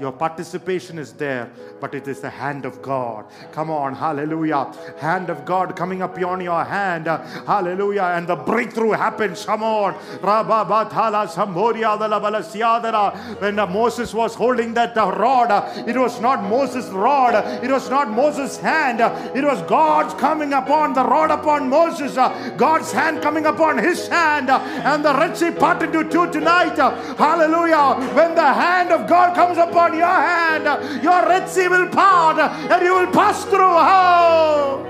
your 0.00 0.12
participation 0.12 0.98
is 0.98 1.12
there, 1.12 1.50
but 1.80 1.94
it 1.94 2.06
is 2.06 2.20
the 2.20 2.30
hand 2.30 2.64
of 2.66 2.82
God. 2.82 3.24
Come 3.52 3.70
on, 3.70 3.94
hallelujah. 3.94 4.72
Hand 4.98 5.30
of 5.30 5.44
God 5.44 5.74
coming 5.76 6.02
up 6.02 6.18
on 6.18 6.40
your 6.40 6.64
hand, 6.64 7.06
hallelujah. 7.06 8.02
And 8.02 8.26
the 8.26 8.36
breakthrough 8.36 8.92
happens. 8.92 9.44
Come 9.44 9.62
on. 9.62 9.94
When 13.38 13.58
uh, 13.58 13.66
Moses 13.66 14.14
was 14.14 14.34
holding 14.34 14.74
that 14.74 14.96
uh, 14.96 15.10
rod, 15.12 15.50
uh, 15.50 15.84
it 15.86 15.96
was 15.96 16.20
not 16.20 16.42
Moses' 16.44 16.88
rod, 16.88 17.34
it 17.64 17.70
was 17.70 17.88
not 17.88 18.10
Moses' 18.10 18.58
hand, 18.58 19.00
it 19.36 19.44
was 19.44 19.62
God's 19.62 20.14
coming 20.14 20.52
upon 20.52 20.94
the 20.94 21.04
rod 21.04 21.30
upon 21.30 21.68
Moses, 21.68 22.16
God's 22.56 22.92
hand 22.92 23.22
coming 23.22 23.46
upon 23.46 23.78
his 23.78 24.08
hand, 24.08 24.50
and 24.50 25.04
the 25.04 25.14
Red 25.14 25.36
Sea 25.36 25.50
parted 25.50 25.92
to 25.92 26.04
two 26.08 26.30
tonight. 26.30 26.76
Hallelujah. 27.16 27.94
When 28.14 28.34
the 28.34 28.52
hand 28.52 28.92
of 28.92 29.08
God 29.08 29.34
comes 29.34 29.58
upon 29.58 29.85
on 29.86 29.96
your 29.96 30.06
hand, 30.06 31.02
your 31.02 31.22
Red 31.26 31.48
Sea 31.48 31.68
will 31.68 31.88
part 31.88 32.38
and 32.38 32.84
you 32.84 32.94
will 32.94 33.12
pass 33.12 33.44
through. 33.44 33.60
Oh. 33.60 34.82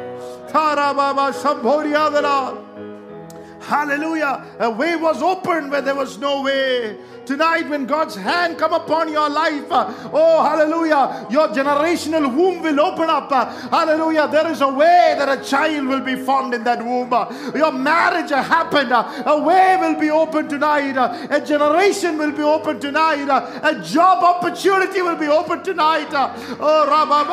Hallelujah. 3.61 4.45
A 4.61 4.71
way 4.71 4.97
was 4.97 5.23
opened 5.23 5.71
where 5.71 5.83
there 5.83 5.95
was 5.95 6.19
no 6.19 6.43
way. 6.43 6.97
Tonight, 7.27 7.69
when 7.69 7.87
God's 7.87 8.15
hand 8.15 8.57
come 8.57 8.73
upon 8.73 9.13
your 9.13 9.29
life, 9.29 9.65
oh 9.71 10.43
hallelujah, 10.43 11.27
your 11.29 11.49
generational 11.49 12.35
womb 12.35 12.63
will 12.63 12.81
open 12.81 13.11
up. 13.11 13.31
Hallelujah. 13.71 14.29
There 14.29 14.51
is 14.51 14.61
a 14.61 14.69
way 14.69 15.17
that 15.19 15.29
a 15.29 15.43
child 15.43 15.87
will 15.87 16.01
be 16.01 16.17
formed 16.17 16.55
in 16.55 16.63
that 16.65 16.85
womb. 16.85 17.11
Your 17.55 17.73
marriage 17.73 18.31
happened. 18.31 18.93
A 18.93 19.41
way 19.41 19.77
will 19.81 19.99
be 19.99 20.11
open 20.11 20.49
tonight. 20.49 20.97
A 21.31 21.41
generation 21.45 22.17
will 22.17 22.33
be 22.33 22.43
open 22.43 22.79
tonight. 22.79 23.29
A 23.29 23.83
job 23.83 24.23
opportunity 24.23 25.03
will 25.03 25.17
be 25.17 25.27
open 25.27 25.63
tonight. 25.63 26.09
Oh, 26.13 26.87
Rabba 26.89 27.27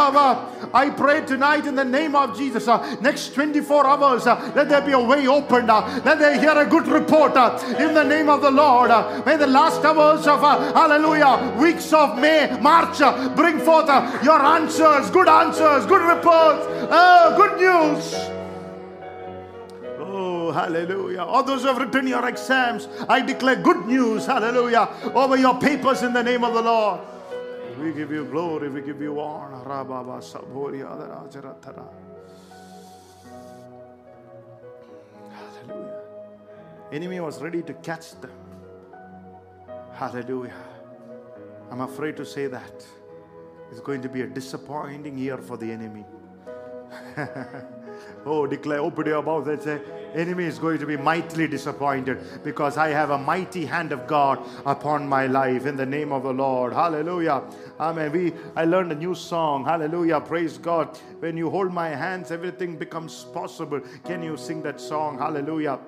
I 0.73 0.89
pray 0.89 1.23
tonight 1.25 1.67
in 1.67 1.75
the 1.75 1.85
name 1.85 2.15
of 2.15 2.35
Jesus. 2.35 2.67
Uh, 2.67 2.95
next 2.99 3.35
24 3.35 3.85
hours, 3.85 4.25
uh, 4.25 4.51
let 4.55 4.69
there 4.69 4.81
be 4.81 4.93
a 4.93 4.99
way 4.99 5.27
opened. 5.27 5.69
Uh, 5.69 6.01
let 6.03 6.17
they 6.17 6.39
hear 6.39 6.57
a 6.57 6.65
good 6.65 6.87
report 6.87 7.35
uh, 7.35 7.59
in 7.77 7.93
the 7.93 8.03
name 8.03 8.27
of 8.27 8.41
the 8.41 8.49
Lord. 8.49 8.89
Uh, 8.89 9.21
may 9.25 9.37
the 9.37 9.47
last 9.47 9.82
hours 9.83 10.27
of 10.27 10.43
uh, 10.43 10.73
hallelujah, 10.73 11.55
weeks 11.59 11.91
of 11.93 12.17
May, 12.19 12.57
March, 12.61 13.01
uh, 13.01 13.29
bring 13.35 13.59
forth 13.59 13.89
uh, 13.89 14.19
your 14.23 14.41
answers, 14.41 15.09
good 15.11 15.27
answers, 15.27 15.85
good 15.85 16.01
reports, 16.01 16.65
uh, 16.91 17.35
good 17.35 17.57
news. 17.59 18.13
Oh, 19.99 20.51
hallelujah. 20.51 21.23
All 21.23 21.43
those 21.43 21.61
who 21.61 21.67
have 21.67 21.77
written 21.77 22.07
your 22.07 22.27
exams, 22.27 22.87
I 23.09 23.21
declare 23.21 23.55
good 23.55 23.85
news, 23.85 24.25
hallelujah, 24.25 24.89
over 25.13 25.37
your 25.37 25.59
papers 25.59 26.03
in 26.03 26.13
the 26.13 26.23
name 26.23 26.43
of 26.43 26.53
the 26.53 26.61
Lord. 26.61 26.99
We 27.79 27.91
give 27.91 28.11
you 28.11 28.25
glory, 28.25 28.69
we 28.69 28.81
give 28.81 29.01
you 29.01 29.19
honor. 29.19 29.63
Hallelujah. 35.31 35.99
Enemy 36.91 37.19
was 37.21 37.41
ready 37.41 37.63
to 37.63 37.73
catch 37.73 38.11
them. 38.21 38.42
Hallelujah. 40.03 40.53
I'm 41.71 41.79
afraid 41.79 42.17
to 42.17 42.25
say 42.25 42.47
that. 42.47 42.85
It's 43.71 43.79
going 43.79 44.01
to 44.01 44.09
be 44.09 44.23
a 44.23 44.27
disappointing 44.27 45.17
year 45.17 45.37
for 45.37 45.55
the 45.55 45.71
enemy. 45.71 46.03
oh, 48.25 48.45
declare, 48.45 48.79
oh, 48.79 48.87
open 48.87 49.05
your 49.05 49.23
mouth 49.23 49.47
and 49.47 49.61
say, 49.61 49.79
enemy 50.13 50.43
is 50.43 50.59
going 50.59 50.79
to 50.79 50.85
be 50.85 50.97
mightily 50.97 51.47
disappointed 51.47 52.19
because 52.43 52.75
I 52.75 52.89
have 52.89 53.11
a 53.11 53.17
mighty 53.17 53.65
hand 53.65 53.93
of 53.93 54.05
God 54.05 54.45
upon 54.65 55.07
my 55.07 55.25
life 55.27 55.65
in 55.65 55.77
the 55.77 55.85
name 55.85 56.11
of 56.11 56.23
the 56.23 56.33
Lord. 56.33 56.73
Hallelujah. 56.73 57.41
Amen. 57.79 58.11
We 58.11 58.33
I 58.57 58.65
learned 58.65 58.91
a 58.91 58.95
new 58.95 59.15
song. 59.15 59.63
Hallelujah. 59.63 60.19
Praise 60.19 60.57
God. 60.57 60.97
When 61.19 61.37
you 61.37 61.49
hold 61.49 61.71
my 61.71 61.87
hands, 61.87 62.29
everything 62.29 62.75
becomes 62.75 63.23
possible. 63.33 63.79
Can 64.03 64.21
you 64.21 64.35
sing 64.35 64.63
that 64.63 64.81
song? 64.81 65.17
Hallelujah. 65.17 65.79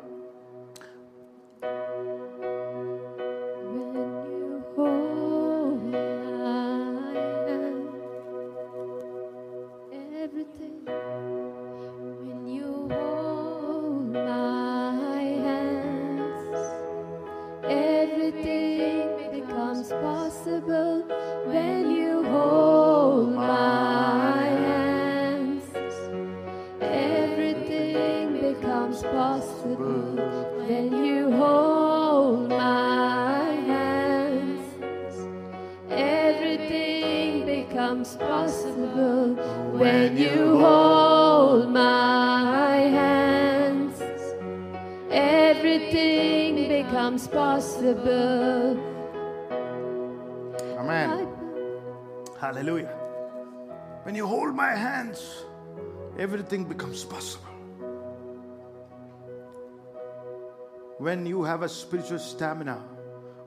When 61.05 61.23
you 61.27 61.43
have 61.43 61.61
a 61.61 61.69
spiritual 61.69 62.17
stamina, 62.17 62.77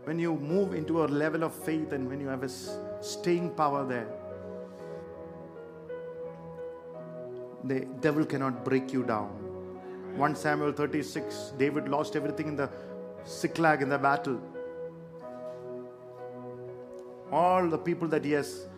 when 0.05 0.21
you 0.21 0.37
move 0.37 0.75
into 0.75 1.03
a 1.05 1.07
level 1.07 1.43
of 1.43 1.53
faith, 1.53 1.91
and 1.91 2.09
when 2.09 2.21
you 2.21 2.29
have 2.29 2.45
a 2.45 2.49
staying 2.49 3.51
power 3.57 3.85
there, 3.85 4.07
the 7.65 7.81
devil 8.01 8.25
cannot 8.25 8.65
break 8.65 8.93
you 8.93 9.03
down. 9.03 9.31
1 10.17 10.37
Samuel 10.37 10.71
36, 10.71 11.55
David 11.59 11.89
lost 11.89 12.15
everything 12.15 12.47
in 12.47 12.55
the 12.55 12.71
Ziklag 13.27 13.83
in 13.83 13.89
the 13.89 13.99
battle. 13.99 14.41
All 17.33 17.69
the 17.69 17.79
people 17.79 18.07
that 18.07 18.25
he 18.25 18.31
has 18.31 18.69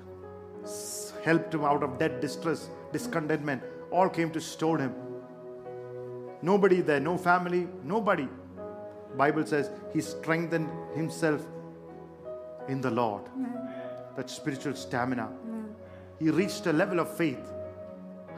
helped 1.23 1.53
him 1.53 1.65
out 1.67 1.83
of 1.83 1.99
debt, 1.99 2.23
distress, 2.23 2.71
discontentment, 2.95 3.63
all 3.91 4.09
came 4.09 4.31
to 4.31 4.41
stone 4.41 4.81
him. 4.81 4.95
Nobody 6.41 6.81
there, 6.81 6.99
no 6.99 7.19
family, 7.19 7.69
nobody. 7.85 8.27
Bible 9.17 9.47
says 9.47 9.71
he 9.93 10.01
strengthened 10.01 10.69
himself 10.95 11.47
in 12.69 12.81
the 12.81 12.91
Lord. 12.91 13.25
That 14.17 14.31
spiritual 14.31 14.75
stamina. 14.75 15.31
He 16.19 16.31
reached 16.31 16.67
a 16.67 16.73
level 16.73 17.01
of 17.01 17.17
faith. 17.17 17.53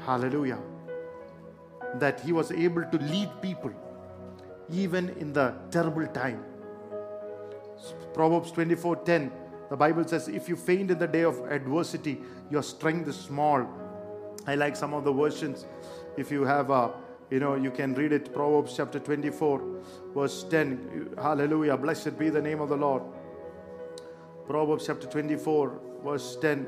Hallelujah. 0.07 0.59
That 1.97 2.21
he 2.21 2.33
was 2.33 2.53
able 2.53 2.85
to 2.85 2.99
lead 2.99 3.31
people 3.41 3.73
even 4.71 5.11
in 5.21 5.33
the 5.33 5.55
terrible 5.71 6.07
time. 6.07 6.45
Proverbs 8.15 8.53
24:10 8.53 9.31
the 9.71 9.77
Bible 9.77 10.07
says 10.07 10.29
if 10.29 10.49
you 10.49 10.57
faint 10.57 10.91
in 10.91 10.99
the 10.99 11.07
day 11.07 11.23
of 11.23 11.39
adversity 11.51 12.21
your 12.51 12.63
strength 12.63 13.09
is 13.09 13.17
small 13.17 13.67
I 14.47 14.57
like 14.57 14.75
some 14.77 14.93
of 14.95 15.05
the 15.05 15.13
versions. 15.13 15.67
If 16.17 16.31
you 16.31 16.43
have 16.43 16.71
a, 16.71 16.93
you 17.33 17.41
know, 17.41 17.55
you 17.55 17.71
can 17.71 17.95
read 17.95 18.13
it. 18.13 18.35
Proverbs 18.35 18.75
chapter 18.77 18.99
24, 18.99 19.63
verse 20.15 20.45
10. 20.51 21.15
Hallelujah. 21.17 21.79
Blessed 21.79 22.19
be 22.19 22.29
the 22.29 22.43
name 22.43 22.61
of 22.61 22.69
the 22.69 22.77
Lord. 22.77 23.03
Proverbs 24.47 24.87
chapter 24.87 25.07
24, 25.07 25.81
verse 26.05 26.37
10. 26.43 26.67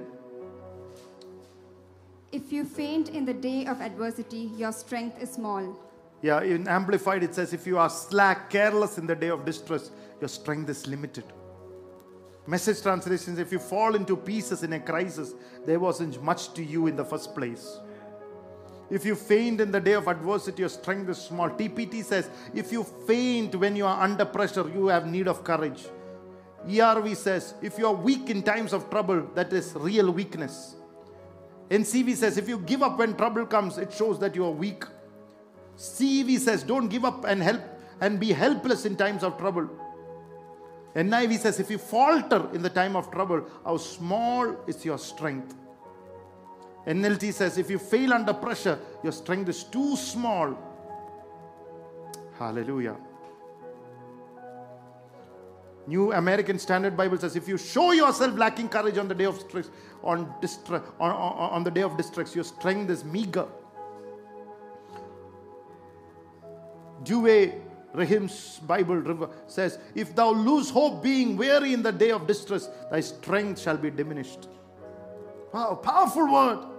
If 2.32 2.50
you 2.50 2.64
faint 2.64 3.10
in 3.10 3.26
the 3.26 3.34
day 3.34 3.66
of 3.66 3.82
adversity, 3.82 4.50
your 4.56 4.72
strength 4.72 5.22
is 5.22 5.32
small. 5.32 5.78
Yeah, 6.22 6.40
in 6.40 6.66
Amplified 6.66 7.22
it 7.22 7.34
says, 7.34 7.52
if 7.52 7.66
you 7.66 7.76
are 7.76 7.90
slack, 7.90 8.48
careless 8.48 8.96
in 8.96 9.06
the 9.06 9.14
day 9.14 9.28
of 9.28 9.44
distress, 9.44 9.90
your 10.18 10.28
strength 10.28 10.70
is 10.70 10.86
limited. 10.86 11.24
Message 12.46 12.80
translations 12.80 13.38
if 13.38 13.52
you 13.52 13.58
fall 13.58 13.94
into 13.94 14.16
pieces 14.16 14.62
in 14.62 14.72
a 14.72 14.80
crisis, 14.80 15.34
there 15.66 15.78
wasn't 15.78 16.22
much 16.22 16.54
to 16.54 16.64
you 16.64 16.86
in 16.86 16.96
the 16.96 17.04
first 17.04 17.34
place. 17.34 17.80
If 18.90 19.04
you 19.04 19.14
faint 19.14 19.60
in 19.60 19.70
the 19.70 19.80
day 19.80 19.94
of 19.94 20.08
adversity, 20.08 20.62
your 20.62 20.68
strength 20.68 21.08
is 21.08 21.18
small. 21.18 21.50
TPT 21.50 22.04
says, 22.04 22.28
if 22.54 22.70
you 22.70 22.84
faint 23.06 23.54
when 23.54 23.76
you 23.76 23.86
are 23.86 24.02
under 24.02 24.24
pressure, 24.24 24.68
you 24.68 24.88
have 24.88 25.06
need 25.06 25.26
of 25.26 25.42
courage. 25.42 25.84
ERV 26.66 27.16
says, 27.16 27.54
if 27.62 27.78
you 27.78 27.86
are 27.86 27.94
weak 27.94 28.30
in 28.30 28.42
times 28.42 28.72
of 28.72 28.88
trouble, 28.90 29.26
that 29.34 29.52
is 29.52 29.74
real 29.74 30.10
weakness. 30.10 30.76
NCV 31.70 32.14
says, 32.14 32.36
if 32.36 32.48
you 32.48 32.58
give 32.58 32.82
up 32.82 32.98
when 32.98 33.16
trouble 33.16 33.46
comes, 33.46 33.78
it 33.78 33.92
shows 33.92 34.18
that 34.20 34.34
you 34.34 34.44
are 34.44 34.50
weak. 34.50 34.84
CEV 35.76 36.38
says, 36.38 36.62
don't 36.62 36.88
give 36.88 37.04
up 37.04 37.24
and 37.24 37.42
help 37.42 37.62
and 38.00 38.20
be 38.20 38.32
helpless 38.32 38.84
in 38.84 38.96
times 38.96 39.22
of 39.22 39.38
trouble. 39.38 39.68
NIV 40.94 41.38
says, 41.38 41.58
if 41.58 41.70
you 41.70 41.78
falter 41.78 42.48
in 42.54 42.62
the 42.62 42.70
time 42.70 42.94
of 42.94 43.10
trouble, 43.10 43.44
how 43.64 43.76
small 43.76 44.56
is 44.66 44.84
your 44.84 44.98
strength? 44.98 45.54
NLT 46.86 47.32
says, 47.32 47.56
if 47.56 47.70
you 47.70 47.78
fail 47.78 48.12
under 48.12 48.34
pressure, 48.34 48.78
your 49.02 49.12
strength 49.12 49.48
is 49.48 49.64
too 49.64 49.96
small. 49.96 50.56
Hallelujah. 52.38 52.96
New 55.86 56.12
American 56.12 56.58
Standard 56.58 56.96
Bible 56.96 57.18
says, 57.18 57.36
if 57.36 57.46
you 57.46 57.58
show 57.58 57.92
yourself 57.92 58.36
lacking 58.36 58.68
courage 58.68 58.98
on 58.98 59.08
the 59.08 59.14
day 59.14 59.24
of 59.24 59.38
stress, 59.38 59.70
on, 60.02 60.26
distra- 60.42 60.82
on, 60.98 61.10
on, 61.10 61.50
on 61.50 61.64
the 61.64 61.70
day 61.70 61.82
of 61.82 61.96
distress, 61.96 62.34
your 62.34 62.44
strength 62.44 62.90
is 62.90 63.04
meager. 63.04 63.46
Douay 67.02 67.60
Rheims 67.92 68.60
Bible 68.66 68.96
River 68.96 69.28
says, 69.46 69.78
If 69.94 70.14
thou 70.14 70.30
lose 70.30 70.70
hope, 70.70 71.02
being 71.02 71.36
weary 71.36 71.74
in 71.74 71.82
the 71.82 71.92
day 71.92 72.10
of 72.10 72.26
distress, 72.26 72.68
thy 72.90 73.00
strength 73.00 73.60
shall 73.60 73.76
be 73.76 73.90
diminished. 73.90 74.48
Wow, 75.52 75.76
powerful 75.76 76.32
word. 76.32 76.73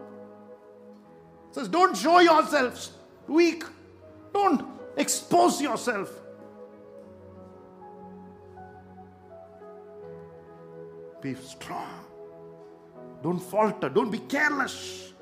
Says, 1.55 1.69
Don't 1.69 1.95
show 1.95 2.19
yourselves 2.19 2.91
weak. 3.27 3.63
Don't 4.33 4.61
expose 4.97 5.61
yourself. 5.61 6.11
Be 11.21 11.33
strong. 11.35 12.03
Don't 13.23 13.39
falter. 13.39 13.87
Don't 13.87 14.11
be 14.11 14.19
careless. 14.19 15.13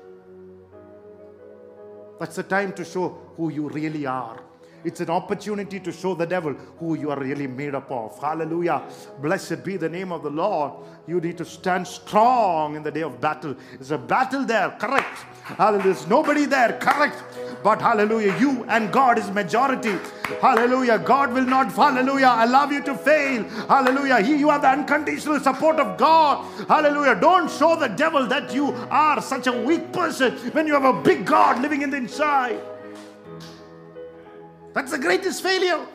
That's 2.18 2.34
the 2.34 2.42
time 2.42 2.72
to 2.72 2.84
show 2.84 3.16
who 3.36 3.52
you 3.52 3.68
really 3.68 4.04
are. 4.04 4.43
It's 4.84 5.00
an 5.00 5.10
opportunity 5.10 5.80
to 5.80 5.90
show 5.90 6.14
the 6.14 6.26
devil 6.26 6.52
who 6.78 6.94
you 6.94 7.10
are 7.10 7.18
really 7.18 7.46
made 7.46 7.74
up 7.74 7.90
of. 7.90 8.18
Hallelujah. 8.20 8.82
Blessed 9.20 9.64
be 9.64 9.78
the 9.78 9.88
name 9.88 10.12
of 10.12 10.22
the 10.22 10.30
Lord. 10.30 10.72
You 11.06 11.20
need 11.20 11.38
to 11.38 11.44
stand 11.44 11.86
strong 11.86 12.76
in 12.76 12.82
the 12.82 12.90
day 12.90 13.02
of 13.02 13.20
battle. 13.20 13.56
There's 13.72 13.90
a 13.90 13.98
battle 13.98 14.44
there, 14.44 14.70
correct. 14.78 15.18
Hallelujah. 15.44 15.84
There's 15.84 16.06
nobody 16.06 16.44
there, 16.46 16.78
correct. 16.78 17.22
But 17.62 17.80
hallelujah, 17.80 18.36
you 18.38 18.64
and 18.68 18.92
God 18.92 19.18
is 19.18 19.30
majority. 19.30 19.96
Hallelujah. 20.40 20.98
God 20.98 21.32
will 21.32 21.44
not, 21.44 21.72
hallelujah, 21.72 22.36
allow 22.40 22.68
you 22.70 22.82
to 22.82 22.94
fail. 22.94 23.44
Hallelujah. 23.68 24.20
He, 24.20 24.36
you 24.36 24.50
have 24.50 24.62
the 24.62 24.68
unconditional 24.68 25.40
support 25.40 25.76
of 25.76 25.96
God. 25.96 26.44
Hallelujah. 26.68 27.14
Don't 27.18 27.50
show 27.50 27.76
the 27.76 27.88
devil 27.88 28.26
that 28.26 28.54
you 28.54 28.68
are 28.90 29.20
such 29.22 29.46
a 29.46 29.52
weak 29.52 29.92
person 29.92 30.32
when 30.52 30.66
you 30.66 30.74
have 30.74 30.84
a 30.84 31.02
big 31.02 31.24
God 31.24 31.62
living 31.62 31.82
in 31.82 31.90
the 31.90 31.96
inside. 31.96 32.60
That's 34.74 34.90
the 34.90 34.98
greatest 34.98 35.40
failure. 35.42 35.86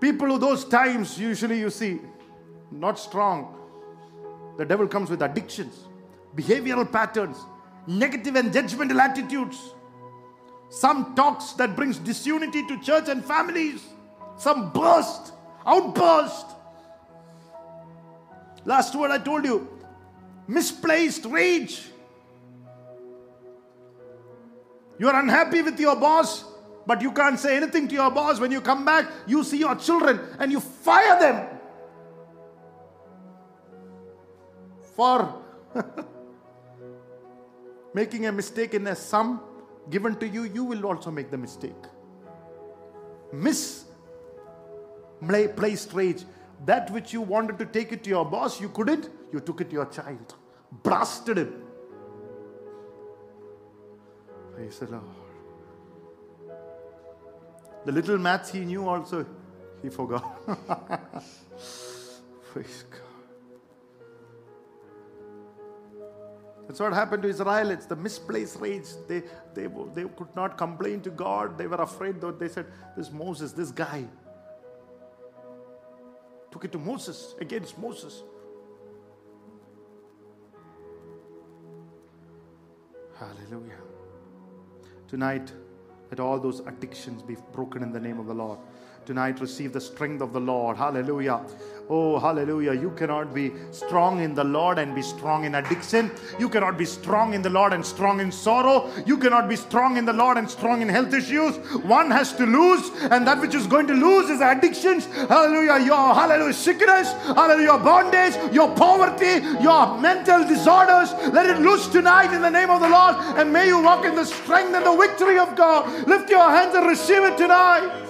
People 0.00 0.32
of 0.32 0.40
those 0.40 0.64
times, 0.64 1.18
usually 1.18 1.58
you 1.58 1.70
see, 1.70 2.00
not 2.70 2.98
strong. 2.98 3.56
The 4.56 4.64
devil 4.64 4.86
comes 4.86 5.10
with 5.10 5.20
addictions, 5.22 5.88
behavioral 6.36 6.90
patterns, 6.90 7.36
negative 7.88 8.36
and 8.36 8.52
judgmental 8.52 9.00
attitudes. 9.00 9.74
Some 10.68 11.16
talks 11.16 11.52
that 11.54 11.74
brings 11.74 11.98
disunity 11.98 12.64
to 12.68 12.80
church 12.80 13.08
and 13.08 13.24
families. 13.24 13.82
Some 14.36 14.70
burst, 14.72 15.32
outburst. 15.66 16.46
Last 18.64 18.94
word 18.94 19.10
I 19.10 19.18
told 19.18 19.44
you, 19.44 19.77
misplaced 20.48 21.24
rage. 21.26 21.82
You 24.98 25.08
are 25.08 25.20
unhappy 25.20 25.62
with 25.62 25.78
your 25.78 25.94
boss, 25.94 26.44
but 26.86 27.00
you 27.02 27.12
can't 27.12 27.38
say 27.38 27.56
anything 27.56 27.86
to 27.88 27.94
your 27.94 28.10
boss. 28.10 28.40
When 28.40 28.50
you 28.50 28.60
come 28.60 28.84
back, 28.84 29.08
you 29.28 29.44
see 29.44 29.58
your 29.58 29.76
children 29.76 30.18
and 30.40 30.50
you 30.50 30.58
fire 30.58 31.20
them 31.20 31.58
for 34.96 35.32
making 37.94 38.26
a 38.26 38.32
mistake 38.32 38.74
in 38.74 38.84
a 38.88 38.96
sum 38.96 39.40
given 39.90 40.16
to 40.16 40.26
you, 40.26 40.42
you 40.42 40.64
will 40.64 40.84
also 40.86 41.10
make 41.10 41.30
the 41.30 41.38
mistake. 41.38 41.84
Misplaced 43.32 43.92
rage. 45.92 46.24
That 46.66 46.90
which 46.90 47.12
you 47.12 47.20
wanted 47.20 47.58
to 47.60 47.66
take 47.66 47.92
it 47.92 48.02
to 48.04 48.10
your 48.10 48.24
boss, 48.24 48.60
you 48.60 48.68
couldn't, 48.70 49.08
you 49.32 49.40
took 49.40 49.60
it 49.60 49.70
to 49.70 49.74
your 49.74 49.86
child, 49.86 50.34
blasted 50.70 51.38
him. 51.38 51.62
Praise 54.54 54.78
the 54.78 54.86
Lord. 54.86 55.04
The 57.84 57.92
little 57.92 58.18
maths 58.18 58.50
he 58.50 58.60
knew 58.60 58.88
also, 58.88 59.24
he 59.82 59.88
forgot. 59.88 60.46
Praise 62.52 62.84
God. 62.90 63.00
That's 66.66 66.80
what 66.80 66.92
happened 66.92 67.22
to 67.22 67.28
Israel. 67.30 67.70
It's 67.70 67.86
the 67.86 67.96
misplaced 67.96 68.60
rage. 68.60 68.84
They, 69.08 69.22
they, 69.54 69.68
they 69.94 70.04
could 70.04 70.34
not 70.36 70.58
complain 70.58 71.00
to 71.02 71.10
God. 71.10 71.56
They 71.56 71.66
were 71.66 71.80
afraid, 71.80 72.20
though. 72.20 72.30
They 72.30 72.48
said, 72.48 72.66
This 72.94 73.10
Moses, 73.10 73.52
this 73.52 73.70
guy, 73.70 74.04
took 76.50 76.66
it 76.66 76.72
to 76.72 76.78
Moses, 76.78 77.34
against 77.40 77.78
Moses. 77.78 78.22
Hallelujah. 83.18 83.80
Tonight, 85.08 85.52
let 86.10 86.20
all 86.20 86.38
those 86.38 86.60
addictions 86.60 87.20
be 87.20 87.36
broken 87.52 87.82
in 87.82 87.90
the 87.90 87.98
name 87.98 88.20
of 88.20 88.26
the 88.26 88.34
Lord. 88.34 88.60
Tonight, 89.08 89.40
receive 89.40 89.72
the 89.72 89.80
strength 89.80 90.20
of 90.20 90.34
the 90.34 90.38
Lord. 90.38 90.76
Hallelujah. 90.76 91.40
Oh, 91.88 92.18
hallelujah. 92.18 92.74
You 92.74 92.90
cannot 92.90 93.32
be 93.32 93.54
strong 93.70 94.20
in 94.20 94.34
the 94.34 94.44
Lord 94.44 94.78
and 94.78 94.94
be 94.94 95.00
strong 95.00 95.44
in 95.44 95.54
addiction. 95.54 96.10
You 96.38 96.50
cannot 96.50 96.76
be 96.76 96.84
strong 96.84 97.32
in 97.32 97.40
the 97.40 97.48
Lord 97.48 97.72
and 97.72 97.86
strong 97.86 98.20
in 98.20 98.30
sorrow. 98.30 98.90
You 99.06 99.16
cannot 99.16 99.48
be 99.48 99.56
strong 99.56 99.96
in 99.96 100.04
the 100.04 100.12
Lord 100.12 100.36
and 100.36 100.50
strong 100.50 100.82
in 100.82 100.90
health 100.90 101.14
issues. 101.14 101.56
One 101.84 102.10
has 102.10 102.34
to 102.34 102.44
lose, 102.44 102.90
and 103.10 103.26
that 103.26 103.40
which 103.40 103.54
is 103.54 103.66
going 103.66 103.86
to 103.86 103.94
lose 103.94 104.28
is 104.28 104.42
addictions. 104.42 105.06
Hallelujah. 105.06 105.86
Your 105.86 106.14
hallelujah 106.14 106.52
sickness, 106.52 107.10
hallelujah 107.24 107.64
your 107.64 107.78
bondage, 107.78 108.34
your 108.52 108.68
poverty, 108.76 109.42
your 109.62 109.98
mental 110.02 110.46
disorders. 110.46 111.14
Let 111.32 111.48
it 111.48 111.62
loose 111.62 111.88
tonight 111.88 112.34
in 112.34 112.42
the 112.42 112.50
name 112.50 112.68
of 112.68 112.82
the 112.82 112.90
Lord, 112.90 113.16
and 113.38 113.50
may 113.50 113.68
you 113.68 113.80
walk 113.80 114.04
in 114.04 114.14
the 114.14 114.26
strength 114.26 114.74
and 114.74 114.84
the 114.84 114.94
victory 114.94 115.38
of 115.38 115.56
God. 115.56 116.06
Lift 116.06 116.28
your 116.28 116.50
hands 116.50 116.74
and 116.74 116.86
receive 116.86 117.22
it 117.22 117.38
tonight. 117.38 118.07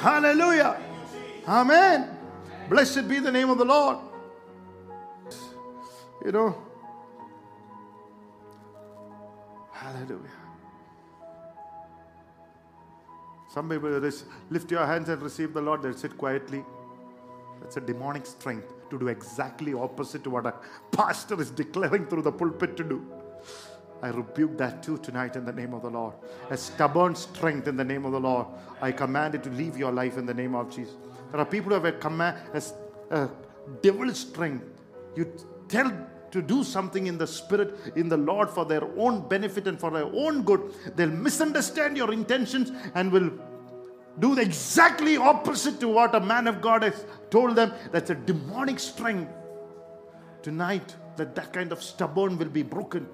Hallelujah. 0.00 0.80
Amen. 1.46 2.16
Blessed 2.68 3.08
be 3.08 3.18
the 3.18 3.32
name 3.32 3.50
of 3.50 3.58
the 3.58 3.64
Lord. 3.64 3.98
You 6.24 6.32
know, 6.32 6.62
hallelujah. 9.72 10.18
Some 13.48 13.68
people 13.68 13.90
lift 14.50 14.70
your 14.70 14.84
hands 14.84 15.08
and 15.08 15.22
receive 15.22 15.54
the 15.54 15.60
Lord, 15.60 15.82
they'll 15.82 15.94
sit 15.94 16.18
quietly. 16.18 16.64
That's 17.60 17.76
a 17.76 17.80
demonic 17.80 18.26
strength 18.26 18.72
to 18.90 18.98
do 18.98 19.08
exactly 19.08 19.74
opposite 19.74 20.22
to 20.24 20.30
what 20.30 20.46
a 20.46 20.54
pastor 20.92 21.40
is 21.40 21.50
declaring 21.50 22.06
through 22.06 22.22
the 22.22 22.32
pulpit 22.32 22.76
to 22.76 22.84
do. 22.84 23.06
I 24.02 24.08
rebuke 24.08 24.56
that 24.58 24.82
too 24.82 24.98
tonight 24.98 25.34
in 25.34 25.44
the 25.44 25.52
name 25.52 25.74
of 25.74 25.82
the 25.82 25.90
Lord. 25.90 26.14
A 26.50 26.56
stubborn 26.56 27.14
strength 27.14 27.66
in 27.66 27.76
the 27.76 27.84
name 27.84 28.04
of 28.04 28.12
the 28.12 28.20
Lord. 28.20 28.46
I 28.80 28.92
command 28.92 29.34
it 29.34 29.42
to 29.44 29.50
leave 29.50 29.76
your 29.76 29.90
life 29.90 30.16
in 30.16 30.26
the 30.26 30.34
name 30.34 30.54
of 30.54 30.70
Jesus. 30.74 30.94
There 31.32 31.40
are 31.40 31.46
people 31.46 31.70
who 31.70 31.74
have 31.74 31.84
a 31.84 31.92
command, 31.92 32.38
a, 32.54 32.62
a 33.14 33.30
devil 33.82 34.12
strength. 34.14 34.64
You 35.16 35.32
tell 35.68 35.92
to 36.30 36.42
do 36.42 36.62
something 36.62 37.06
in 37.06 37.18
the 37.18 37.26
spirit, 37.26 37.74
in 37.96 38.08
the 38.08 38.16
Lord, 38.16 38.50
for 38.50 38.64
their 38.64 38.84
own 38.98 39.26
benefit 39.28 39.66
and 39.66 39.80
for 39.80 39.90
their 39.90 40.04
own 40.04 40.42
good. 40.42 40.72
They'll 40.94 41.08
misunderstand 41.08 41.96
your 41.96 42.12
intentions 42.12 42.70
and 42.94 43.10
will 43.10 43.32
do 44.18 44.34
the 44.34 44.42
exactly 44.42 45.16
opposite 45.16 45.80
to 45.80 45.88
what 45.88 46.14
a 46.14 46.20
man 46.20 46.46
of 46.46 46.60
God 46.60 46.82
has 46.82 47.04
told 47.30 47.56
them. 47.56 47.72
That's 47.92 48.10
a 48.10 48.14
demonic 48.14 48.78
strength. 48.78 49.32
Tonight, 50.42 50.94
that 51.16 51.34
that 51.34 51.52
kind 51.52 51.72
of 51.72 51.82
stubborn 51.82 52.38
will 52.38 52.48
be 52.48 52.62
broken. 52.62 53.08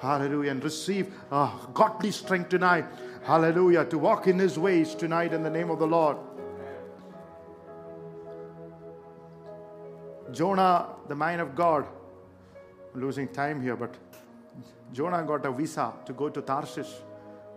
Hallelujah. 0.00 0.52
And 0.52 0.62
receive 0.62 1.12
uh, 1.30 1.50
godly 1.74 2.10
strength 2.10 2.50
tonight. 2.50 2.86
Hallelujah. 3.24 3.84
To 3.86 3.98
walk 3.98 4.26
in 4.26 4.38
his 4.38 4.58
ways 4.58 4.94
tonight 4.94 5.32
in 5.32 5.42
the 5.42 5.50
name 5.50 5.70
of 5.70 5.78
the 5.78 5.86
Lord. 5.86 6.16
Jonah, 10.30 10.88
the 11.08 11.14
man 11.14 11.40
of 11.40 11.54
God, 11.54 11.86
I'm 12.94 13.00
losing 13.00 13.28
time 13.28 13.62
here, 13.62 13.76
but 13.76 13.94
Jonah 14.92 15.22
got 15.22 15.44
a 15.46 15.52
visa 15.52 15.92
to 16.04 16.12
go 16.12 16.28
to 16.28 16.42
Tarshish. 16.42 16.90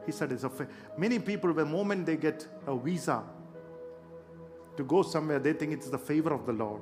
He 0.05 0.11
said, 0.11 0.31
it's 0.31 0.43
a 0.43 0.49
fa- 0.49 0.67
many 0.97 1.19
people, 1.19 1.53
the 1.53 1.65
moment 1.65 2.05
they 2.05 2.15
get 2.15 2.47
a 2.65 2.75
visa 2.77 3.23
to 4.77 4.83
go 4.83 5.01
somewhere, 5.03 5.39
they 5.39 5.53
think 5.53 5.73
it's 5.73 5.89
the 5.89 5.97
favor 5.97 6.33
of 6.33 6.45
the 6.45 6.53
Lord. 6.53 6.81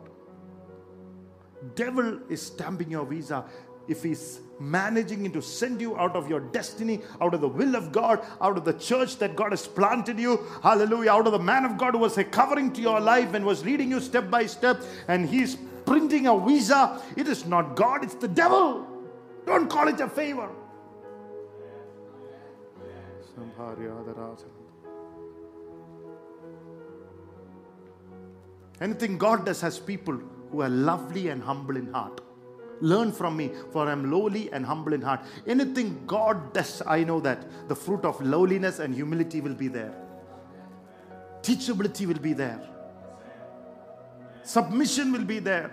Devil 1.76 2.20
is 2.30 2.42
stamping 2.42 2.92
your 2.92 3.06
visa 3.06 3.44
if 3.90 4.04
he's 4.04 4.40
managing 4.60 5.32
to 5.32 5.42
send 5.42 5.82
you 5.82 5.98
out 5.98 6.16
of 6.16 6.30
your 6.30 6.40
destiny, 6.40 7.02
out 7.20 7.34
of 7.34 7.42
the 7.42 7.48
will 7.48 7.76
of 7.76 7.92
God, 7.92 8.26
out 8.40 8.58
of 8.58 8.66
the 8.66 8.74
church 8.74 9.18
that 9.18 9.36
God 9.36 9.52
has 9.52 9.68
planted 9.68 10.20
you, 10.20 10.46
hallelujah, 10.62 11.12
out 11.12 11.26
of 11.26 11.34
the 11.34 11.40
man 11.40 11.66
of 11.66 11.78
God 11.78 11.94
who 11.94 12.00
was 12.00 12.18
a 12.18 12.24
covering 12.24 12.72
to 12.74 12.82
your 12.82 13.00
life 13.00 13.34
and 13.34 13.46
was 13.46 13.66
leading 13.66 13.90
you 13.90 14.00
step 14.00 14.30
by 14.30 14.46
step, 14.46 14.82
and 15.08 15.28
he's 15.28 15.58
printing 15.86 16.28
a 16.28 16.40
visa, 16.40 17.02
it 17.16 17.28
is 17.28 17.46
not 17.46 17.76
God, 17.76 18.04
it's 18.04 18.16
the 18.16 18.28
devil. 18.28 18.86
Don't 19.46 19.70
call 19.70 19.88
it 19.88 20.00
a 20.00 20.08
favor. 20.08 20.50
Anything 28.82 29.18
God 29.18 29.46
does 29.46 29.62
has 29.62 29.80
people 29.80 30.22
who 30.52 30.62
are 30.62 30.70
lovely 30.70 31.30
and 31.30 31.42
humble 31.42 31.76
in 31.76 31.92
heart. 31.92 32.22
Learn 32.82 33.12
from 33.12 33.36
me, 33.36 33.52
for 33.72 33.90
I'm 33.90 34.10
lowly 34.12 34.52
and 34.52 34.66
humble 34.66 34.94
in 34.94 35.02
heart. 35.02 35.22
Anything 35.46 36.04
God 36.08 36.54
does, 36.54 36.82
I 36.86 37.04
know 37.04 37.20
that 37.22 37.46
the 37.68 37.76
fruit 37.76 38.06
of 38.06 38.22
lowliness 38.22 38.80
and 38.80 38.94
humility 38.94 39.42
will 39.42 39.56
be 39.56 39.68
there. 39.68 39.94
Teachability 41.42 42.06
will 42.06 42.20
be 42.20 42.34
there. 42.34 42.62
Submission 44.44 45.12
will 45.12 45.26
be 45.26 45.40
there. 45.40 45.72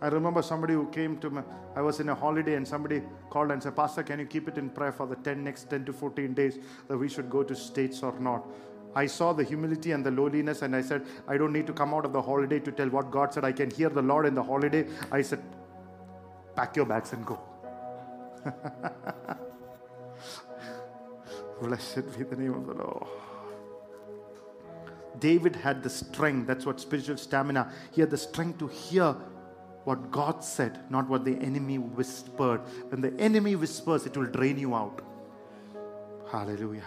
I 0.00 0.08
remember 0.08 0.42
somebody 0.42 0.74
who 0.74 0.86
came 0.88 1.18
to 1.20 1.30
me. 1.30 1.42
I 1.74 1.80
was 1.80 1.98
in 1.98 2.10
a 2.10 2.14
holiday 2.14 2.56
and 2.56 2.68
somebody 2.68 3.02
called 3.30 3.50
and 3.50 3.62
said, 3.62 3.74
Pastor, 3.74 4.02
can 4.02 4.18
you 4.18 4.26
keep 4.26 4.48
it 4.48 4.58
in 4.58 4.68
prayer 4.68 4.92
for 4.92 5.06
the 5.06 5.16
10 5.16 5.42
next 5.42 5.70
10 5.70 5.86
to 5.86 5.92
14 5.92 6.34
days 6.34 6.58
that 6.88 6.98
we 6.98 7.08
should 7.08 7.30
go 7.30 7.42
to 7.42 7.54
States 7.54 8.02
or 8.02 8.12
not? 8.18 8.46
I 8.94 9.06
saw 9.06 9.32
the 9.32 9.42
humility 9.42 9.92
and 9.92 10.04
the 10.04 10.10
lowliness, 10.10 10.62
and 10.62 10.74
I 10.76 10.82
said, 10.82 11.04
I 11.26 11.36
don't 11.36 11.52
need 11.52 11.66
to 11.66 11.72
come 11.72 11.94
out 11.94 12.04
of 12.04 12.12
the 12.12 12.22
holiday 12.22 12.60
to 12.60 12.72
tell 12.72 12.88
what 12.88 13.10
God 13.10 13.34
said. 13.34 13.44
I 13.44 13.52
can 13.52 13.70
hear 13.70 13.88
the 13.88 14.02
Lord 14.02 14.26
in 14.26 14.34
the 14.34 14.42
holiday. 14.42 14.86
I 15.10 15.22
said, 15.22 15.42
pack 16.54 16.76
your 16.76 16.86
bags 16.86 17.12
and 17.12 17.26
go. 17.26 17.40
Blessed 21.62 22.16
be 22.16 22.24
the 22.24 22.36
name 22.36 22.54
of 22.54 22.66
the 22.66 22.74
Lord. 22.74 23.06
David 25.18 25.56
had 25.56 25.82
the 25.82 25.90
strength, 25.90 26.46
that's 26.46 26.66
what 26.66 26.80
spiritual 26.80 27.16
stamina. 27.16 27.72
He 27.92 28.00
had 28.00 28.10
the 28.10 28.18
strength 28.18 28.58
to 28.58 28.68
hear 28.68 29.16
what 29.84 30.10
God 30.10 30.42
said, 30.42 30.78
not 30.90 31.08
what 31.08 31.24
the 31.24 31.36
enemy 31.38 31.78
whispered. 31.78 32.60
When 32.88 33.00
the 33.00 33.14
enemy 33.20 33.54
whispers, 33.54 34.06
it 34.06 34.16
will 34.16 34.26
drain 34.26 34.58
you 34.58 34.74
out. 34.74 35.02
Hallelujah. 36.30 36.82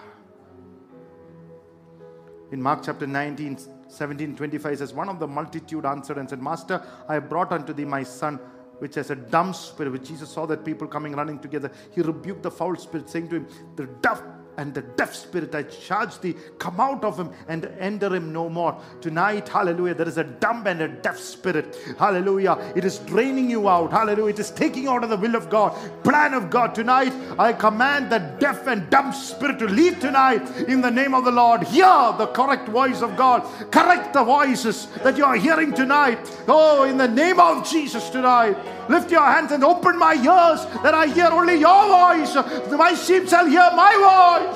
In 2.51 2.61
Mark 2.61 2.81
chapter 2.83 3.05
19, 3.05 3.55
1725 3.55 4.77
says, 4.77 4.93
One 4.93 5.09
of 5.09 5.19
the 5.19 5.27
multitude 5.27 5.85
answered 5.85 6.17
and 6.17 6.29
said, 6.29 6.41
Master, 6.41 6.81
I 7.07 7.15
have 7.15 7.29
brought 7.29 7.51
unto 7.51 7.73
thee 7.73 7.85
my 7.85 8.03
son, 8.03 8.39
which 8.79 8.95
has 8.95 9.09
a 9.09 9.15
dumb 9.15 9.53
spirit. 9.53 9.91
Which 9.91 10.07
Jesus 10.07 10.29
saw 10.29 10.45
that 10.45 10.63
people 10.63 10.87
coming 10.87 11.13
running 11.13 11.39
together. 11.39 11.71
He 11.93 12.01
rebuked 12.01 12.43
the 12.43 12.51
foul 12.51 12.75
spirit, 12.75 13.09
saying 13.09 13.29
to 13.29 13.37
him, 13.37 13.47
The 13.75 13.87
deaf 14.01 14.21
and 14.57 14.73
the 14.73 14.81
deaf 14.81 15.15
spirit 15.15 15.53
I 15.53 15.63
charge 15.63 16.19
thee, 16.19 16.35
come 16.57 16.79
out 16.79 17.03
of 17.03 17.17
him 17.19 17.31
and 17.47 17.65
enter 17.79 18.13
him 18.13 18.33
no 18.33 18.49
more. 18.49 18.77
Tonight, 19.01 19.47
hallelujah, 19.47 19.93
there 19.93 20.07
is 20.07 20.17
a 20.17 20.23
dumb 20.23 20.65
and 20.65 20.81
a 20.81 20.87
deaf 20.87 21.19
spirit. 21.19 21.77
Hallelujah. 21.97 22.73
It 22.75 22.83
is 22.83 22.97
draining 22.99 23.49
you 23.49 23.69
out. 23.69 23.91
Hallelujah. 23.91 24.33
It 24.33 24.39
is 24.39 24.51
taking 24.51 24.87
out 24.87 25.03
of 25.03 25.09
the 25.11 25.17
will 25.17 25.35
of 25.35 25.49
God, 25.49 25.75
plan 26.03 26.33
of 26.33 26.49
God. 26.49 26.73
Tonight, 26.73 27.13
I 27.37 27.53
command 27.53 28.11
the 28.11 28.19
deaf 28.39 28.67
and 28.67 28.89
dumb 28.89 29.13
spirit 29.13 29.59
to 29.59 29.67
leave 29.67 29.99
tonight 29.99 30.49
in 30.67 30.81
the 30.81 30.91
name 30.91 31.13
of 31.13 31.23
the 31.23 31.31
Lord. 31.31 31.63
Hear 31.63 32.13
the 32.17 32.27
correct 32.33 32.67
voice 32.69 33.01
of 33.01 33.15
God. 33.15 33.43
Correct 33.71 34.13
the 34.13 34.23
voices 34.23 34.87
that 35.03 35.17
you 35.17 35.25
are 35.25 35.35
hearing 35.35 35.73
tonight. 35.73 36.19
Oh, 36.47 36.83
in 36.83 36.97
the 36.97 37.07
name 37.07 37.39
of 37.39 37.69
Jesus 37.69 38.09
tonight. 38.09 38.57
Lift 38.89 39.11
your 39.11 39.23
hands 39.23 39.51
and 39.51 39.63
open 39.63 39.99
my 39.99 40.13
ears 40.13 40.65
that 40.81 40.93
I 40.93 41.07
hear 41.07 41.27
only 41.27 41.59
your 41.59 41.87
voice. 41.87 42.35
My 42.71 42.93
sheep 42.93 43.27
shall 43.27 43.45
hear 43.45 43.69
my 43.75 43.93
voice 43.99 44.46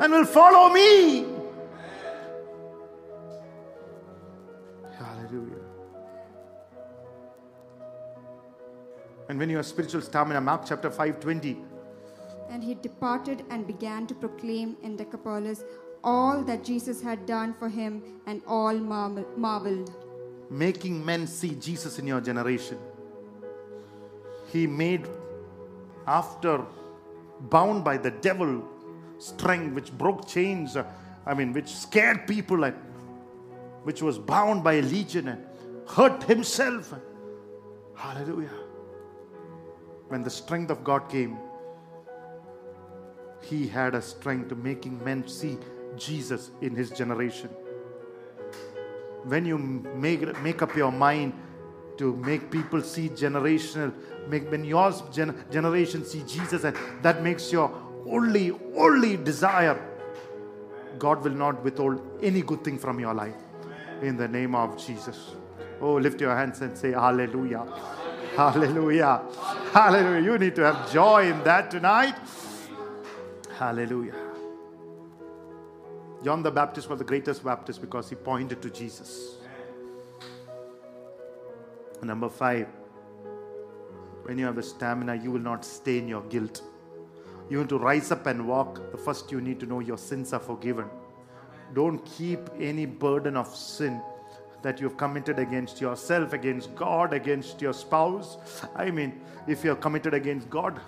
and 0.00 0.12
will 0.12 0.24
follow 0.26 0.72
me. 0.72 1.26
Hallelujah. 4.98 5.62
And 9.28 9.38
when 9.38 9.48
you 9.50 9.56
have 9.56 9.66
spiritual 9.66 10.02
stamina, 10.02 10.40
Mark 10.40 10.62
chapter 10.66 10.90
5 10.90 11.20
20. 11.20 11.56
And 12.50 12.62
he 12.62 12.74
departed 12.74 13.44
and 13.50 13.66
began 13.66 14.06
to 14.06 14.14
proclaim 14.14 14.76
in 14.82 14.96
Decapolis 14.96 15.64
all 16.04 16.42
that 16.42 16.62
Jesus 16.62 17.00
had 17.00 17.24
done 17.24 17.54
for 17.54 17.68
him, 17.68 18.02
and 18.26 18.42
all 18.46 18.74
marvel- 18.74 19.26
marveled. 19.36 19.90
making 20.50 21.02
men 21.04 21.26
see 21.26 21.54
Jesus 21.54 21.98
in 21.98 22.06
your 22.06 22.20
generation. 22.20 22.78
He 24.52 24.66
made, 24.66 25.08
after 26.06 26.66
bound 27.54 27.82
by 27.82 27.96
the 27.96 28.10
devil, 28.10 28.62
strength 29.24 29.74
which 29.74 29.92
broke 29.92 30.28
chains, 30.28 30.76
uh, 30.76 30.84
I 31.26 31.34
mean, 31.34 31.52
which 31.52 31.68
scared 31.68 32.26
people, 32.26 32.64
and 32.64 32.76
which 33.84 34.02
was 34.02 34.18
bound 34.18 34.64
by 34.64 34.74
a 34.74 34.82
legion 34.82 35.28
and 35.28 35.44
hurt 35.88 36.22
himself. 36.24 36.94
Hallelujah. 37.94 38.48
When 40.08 40.22
the 40.22 40.30
strength 40.30 40.70
of 40.70 40.84
God 40.84 41.08
came, 41.08 41.38
he 43.40 43.68
had 43.68 43.94
a 43.94 44.02
strength 44.02 44.48
to 44.48 44.54
making 44.54 45.02
men 45.04 45.26
see 45.28 45.58
Jesus 45.96 46.50
in 46.60 46.74
his 46.74 46.90
generation 46.90 47.50
when 49.24 49.46
you 49.46 49.58
make, 49.58 50.40
make 50.42 50.62
up 50.62 50.76
your 50.76 50.92
mind 50.92 51.32
to 51.96 52.16
make 52.16 52.50
people 52.50 52.82
see 52.82 53.08
generational, 53.08 53.92
make, 54.28 54.50
when 54.50 54.64
your 54.64 54.92
gen, 55.12 55.44
generation 55.50 56.04
see 56.04 56.22
Jesus, 56.26 56.64
and 56.64 56.76
that 57.02 57.22
makes 57.22 57.52
your 57.52 57.70
only, 58.06 58.52
only 58.74 59.16
desire, 59.16 59.80
God 60.98 61.22
will 61.22 61.32
not 61.32 61.62
withhold 61.64 62.00
any 62.22 62.42
good 62.42 62.64
thing 62.64 62.78
from 62.78 63.00
your 63.00 63.14
life. 63.14 63.34
In 64.02 64.16
the 64.16 64.28
name 64.28 64.54
of 64.54 64.76
Jesus. 64.76 65.34
Oh, 65.80 65.94
lift 65.94 66.20
your 66.20 66.36
hands 66.36 66.60
and 66.60 66.76
say, 66.76 66.92
Hallelujah. 66.92 67.66
Hallelujah. 68.36 69.22
Hallelujah. 69.72 70.20
You 70.20 70.38
need 70.38 70.56
to 70.56 70.72
have 70.72 70.92
joy 70.92 71.30
in 71.30 71.42
that 71.44 71.70
tonight. 71.70 72.16
Hallelujah. 73.58 74.14
John 76.24 76.42
the 76.42 76.50
Baptist 76.50 76.88
was 76.88 76.98
the 76.98 77.04
greatest 77.04 77.44
Baptist 77.44 77.80
because 77.80 78.08
he 78.08 78.16
pointed 78.16 78.62
to 78.62 78.70
Jesus. 78.70 79.36
Number 82.02 82.28
five, 82.28 82.66
when 84.24 84.38
you 84.38 84.46
have 84.46 84.56
the 84.56 84.62
stamina, 84.62 85.14
you 85.16 85.30
will 85.30 85.40
not 85.40 85.64
stay 85.64 85.98
in 85.98 86.08
your 86.08 86.22
guilt. 86.22 86.62
You 87.50 87.58
want 87.58 87.68
to 87.70 87.78
rise 87.78 88.10
up 88.10 88.26
and 88.26 88.48
walk. 88.48 88.90
The 88.90 88.98
first, 88.98 89.30
you 89.30 89.40
need 89.40 89.60
to 89.60 89.66
know 89.66 89.80
your 89.80 89.98
sins 89.98 90.32
are 90.32 90.40
forgiven. 90.40 90.86
Don't 91.74 92.04
keep 92.04 92.40
any 92.58 92.86
burden 92.86 93.36
of 93.36 93.54
sin 93.54 94.00
that 94.62 94.80
you've 94.80 94.96
committed 94.96 95.38
against 95.38 95.80
yourself, 95.80 96.32
against 96.32 96.74
God, 96.74 97.12
against 97.12 97.60
your 97.60 97.74
spouse. 97.74 98.38
I 98.74 98.90
mean, 98.90 99.20
if 99.46 99.62
you're 99.62 99.76
committed 99.76 100.14
against 100.14 100.48
God, 100.48 100.80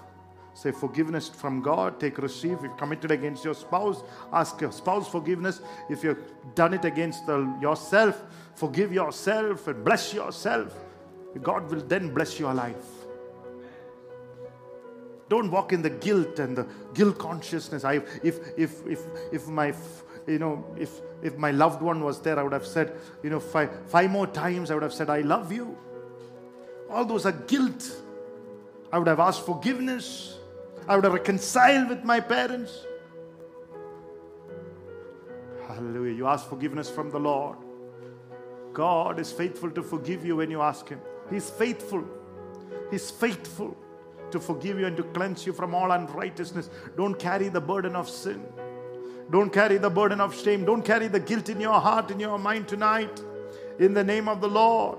say 0.54 0.72
forgiveness 0.72 1.28
from 1.28 1.60
God, 1.60 2.00
take 2.00 2.16
receive. 2.16 2.52
If 2.52 2.62
you've 2.62 2.76
committed 2.78 3.10
against 3.10 3.44
your 3.44 3.54
spouse, 3.54 4.02
ask 4.32 4.58
your 4.62 4.72
spouse 4.72 5.06
forgiveness. 5.06 5.60
If 5.90 6.02
you've 6.02 6.24
done 6.54 6.72
it 6.72 6.86
against 6.86 7.26
the, 7.26 7.54
yourself, 7.60 8.22
forgive 8.54 8.94
yourself 8.94 9.68
and 9.68 9.84
bless 9.84 10.14
yourself. 10.14 10.74
God 11.42 11.70
will 11.70 11.82
then 11.82 12.14
bless 12.14 12.40
your 12.40 12.54
life. 12.54 12.95
Don't 15.28 15.50
walk 15.50 15.72
in 15.72 15.82
the 15.82 15.90
guilt 15.90 16.38
and 16.38 16.56
the 16.56 16.66
guilt 16.94 17.18
consciousness. 17.18 17.84
I, 17.84 17.94
if, 18.22 18.38
if, 18.56 18.86
if, 18.86 19.00
if 19.32 19.48
my, 19.48 19.74
you 20.26 20.38
know, 20.38 20.64
if, 20.78 21.00
if 21.22 21.36
my 21.36 21.50
loved 21.50 21.82
one 21.82 22.00
was 22.02 22.20
there, 22.20 22.38
I 22.38 22.42
would 22.44 22.52
have 22.52 22.66
said, 22.66 22.96
you 23.22 23.30
know, 23.30 23.40
five, 23.40 23.70
five 23.88 24.10
more 24.10 24.28
times, 24.28 24.70
I 24.70 24.74
would 24.74 24.84
have 24.84 24.92
said, 24.92 25.10
I 25.10 25.22
love 25.22 25.52
you. 25.52 25.76
All 26.88 27.04
those 27.04 27.26
are 27.26 27.32
guilt. 27.32 28.02
I 28.92 28.98
would 28.98 29.08
have 29.08 29.18
asked 29.18 29.44
forgiveness. 29.44 30.38
I 30.86 30.94
would 30.94 31.04
have 31.04 31.14
reconciled 31.14 31.88
with 31.88 32.04
my 32.04 32.20
parents. 32.20 32.86
Hallelujah. 35.66 36.14
You 36.14 36.28
ask 36.28 36.48
forgiveness 36.48 36.88
from 36.88 37.10
the 37.10 37.18
Lord. 37.18 37.58
God 38.72 39.18
is 39.18 39.32
faithful 39.32 39.70
to 39.72 39.82
forgive 39.82 40.24
you 40.24 40.36
when 40.36 40.52
you 40.52 40.62
ask 40.62 40.88
Him. 40.88 41.00
He's 41.28 41.50
faithful. 41.50 42.04
He's 42.92 43.10
faithful 43.10 43.76
to 44.30 44.40
forgive 44.40 44.78
you 44.78 44.86
and 44.86 44.96
to 44.96 45.02
cleanse 45.02 45.46
you 45.46 45.52
from 45.52 45.74
all 45.74 45.90
unrighteousness. 45.92 46.70
Don't 46.96 47.18
carry 47.18 47.48
the 47.48 47.60
burden 47.60 47.96
of 47.96 48.08
sin. 48.08 48.44
Don't 49.30 49.52
carry 49.52 49.78
the 49.78 49.90
burden 49.90 50.20
of 50.20 50.34
shame. 50.34 50.64
Don't 50.64 50.84
carry 50.84 51.08
the 51.08 51.20
guilt 51.20 51.48
in 51.48 51.60
your 51.60 51.80
heart, 51.80 52.10
in 52.10 52.20
your 52.20 52.38
mind 52.38 52.68
tonight. 52.68 53.20
In 53.78 53.92
the 53.92 54.04
name 54.04 54.28
of 54.28 54.40
the 54.40 54.48
Lord. 54.48 54.98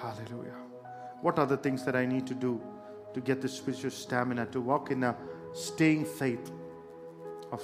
Hallelujah. 0.00 0.56
What 1.20 1.38
are 1.38 1.46
the 1.46 1.56
things 1.56 1.84
that 1.84 1.94
I 1.94 2.06
need 2.06 2.26
to 2.26 2.34
do 2.34 2.60
to 3.14 3.20
get 3.20 3.40
the 3.40 3.48
spiritual 3.48 3.90
stamina 3.90 4.46
to 4.46 4.60
walk 4.60 4.90
in 4.90 5.04
a 5.04 5.16
staying 5.52 6.04
faith 6.04 6.50
of 7.52 7.62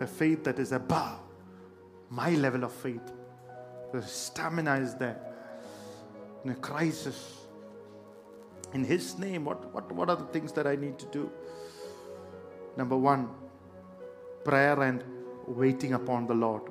a 0.00 0.06
faith 0.06 0.44
that 0.44 0.58
is 0.58 0.72
above 0.72 1.18
my 2.10 2.30
level 2.30 2.64
of 2.64 2.72
faith? 2.72 3.12
The 3.92 4.02
stamina 4.02 4.76
is 4.76 4.94
there. 4.94 5.18
In 6.44 6.50
a 6.50 6.54
crisis. 6.54 7.40
In 8.72 8.84
His 8.84 9.18
name, 9.18 9.44
what, 9.44 9.72
what, 9.72 9.90
what 9.92 10.10
are 10.10 10.16
the 10.16 10.26
things 10.26 10.52
that 10.52 10.66
I 10.66 10.76
need 10.76 10.98
to 10.98 11.06
do? 11.06 11.30
Number 12.76 12.96
one, 12.96 13.30
prayer 14.44 14.80
and 14.82 15.02
waiting 15.46 15.94
upon 15.94 16.26
the 16.26 16.34
Lord. 16.34 16.62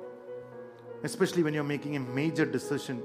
Especially 1.02 1.42
when 1.42 1.54
you're 1.54 1.64
making 1.64 1.96
a 1.96 2.00
major 2.00 2.44
decision. 2.44 3.02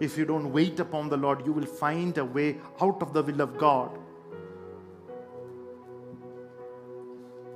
If 0.00 0.16
you 0.16 0.24
don't 0.24 0.52
wait 0.52 0.78
upon 0.78 1.08
the 1.08 1.16
Lord, 1.16 1.44
you 1.44 1.52
will 1.52 1.66
find 1.66 2.16
a 2.18 2.24
way 2.24 2.58
out 2.80 3.02
of 3.02 3.12
the 3.12 3.22
will 3.22 3.40
of 3.40 3.58
God. 3.58 3.98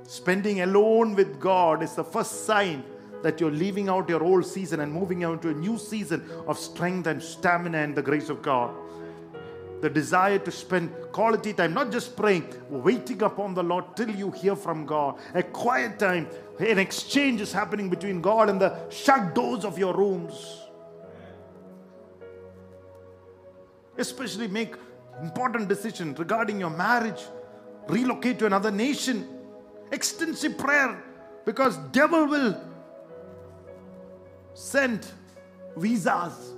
Spending 0.05 0.61
alone 0.61 1.15
with 1.15 1.39
God 1.39 1.81
is 1.81 1.95
the 1.95 2.03
first 2.03 2.45
sign 2.45 2.83
that 3.23 3.39
you're 3.39 3.51
leaving 3.51 3.89
out 3.89 4.07
your 4.07 4.23
old 4.23 4.45
season 4.45 4.81
and 4.81 4.93
moving 4.93 5.23
out 5.23 5.41
to 5.41 5.49
a 5.49 5.53
new 5.53 5.77
season 5.77 6.29
of 6.45 6.59
strength 6.59 7.07
and 7.07 7.23
stamina 7.23 7.77
and 7.77 7.95
the 7.95 8.01
grace 8.01 8.29
of 8.29 8.41
God. 8.41 8.75
The 9.81 9.89
desire 9.89 10.39
to 10.39 10.51
spend 10.51 10.91
quality 11.11 11.53
time, 11.53 11.73
not 11.73 11.91
just 11.91 12.15
praying, 12.15 12.53
waiting 12.69 13.21
upon 13.21 13.53
the 13.53 13.63
Lord 13.63 13.97
till 13.97 14.09
you 14.09 14.31
hear 14.31 14.55
from 14.55 14.85
God. 14.85 15.19
A 15.33 15.43
quiet 15.43 15.99
time, 15.99 16.27
an 16.59 16.79
exchange 16.79 17.41
is 17.41 17.51
happening 17.51 17.89
between 17.89 18.21
God 18.21 18.49
and 18.49 18.61
the 18.61 18.89
shut 18.89 19.33
doors 19.33 19.65
of 19.65 19.77
your 19.77 19.93
rooms. 19.93 20.61
Especially 23.97 24.47
make 24.47 24.75
important 25.21 25.67
decisions 25.67 26.17
regarding 26.17 26.59
your 26.59 26.69
marriage, 26.69 27.21
relocate 27.87 28.39
to 28.39 28.45
another 28.45 28.71
nation. 28.71 29.27
Extensive 29.91 30.57
prayer 30.57 31.03
because 31.45 31.77
devil 31.91 32.25
will 32.25 32.72
send 34.53 35.07
visas. 35.75 36.53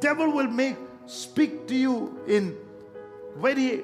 Devil 0.00 0.32
will 0.32 0.48
make 0.48 0.76
speak 1.06 1.66
to 1.66 1.74
you 1.74 2.20
in 2.26 2.56
very 3.36 3.82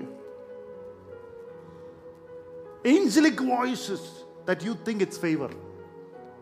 angelic 2.84 3.40
voices 3.40 4.24
that 4.44 4.62
you 4.62 4.74
think 4.84 5.00
it's 5.00 5.16
favor. 5.16 5.50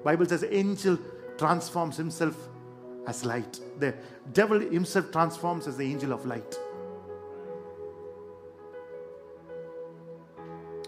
Bible 0.03 0.27
says 0.27 0.45
angel 0.51 0.99
transforms 1.39 1.97
himself 1.97 2.37
as 3.07 3.25
light. 3.25 3.61
The 3.79 3.95
devil 4.33 4.59
himself 4.59 5.13
transforms 5.13 5.67
as 5.69 5.77
the 5.77 5.85
angel 5.85 6.13
of 6.13 6.27
light. 6.27 6.59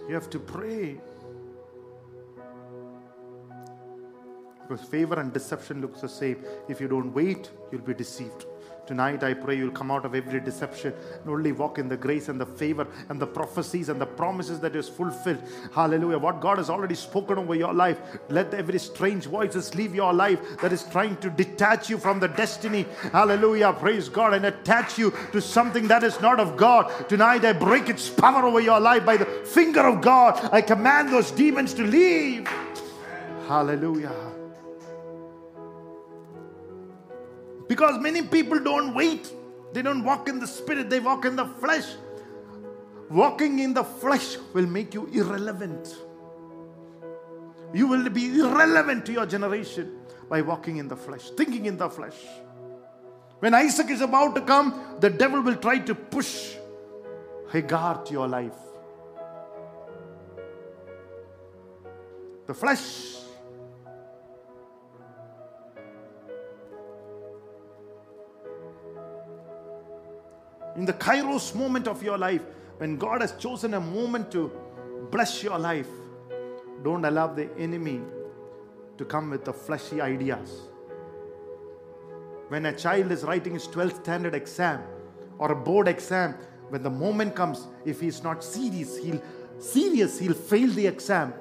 You 0.09 0.15
have 0.15 0.29
to 0.31 0.39
pray. 0.39 1.01
Because 4.67 4.85
favor 4.87 5.21
and 5.21 5.33
deception 5.33 5.81
looks 5.81 6.01
the 6.01 6.09
same. 6.09 6.43
If 6.69 6.81
you 6.81 6.89
don't 6.89 7.13
wait, 7.13 7.51
you'll 7.71 7.83
be 7.83 7.95
deceived. 7.95 8.47
Tonight, 8.87 9.25
I 9.25 9.33
pray 9.33 9.57
you'll 9.57 9.71
come 9.71 9.91
out 9.91 10.05
of 10.05 10.15
every 10.15 10.41
deception 10.41 10.93
and 11.23 11.31
only 11.31 11.53
walk 11.53 11.79
in 11.79 11.89
the 11.89 11.97
grace 11.97 12.29
and 12.29 12.39
the 12.39 12.45
favor 12.45 12.87
and 13.09 13.19
the 13.19 13.27
prophecies 13.27 13.89
and 13.89 13.99
the 13.99 14.07
promises 14.07 14.61
that 14.61 14.77
is 14.77 14.91
fulfilled. 14.91 15.43
Hallelujah. 15.75 16.19
What 16.19 16.41
God 16.41 16.59
has 16.59 16.69
already 16.69 16.95
spoken 16.95 17.39
over 17.39 17.55
your 17.55 17.73
life. 17.73 17.99
Let 18.29 18.53
every 18.53 18.79
strange 18.79 19.25
voices 19.25 19.75
leave 19.75 19.95
your 19.95 20.13
life 20.13 20.39
that 20.61 20.71
is 20.71 20.83
trying 20.85 21.17
to 21.19 21.31
detach 21.31 21.89
you 21.89 21.97
from 21.97 22.21
the 22.21 22.29
destiny. 22.29 22.85
Hallelujah. 23.11 23.73
Praise 23.73 24.11
God 24.11 24.35
and 24.35 24.45
attach 24.45 24.99
you 24.99 25.15
to 25.33 25.41
something 25.41 25.89
that 25.89 26.05
is 26.05 26.21
not 26.21 26.39
of 26.39 26.59
God. 26.59 27.09
Tonight, 27.09 27.45
I 27.47 27.55
break 27.55 27.89
its 27.89 28.11
power 28.11 28.45
over 28.45 28.61
your 28.61 28.81
life 28.81 29.07
by 29.07 29.17
the 29.17 29.25
finger 29.25 29.81
of 29.81 30.03
God. 30.03 30.39
I 30.53 30.61
command 30.61 31.09
those 31.09 31.31
demons 31.31 31.73
to 31.75 31.85
leave. 31.85 32.47
Hallelujah. 33.49 34.34
Because 37.69 38.01
many 38.01 38.23
people 38.23 38.61
don't 38.61 38.95
wait. 38.95 39.33
They 39.73 39.83
don't 39.83 40.05
walk 40.05 40.29
in 40.29 40.39
the 40.39 40.47
spirit, 40.47 40.89
they 40.89 41.01
walk 41.01 41.25
in 41.25 41.35
the 41.35 41.47
flesh. 41.47 41.87
Walking 43.11 43.59
in 43.59 43.75
the 43.75 43.85
flesh 43.85 44.37
will 44.53 44.67
make 44.67 44.95
you 44.95 45.07
irrelevant. 45.07 45.97
You 47.73 47.89
will 47.89 48.09
be 48.09 48.39
irrelevant 48.39 49.05
to 49.07 49.13
your 49.13 49.27
generation 49.27 49.99
by 50.29 50.43
walking 50.43 50.77
in 50.77 50.89
the 50.89 50.97
flesh, 50.97 51.31
thinking 51.31 51.67
in 51.67 51.77
the 51.77 51.91
flesh. 51.91 52.17
When 53.41 53.53
Isaac 53.53 53.91
is 53.91 54.01
about 54.01 54.37
to 54.37 54.41
come, 54.43 54.97
the 55.01 55.11
devil 55.11 55.43
will 55.43 55.57
try 55.57 55.79
to 55.81 55.95
push 55.95 56.55
Hagar 57.51 58.05
to 58.05 58.13
your 58.13 58.29
life. 58.29 58.55
The 62.47 62.55
flesh 62.55 63.24
in 70.77 70.85
the 70.85 70.93
kairos 70.93 71.55
moment 71.55 71.87
of 71.87 72.03
your 72.03 72.19
life, 72.19 72.43
when 72.79 72.97
God 72.97 73.21
has 73.21 73.33
chosen 73.33 73.75
a 73.75 73.81
moment 73.81 74.31
to 74.33 74.51
bless 75.11 75.43
your 75.43 75.59
life, 75.59 75.89
don't 76.83 77.05
allow 77.05 77.29
the 77.29 77.49
enemy 77.57 78.01
to 78.99 79.05
come 79.05 79.31
with 79.31 79.45
the 79.45 79.53
fleshy 79.53 80.01
ideas. 80.01 80.63
When 82.49 82.67
a 82.67 82.77
child 82.77 83.11
is 83.11 83.25
writing 83.25 83.55
his 83.55 83.67
12th 83.69 84.03
standard 84.03 84.35
exam 84.35 84.83
or 85.39 85.53
a 85.53 85.57
board 85.57 85.89
exam, 85.89 86.35
when 86.69 86.83
the 86.83 86.91
moment 86.91 87.35
comes, 87.35 87.67
if 87.85 88.01
he's 88.01 88.23
not 88.23 88.43
serious, 88.43 88.97
he'll 88.99 89.23
serious, 89.59 90.19
he'll 90.19 90.35
fail 90.35 90.69
the 90.71 90.87
exam. 90.87 91.33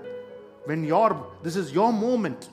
When 0.65 0.83
your 0.83 1.27
this 1.41 1.55
is 1.55 1.73
your 1.73 1.91
moment 1.91 2.49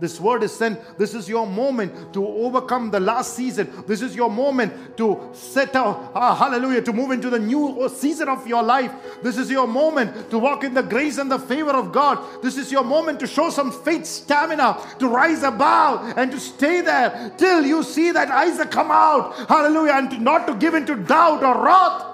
this 0.00 0.20
word 0.20 0.42
is 0.44 0.52
sent. 0.54 0.78
This 0.96 1.14
is 1.14 1.28
your 1.28 1.46
moment 1.46 2.12
to 2.12 2.24
overcome 2.24 2.90
the 2.90 3.00
last 3.00 3.34
season. 3.34 3.84
This 3.86 4.00
is 4.00 4.14
your 4.14 4.30
moment 4.30 4.96
to 4.98 5.30
set 5.32 5.74
out, 5.74 6.12
ah, 6.14 6.34
hallelujah, 6.34 6.82
to 6.82 6.92
move 6.92 7.10
into 7.10 7.30
the 7.30 7.38
new 7.38 7.88
season 7.88 8.28
of 8.28 8.46
your 8.46 8.62
life. 8.62 8.92
This 9.22 9.36
is 9.36 9.50
your 9.50 9.66
moment 9.66 10.30
to 10.30 10.38
walk 10.38 10.62
in 10.62 10.74
the 10.74 10.82
grace 10.82 11.18
and 11.18 11.30
the 11.30 11.38
favor 11.38 11.72
of 11.72 11.92
God. 11.92 12.42
This 12.42 12.56
is 12.56 12.70
your 12.70 12.84
moment 12.84 13.18
to 13.20 13.26
show 13.26 13.50
some 13.50 13.72
faith 13.72 14.06
stamina, 14.06 14.78
to 15.00 15.08
rise 15.08 15.42
above 15.42 16.16
and 16.16 16.30
to 16.30 16.38
stay 16.38 16.80
there 16.80 17.32
till 17.36 17.66
you 17.66 17.82
see 17.82 18.12
that 18.12 18.28
Isaac 18.28 18.70
come 18.70 18.90
out. 18.90 19.34
Hallelujah. 19.48 19.94
And 19.94 20.10
to, 20.10 20.18
not 20.18 20.46
to 20.46 20.54
give 20.54 20.74
into 20.74 20.94
doubt 20.94 21.42
or 21.42 21.64
wrath. 21.64 22.04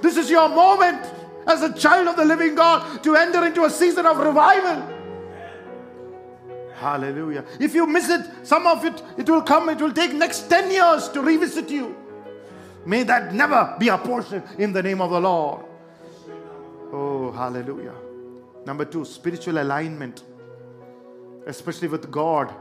This 0.00 0.16
is 0.16 0.30
your 0.30 0.48
moment 0.48 1.04
as 1.46 1.62
a 1.62 1.72
child 1.74 2.08
of 2.08 2.16
the 2.16 2.24
living 2.24 2.54
God 2.54 3.02
to 3.04 3.14
enter 3.14 3.44
into 3.44 3.64
a 3.64 3.70
season 3.70 4.06
of 4.06 4.18
revival. 4.18 4.95
Hallelujah. 6.78 7.44
If 7.58 7.74
you 7.74 7.86
miss 7.86 8.08
it, 8.08 8.26
some 8.42 8.66
of 8.66 8.84
it, 8.84 9.02
it 9.16 9.28
will 9.28 9.42
come, 9.42 9.68
it 9.70 9.80
will 9.80 9.92
take 9.92 10.12
next 10.12 10.48
10 10.50 10.70
years 10.70 11.08
to 11.10 11.22
revisit 11.22 11.70
you. 11.70 11.96
May 12.84 13.02
that 13.04 13.34
never 13.34 13.74
be 13.78 13.88
a 13.88 13.98
portion 13.98 14.42
in 14.58 14.72
the 14.72 14.82
name 14.82 15.00
of 15.00 15.10
the 15.10 15.20
Lord. 15.20 15.64
Oh, 16.92 17.32
hallelujah. 17.32 17.94
Number 18.64 18.84
two, 18.84 19.04
spiritual 19.04 19.58
alignment, 19.58 20.22
especially 21.46 21.88
with 21.88 22.10
God 22.10 22.54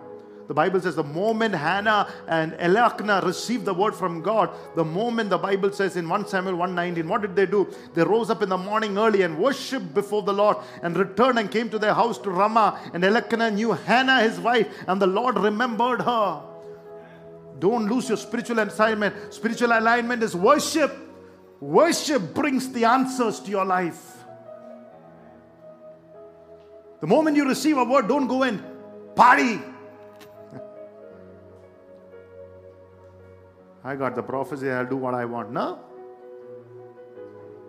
the 0.48 0.54
Bible 0.54 0.80
says 0.80 0.96
the 0.96 1.04
moment 1.04 1.56
Hannah 1.56 2.08
and 2.28 2.54
Elkanah 2.60 3.22
received 3.24 3.66
the 3.66 3.74
word 3.74 3.96
from 3.96 4.22
God, 4.22 4.52
the 4.76 4.86
moment 4.86 5.30
the 5.30 5.38
Bible 5.38 5.72
says 5.72 5.96
in 5.98 6.08
1 6.08 6.28
Samuel 6.28 6.56
119, 6.56 7.08
what 7.08 7.22
did 7.22 7.36
they 7.36 7.46
do? 7.46 7.68
They 7.94 8.04
rose 8.04 8.30
up 8.30 8.44
in 8.44 8.50
the 8.50 8.58
morning 8.58 8.98
early 8.98 9.24
and 9.24 9.38
worshiped 9.38 9.94
before 9.94 10.22
the 10.22 10.34
Lord 10.34 10.58
and 10.84 10.96
returned 10.96 11.40
and 11.40 11.50
came 11.50 11.70
to 11.70 11.80
their 11.80 11.94
house 11.94 12.18
to 12.20 12.30
Ramah. 12.30 12.80
And 12.94 13.04
Elkanah 13.04 13.52
knew 13.52 13.72
Hannah, 13.72 14.22
his 14.22 14.40
wife, 14.40 14.68
and 14.88 15.02
the 15.02 15.08
Lord 15.08 15.38
remembered 15.38 16.02
her. 16.02 16.42
Don't 17.60 17.88
lose 17.88 18.10
your 18.10 18.18
spiritual 18.18 18.60
assignment. 18.60 19.34
Spiritual 19.34 19.72
alignment 19.72 20.22
is 20.22 20.36
worship. 20.36 20.96
Worship 21.60 22.34
brings 22.34 22.72
the 22.72 22.86
answers 22.86 23.40
to 23.40 23.50
your 23.50 23.66
life. 23.66 24.12
The 27.02 27.08
moment 27.08 27.38
you 27.38 27.48
receive 27.48 27.78
a 27.78 27.84
word, 27.84 28.08
don't 28.08 28.28
go 28.28 28.44
and 28.44 28.64
party. 29.16 29.60
I 33.86 33.96
got 33.96 34.16
the 34.16 34.24
prophecy, 34.24 34.70
I'll 34.72 34.86
do 34.88 34.98
what 34.98 35.14
I 35.14 35.26
want. 35.26 35.52
No? 35.52 35.80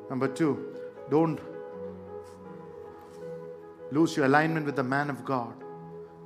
Number 0.08 0.28
two, 0.28 0.74
don't 1.10 1.38
lose 3.92 4.16
your 4.16 4.24
alignment 4.24 4.64
with 4.64 4.76
the 4.76 4.82
man 4.82 5.10
of 5.10 5.24
God. 5.26 5.52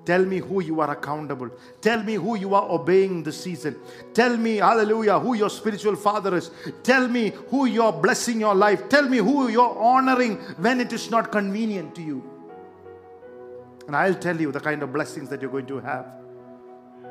Tell 0.05 0.24
me 0.24 0.38
who 0.38 0.62
you 0.62 0.80
are 0.80 0.93
accountable. 0.93 1.51
Tell 1.80 2.03
me 2.05 2.14
who 2.14 2.36
you 2.36 2.55
are 2.55 2.70
obeying 2.70 3.24
this 3.24 3.43
season. 3.43 3.76
Tell 4.14 4.36
me, 4.36 4.57
hallelujah, 4.57 5.18
who 5.18 5.34
your 5.34 5.51
spiritual 5.51 5.97
father 5.97 6.36
is. 6.36 6.53
Tell 6.84 7.09
me 7.09 7.32
who 7.49 7.66
you're 7.66 7.93
blessing 7.93 8.41
your 8.41 8.55
life. 8.55 8.88
Tell 8.88 9.09
me 9.09 9.18
who 9.18 9.49
you're 9.49 9.76
honoring 9.76 10.36
when 10.59 10.80
it 10.80 10.93
is 10.93 11.11
not 11.11 11.32
convenient 11.32 11.97
to 11.97 12.03
you. 12.03 12.22
And 13.88 13.97
I'll 13.97 14.14
tell 14.14 14.41
you 14.41 14.53
the 14.53 14.61
kind 14.61 14.84
of 14.84 14.93
blessings 14.93 15.28
that 15.30 15.43
you're 15.43 15.51
going 15.51 15.66
to 15.66 15.80
have. 15.80 16.07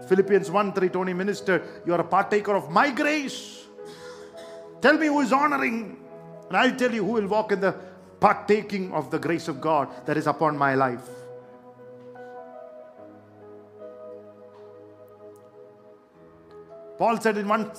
Philippians 0.08 0.50
1 0.50 0.74
3, 0.74 0.90
Tony 0.90 1.14
ministered, 1.14 1.64
You 1.86 1.94
are 1.94 2.02
a 2.02 2.04
partaker 2.04 2.56
of 2.56 2.70
my 2.72 2.90
grace. 2.92 3.68
Tell 4.82 4.98
me 4.98 5.08
who 5.08 5.22
is 5.22 5.34
honoring, 5.34 5.98
and 6.48 6.58
I'll 6.58 6.76
tell 6.76 6.94
you 6.94 7.04
who 7.04 7.14
will 7.14 7.28
walk 7.28 7.52
in 7.52 7.60
the 7.60 7.76
partaking 8.20 8.92
of 8.94 9.12
the 9.12 9.20
grace 9.20 9.48
of 9.48 9.62
God 9.62 9.90
that 10.06 10.18
is 10.18 10.28
upon 10.28 10.58
my 10.58 10.76
life. 10.76 11.08
Paul 16.98 17.20
said 17.22 17.38
in 17.38 17.48
1 17.48 17.72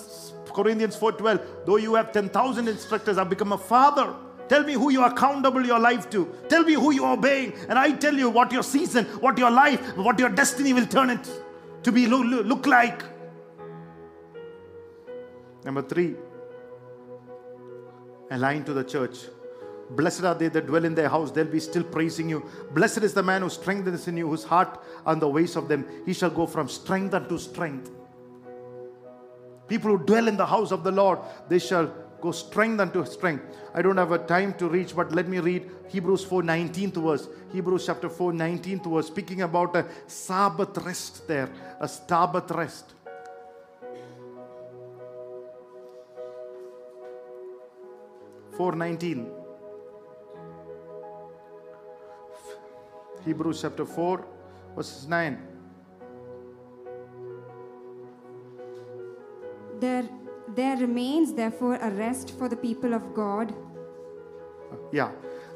Corinthians 0.55 0.97
4:12, 0.97 1.67
though 1.67 1.77
you 1.77 1.95
have 1.95 2.13
10,000 2.13 2.69
instructors, 2.69 3.19
I've 3.19 3.29
become 3.29 3.53
a 3.53 3.59
father. 3.59 4.15
Tell 4.49 4.65
me 4.65 4.73
who 4.73 4.91
you 4.91 5.03
are 5.03 5.13
accountable 5.13 5.65
your 5.65 5.79
life 5.79 6.11
to. 6.11 6.29
Tell 6.49 6.65
me 6.65 6.73
who 6.73 6.93
you 6.93 7.05
are 7.05 7.13
obeying. 7.13 7.53
And 7.69 7.79
I 7.79 7.93
tell 7.93 8.15
you 8.15 8.31
what 8.31 8.51
your 8.51 8.65
season, 8.65 9.05
what 9.21 9.39
your 9.39 9.51
life, 9.51 9.97
what 9.97 10.19
your 10.19 10.29
destiny 10.29 10.73
will 10.73 10.87
turn 10.87 11.11
it 11.11 11.31
to 11.83 11.93
be 11.93 12.07
look, 12.07 12.47
look 12.47 12.67
like. 12.67 13.03
Number 15.65 15.83
three, 15.83 16.17
align 18.31 18.65
to 18.65 18.73
the 18.73 18.85
church. 18.85 19.19
Blessed 19.91 20.25
are 20.25 20.35
they 20.35 20.49
that 20.49 20.67
dwell 20.67 20.85
in 20.85 20.95
their 20.95 21.09
house, 21.09 21.33
they'll 21.33 21.45
be 21.45 21.59
still 21.61 21.83
praising 21.83 22.29
you. 22.29 22.49
Blessed 22.73 22.99
is 22.99 23.13
the 23.13 23.23
man 23.23 23.43
who 23.43 23.51
strengthens 23.51 24.07
in 24.07 24.17
you, 24.17 24.29
whose 24.29 24.45
heart 24.45 24.81
on 25.05 25.19
the 25.19 25.29
ways 25.29 25.57
of 25.57 25.69
them. 25.69 25.85
He 26.07 26.13
shall 26.13 26.31
go 26.31 26.47
from 26.47 26.69
strength 26.69 27.13
unto 27.13 27.39
strength. 27.39 27.91
People 29.67 29.97
who 29.97 30.05
dwell 30.05 30.29
in 30.29 30.37
the 30.37 30.47
house 30.47 30.71
of 30.71 30.85
the 30.85 30.93
Lord, 30.93 31.19
they 31.49 31.59
shall 31.59 31.93
go 32.21 32.33
strength 32.33 32.81
unto 32.81 33.05
strength. 33.05 33.45
I 33.75 33.83
don't 33.83 33.97
have 33.97 34.13
a 34.13 34.19
time 34.19 34.55
to 34.55 34.69
reach, 34.69 34.95
but 34.95 35.13
let 35.13 35.29
me 35.29 35.39
read 35.39 35.71
Hebrews 35.89 36.25
4 36.25 36.43
19th 36.43 37.03
verse. 37.03 37.29
Hebrews 37.53 37.87
chapter 37.87 38.09
4 38.09 38.33
19th 38.33 38.93
verse, 38.93 39.07
speaking 39.07 39.43
about 39.43 39.75
a 39.77 39.87
Sabbath 40.07 40.77
rest 40.79 41.27
there, 41.27 41.51
a 41.81 41.89
Sabbath 41.89 42.51
rest. 42.51 42.95
Four 48.57 48.77
nineteen. 48.77 49.41
Hebrews 53.25 53.61
chapter 53.61 53.85
4, 53.85 54.25
verses 54.75 55.07
9. 55.07 55.39
There, 59.79 60.09
there 60.55 60.77
remains 60.77 61.33
therefore 61.35 61.77
a 61.77 61.91
rest 61.91 62.33
for 62.39 62.49
the 62.49 62.57
people 62.57 62.95
of 62.95 63.15
God. 63.15 63.55
Yeah. 64.93 65.13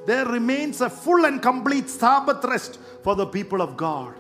There 0.07 0.27
remains 0.27 0.81
a 0.81 0.91
full 0.91 1.25
and 1.25 1.41
complete 1.41 1.89
Sabbath 1.89 2.45
rest 2.45 2.79
for 3.03 3.15
the 3.15 3.27
people 3.27 3.63
of 3.63 3.77
God. 3.77 4.15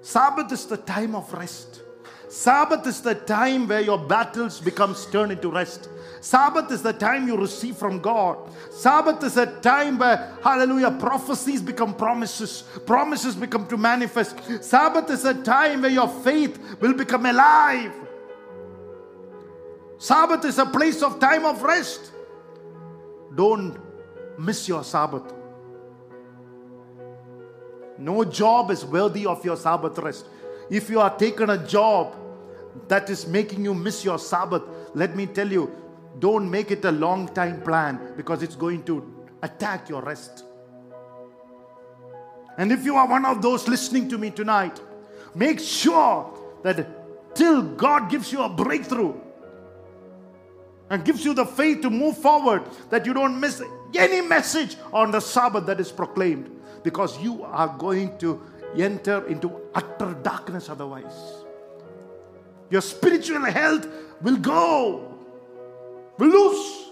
Sabbath 0.00 0.50
is 0.50 0.66
the 0.66 0.78
time 0.78 1.14
of 1.14 1.32
rest. 1.32 1.82
Sabbath 2.28 2.86
is 2.86 3.02
the 3.02 3.14
time 3.16 3.66
where 3.66 3.80
your 3.80 3.98
battles 3.98 4.60
becomes 4.60 5.04
turned 5.06 5.32
into 5.32 5.50
rest. 5.50 5.88
Sabbath 6.20 6.70
is 6.70 6.80
the 6.80 6.92
time 6.92 7.26
you 7.26 7.36
receive 7.36 7.76
from 7.76 7.98
God. 7.98 8.38
Sabbath 8.70 9.22
is 9.24 9.36
a 9.36 9.46
time 9.60 9.98
where, 9.98 10.32
hallelujah, 10.42 10.92
prophecies 10.92 11.60
become 11.60 11.92
promises, 11.92 12.62
promises 12.86 13.34
become 13.34 13.66
to 13.66 13.76
manifest. 13.76 14.36
Sabbath 14.62 15.10
is 15.10 15.24
a 15.24 15.34
time 15.42 15.82
where 15.82 15.90
your 15.90 16.08
faith 16.08 16.58
will 16.80 16.94
become 16.94 17.26
alive. 17.26 17.92
Sabbath 20.00 20.46
is 20.46 20.58
a 20.58 20.64
place 20.64 21.02
of 21.02 21.20
time 21.20 21.44
of 21.44 21.60
rest. 21.62 22.10
Don't 23.34 23.76
miss 24.38 24.66
your 24.66 24.82
Sabbath. 24.82 25.30
No 27.98 28.24
job 28.24 28.70
is 28.70 28.82
worthy 28.82 29.26
of 29.26 29.44
your 29.44 29.58
Sabbath 29.58 29.98
rest. 29.98 30.24
If 30.70 30.88
you 30.88 31.00
are 31.00 31.14
taken 31.14 31.50
a 31.50 31.66
job 31.66 32.16
that 32.88 33.10
is 33.10 33.26
making 33.26 33.62
you 33.62 33.74
miss 33.74 34.02
your 34.02 34.18
Sabbath, 34.18 34.62
let 34.94 35.14
me 35.14 35.26
tell 35.26 35.52
you, 35.52 35.70
don't 36.18 36.50
make 36.50 36.70
it 36.70 36.82
a 36.86 36.92
long 36.92 37.28
time 37.34 37.60
plan 37.60 38.14
because 38.16 38.42
it's 38.42 38.56
going 38.56 38.84
to 38.84 39.26
attack 39.42 39.90
your 39.90 40.00
rest. 40.00 40.44
And 42.56 42.72
if 42.72 42.86
you 42.86 42.96
are 42.96 43.06
one 43.06 43.26
of 43.26 43.42
those 43.42 43.68
listening 43.68 44.08
to 44.08 44.16
me 44.16 44.30
tonight, 44.30 44.80
make 45.34 45.60
sure 45.60 46.32
that 46.62 47.34
till 47.34 47.60
God 47.60 48.10
gives 48.10 48.32
you 48.32 48.40
a 48.40 48.48
breakthrough 48.48 49.14
and 50.90 51.04
gives 51.04 51.24
you 51.24 51.32
the 51.32 51.46
faith 51.46 51.80
to 51.82 51.90
move 51.90 52.18
forward, 52.18 52.62
that 52.90 53.06
you 53.06 53.14
don't 53.14 53.38
miss 53.38 53.62
any 53.94 54.20
message 54.20 54.76
on 54.92 55.12
the 55.12 55.20
Sabbath 55.20 55.64
that 55.66 55.80
is 55.80 55.90
proclaimed 55.90 56.50
because 56.82 57.18
you 57.22 57.44
are 57.44 57.68
going 57.78 58.18
to 58.18 58.42
enter 58.76 59.26
into 59.26 59.60
utter 59.74 60.14
darkness 60.22 60.68
otherwise. 60.68 61.44
Your 62.70 62.80
spiritual 62.80 63.44
health 63.44 63.86
will 64.20 64.36
go, 64.36 65.14
will 66.18 66.28
lose. 66.28 66.86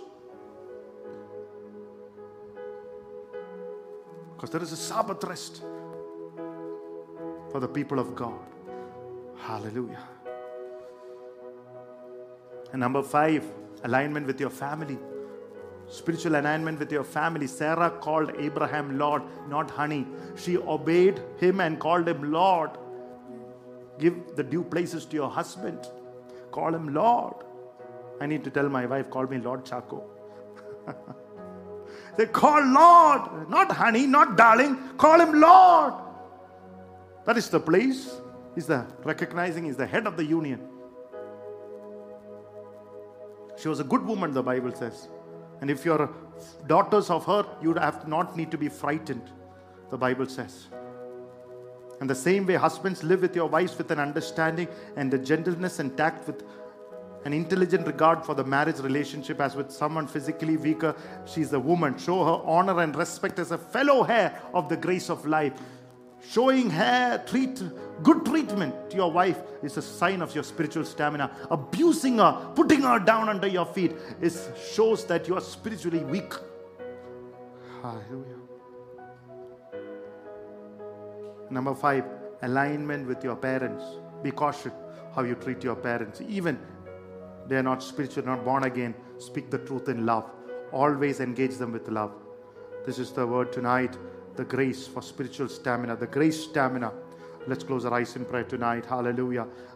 Because 4.34 4.50
there 4.50 4.62
is 4.62 4.72
a 4.72 4.76
Sabbath 4.76 5.22
rest 5.24 5.62
for 7.50 7.60
the 7.60 7.68
people 7.68 7.98
of 7.98 8.14
God. 8.14 8.38
Hallelujah. 9.38 10.06
And 12.72 12.80
number 12.80 13.02
five, 13.02 13.44
alignment 13.84 14.26
with 14.26 14.40
your 14.40 14.50
family. 14.50 14.98
Spiritual 15.88 16.36
alignment 16.36 16.78
with 16.78 16.92
your 16.92 17.04
family. 17.04 17.46
Sarah 17.46 17.90
called 17.90 18.32
Abraham 18.38 18.98
Lord, 18.98 19.22
not 19.48 19.70
honey. 19.70 20.06
She 20.36 20.58
obeyed 20.58 21.20
him 21.38 21.60
and 21.60 21.80
called 21.80 22.06
him 22.08 22.30
Lord. 22.30 22.70
Give 23.98 24.14
the 24.36 24.44
due 24.44 24.62
places 24.62 25.06
to 25.06 25.16
your 25.16 25.30
husband. 25.30 25.88
Call 26.52 26.74
him 26.74 26.92
Lord. 26.92 27.34
I 28.20 28.26
need 28.26 28.44
to 28.44 28.50
tell 28.50 28.68
my 28.68 28.84
wife, 28.86 29.10
call 29.10 29.26
me 29.26 29.38
Lord 29.38 29.64
Chaco. 29.64 30.04
they 32.16 32.26
call 32.26 32.62
Lord, 32.64 33.48
not 33.48 33.72
honey, 33.72 34.06
not 34.06 34.36
darling. 34.36 34.76
Call 34.98 35.20
him 35.20 35.40
Lord. 35.40 35.94
That 37.24 37.36
is 37.36 37.48
the 37.48 37.60
place. 37.60 38.20
Is 38.56 38.66
the 38.66 38.86
recognizing 39.04 39.66
is 39.66 39.76
the 39.76 39.86
head 39.86 40.06
of 40.06 40.16
the 40.16 40.24
union. 40.24 40.60
She 43.58 43.68
was 43.68 43.80
a 43.80 43.84
good 43.84 44.04
woman, 44.04 44.32
the 44.32 44.42
Bible 44.42 44.74
says. 44.74 45.08
And 45.60 45.70
if 45.70 45.84
you're 45.84 46.08
daughters 46.66 47.10
of 47.10 47.24
her, 47.26 47.44
you 47.60 47.74
have 47.74 48.06
not 48.06 48.36
need 48.36 48.50
to 48.52 48.58
be 48.58 48.68
frightened, 48.68 49.30
the 49.90 49.98
Bible 49.98 50.26
says. 50.26 50.68
And 52.00 52.08
the 52.08 52.14
same 52.14 52.46
way, 52.46 52.54
husbands 52.54 53.02
live 53.02 53.22
with 53.22 53.34
your 53.34 53.48
wives 53.48 53.76
with 53.76 53.90
an 53.90 53.98
understanding 53.98 54.68
and 54.96 55.12
a 55.12 55.18
gentleness 55.18 55.80
and 55.80 55.96
tact 55.96 56.28
with 56.28 56.44
an 57.24 57.32
intelligent 57.32 57.84
regard 57.86 58.24
for 58.24 58.36
the 58.36 58.44
marriage 58.44 58.78
relationship 58.78 59.40
as 59.40 59.56
with 59.56 59.72
someone 59.72 60.06
physically 60.06 60.56
weaker. 60.56 60.94
She's 61.26 61.52
a 61.52 61.58
woman. 61.58 61.98
Show 61.98 62.24
her 62.24 62.48
honor 62.48 62.80
and 62.80 62.94
respect 62.94 63.40
as 63.40 63.50
a 63.50 63.58
fellow 63.58 64.04
heir 64.04 64.40
of 64.54 64.68
the 64.68 64.76
grace 64.76 65.10
of 65.10 65.26
life. 65.26 65.54
Showing 66.20 66.70
her 66.70 67.22
treat 67.26 67.62
good 68.02 68.24
treatment 68.24 68.90
to 68.90 68.96
your 68.96 69.10
wife 69.10 69.40
is 69.62 69.76
a 69.76 69.82
sign 69.82 70.20
of 70.20 70.34
your 70.34 70.44
spiritual 70.44 70.84
stamina. 70.84 71.30
Abusing 71.50 72.18
her, 72.18 72.50
putting 72.54 72.82
her 72.82 72.98
down 72.98 73.28
under 73.28 73.46
your 73.46 73.66
feet, 73.66 73.92
is 74.20 74.48
shows 74.72 75.04
that 75.06 75.28
you 75.28 75.36
are 75.36 75.40
spiritually 75.40 76.00
weak. 76.04 76.32
Hallelujah. 77.82 78.36
Number 81.50 81.74
five, 81.74 82.04
alignment 82.42 83.06
with 83.06 83.22
your 83.24 83.36
parents. 83.36 83.84
Be 84.22 84.30
cautious 84.30 84.72
how 85.14 85.22
you 85.22 85.34
treat 85.36 85.62
your 85.62 85.76
parents. 85.76 86.20
Even 86.28 86.58
they 87.46 87.56
are 87.56 87.62
not 87.62 87.82
spiritual, 87.82 88.26
not 88.26 88.44
born 88.44 88.64
again. 88.64 88.94
Speak 89.18 89.50
the 89.50 89.58
truth 89.58 89.88
in 89.88 90.04
love. 90.04 90.30
Always 90.72 91.20
engage 91.20 91.56
them 91.56 91.72
with 91.72 91.88
love. 91.88 92.12
This 92.84 92.98
is 92.98 93.12
the 93.12 93.26
word 93.26 93.52
tonight 93.52 93.96
the 94.38 94.44
grace 94.44 94.86
for 94.86 95.02
spiritual 95.02 95.48
stamina, 95.48 95.96
the 95.96 96.06
grace 96.06 96.44
stamina. 96.44 96.92
Let's 97.48 97.64
close 97.64 97.84
our 97.84 97.94
eyes 97.94 98.14
in 98.14 98.24
prayer 98.24 98.44
tonight. 98.44 98.86
Hallelujah. 98.86 99.48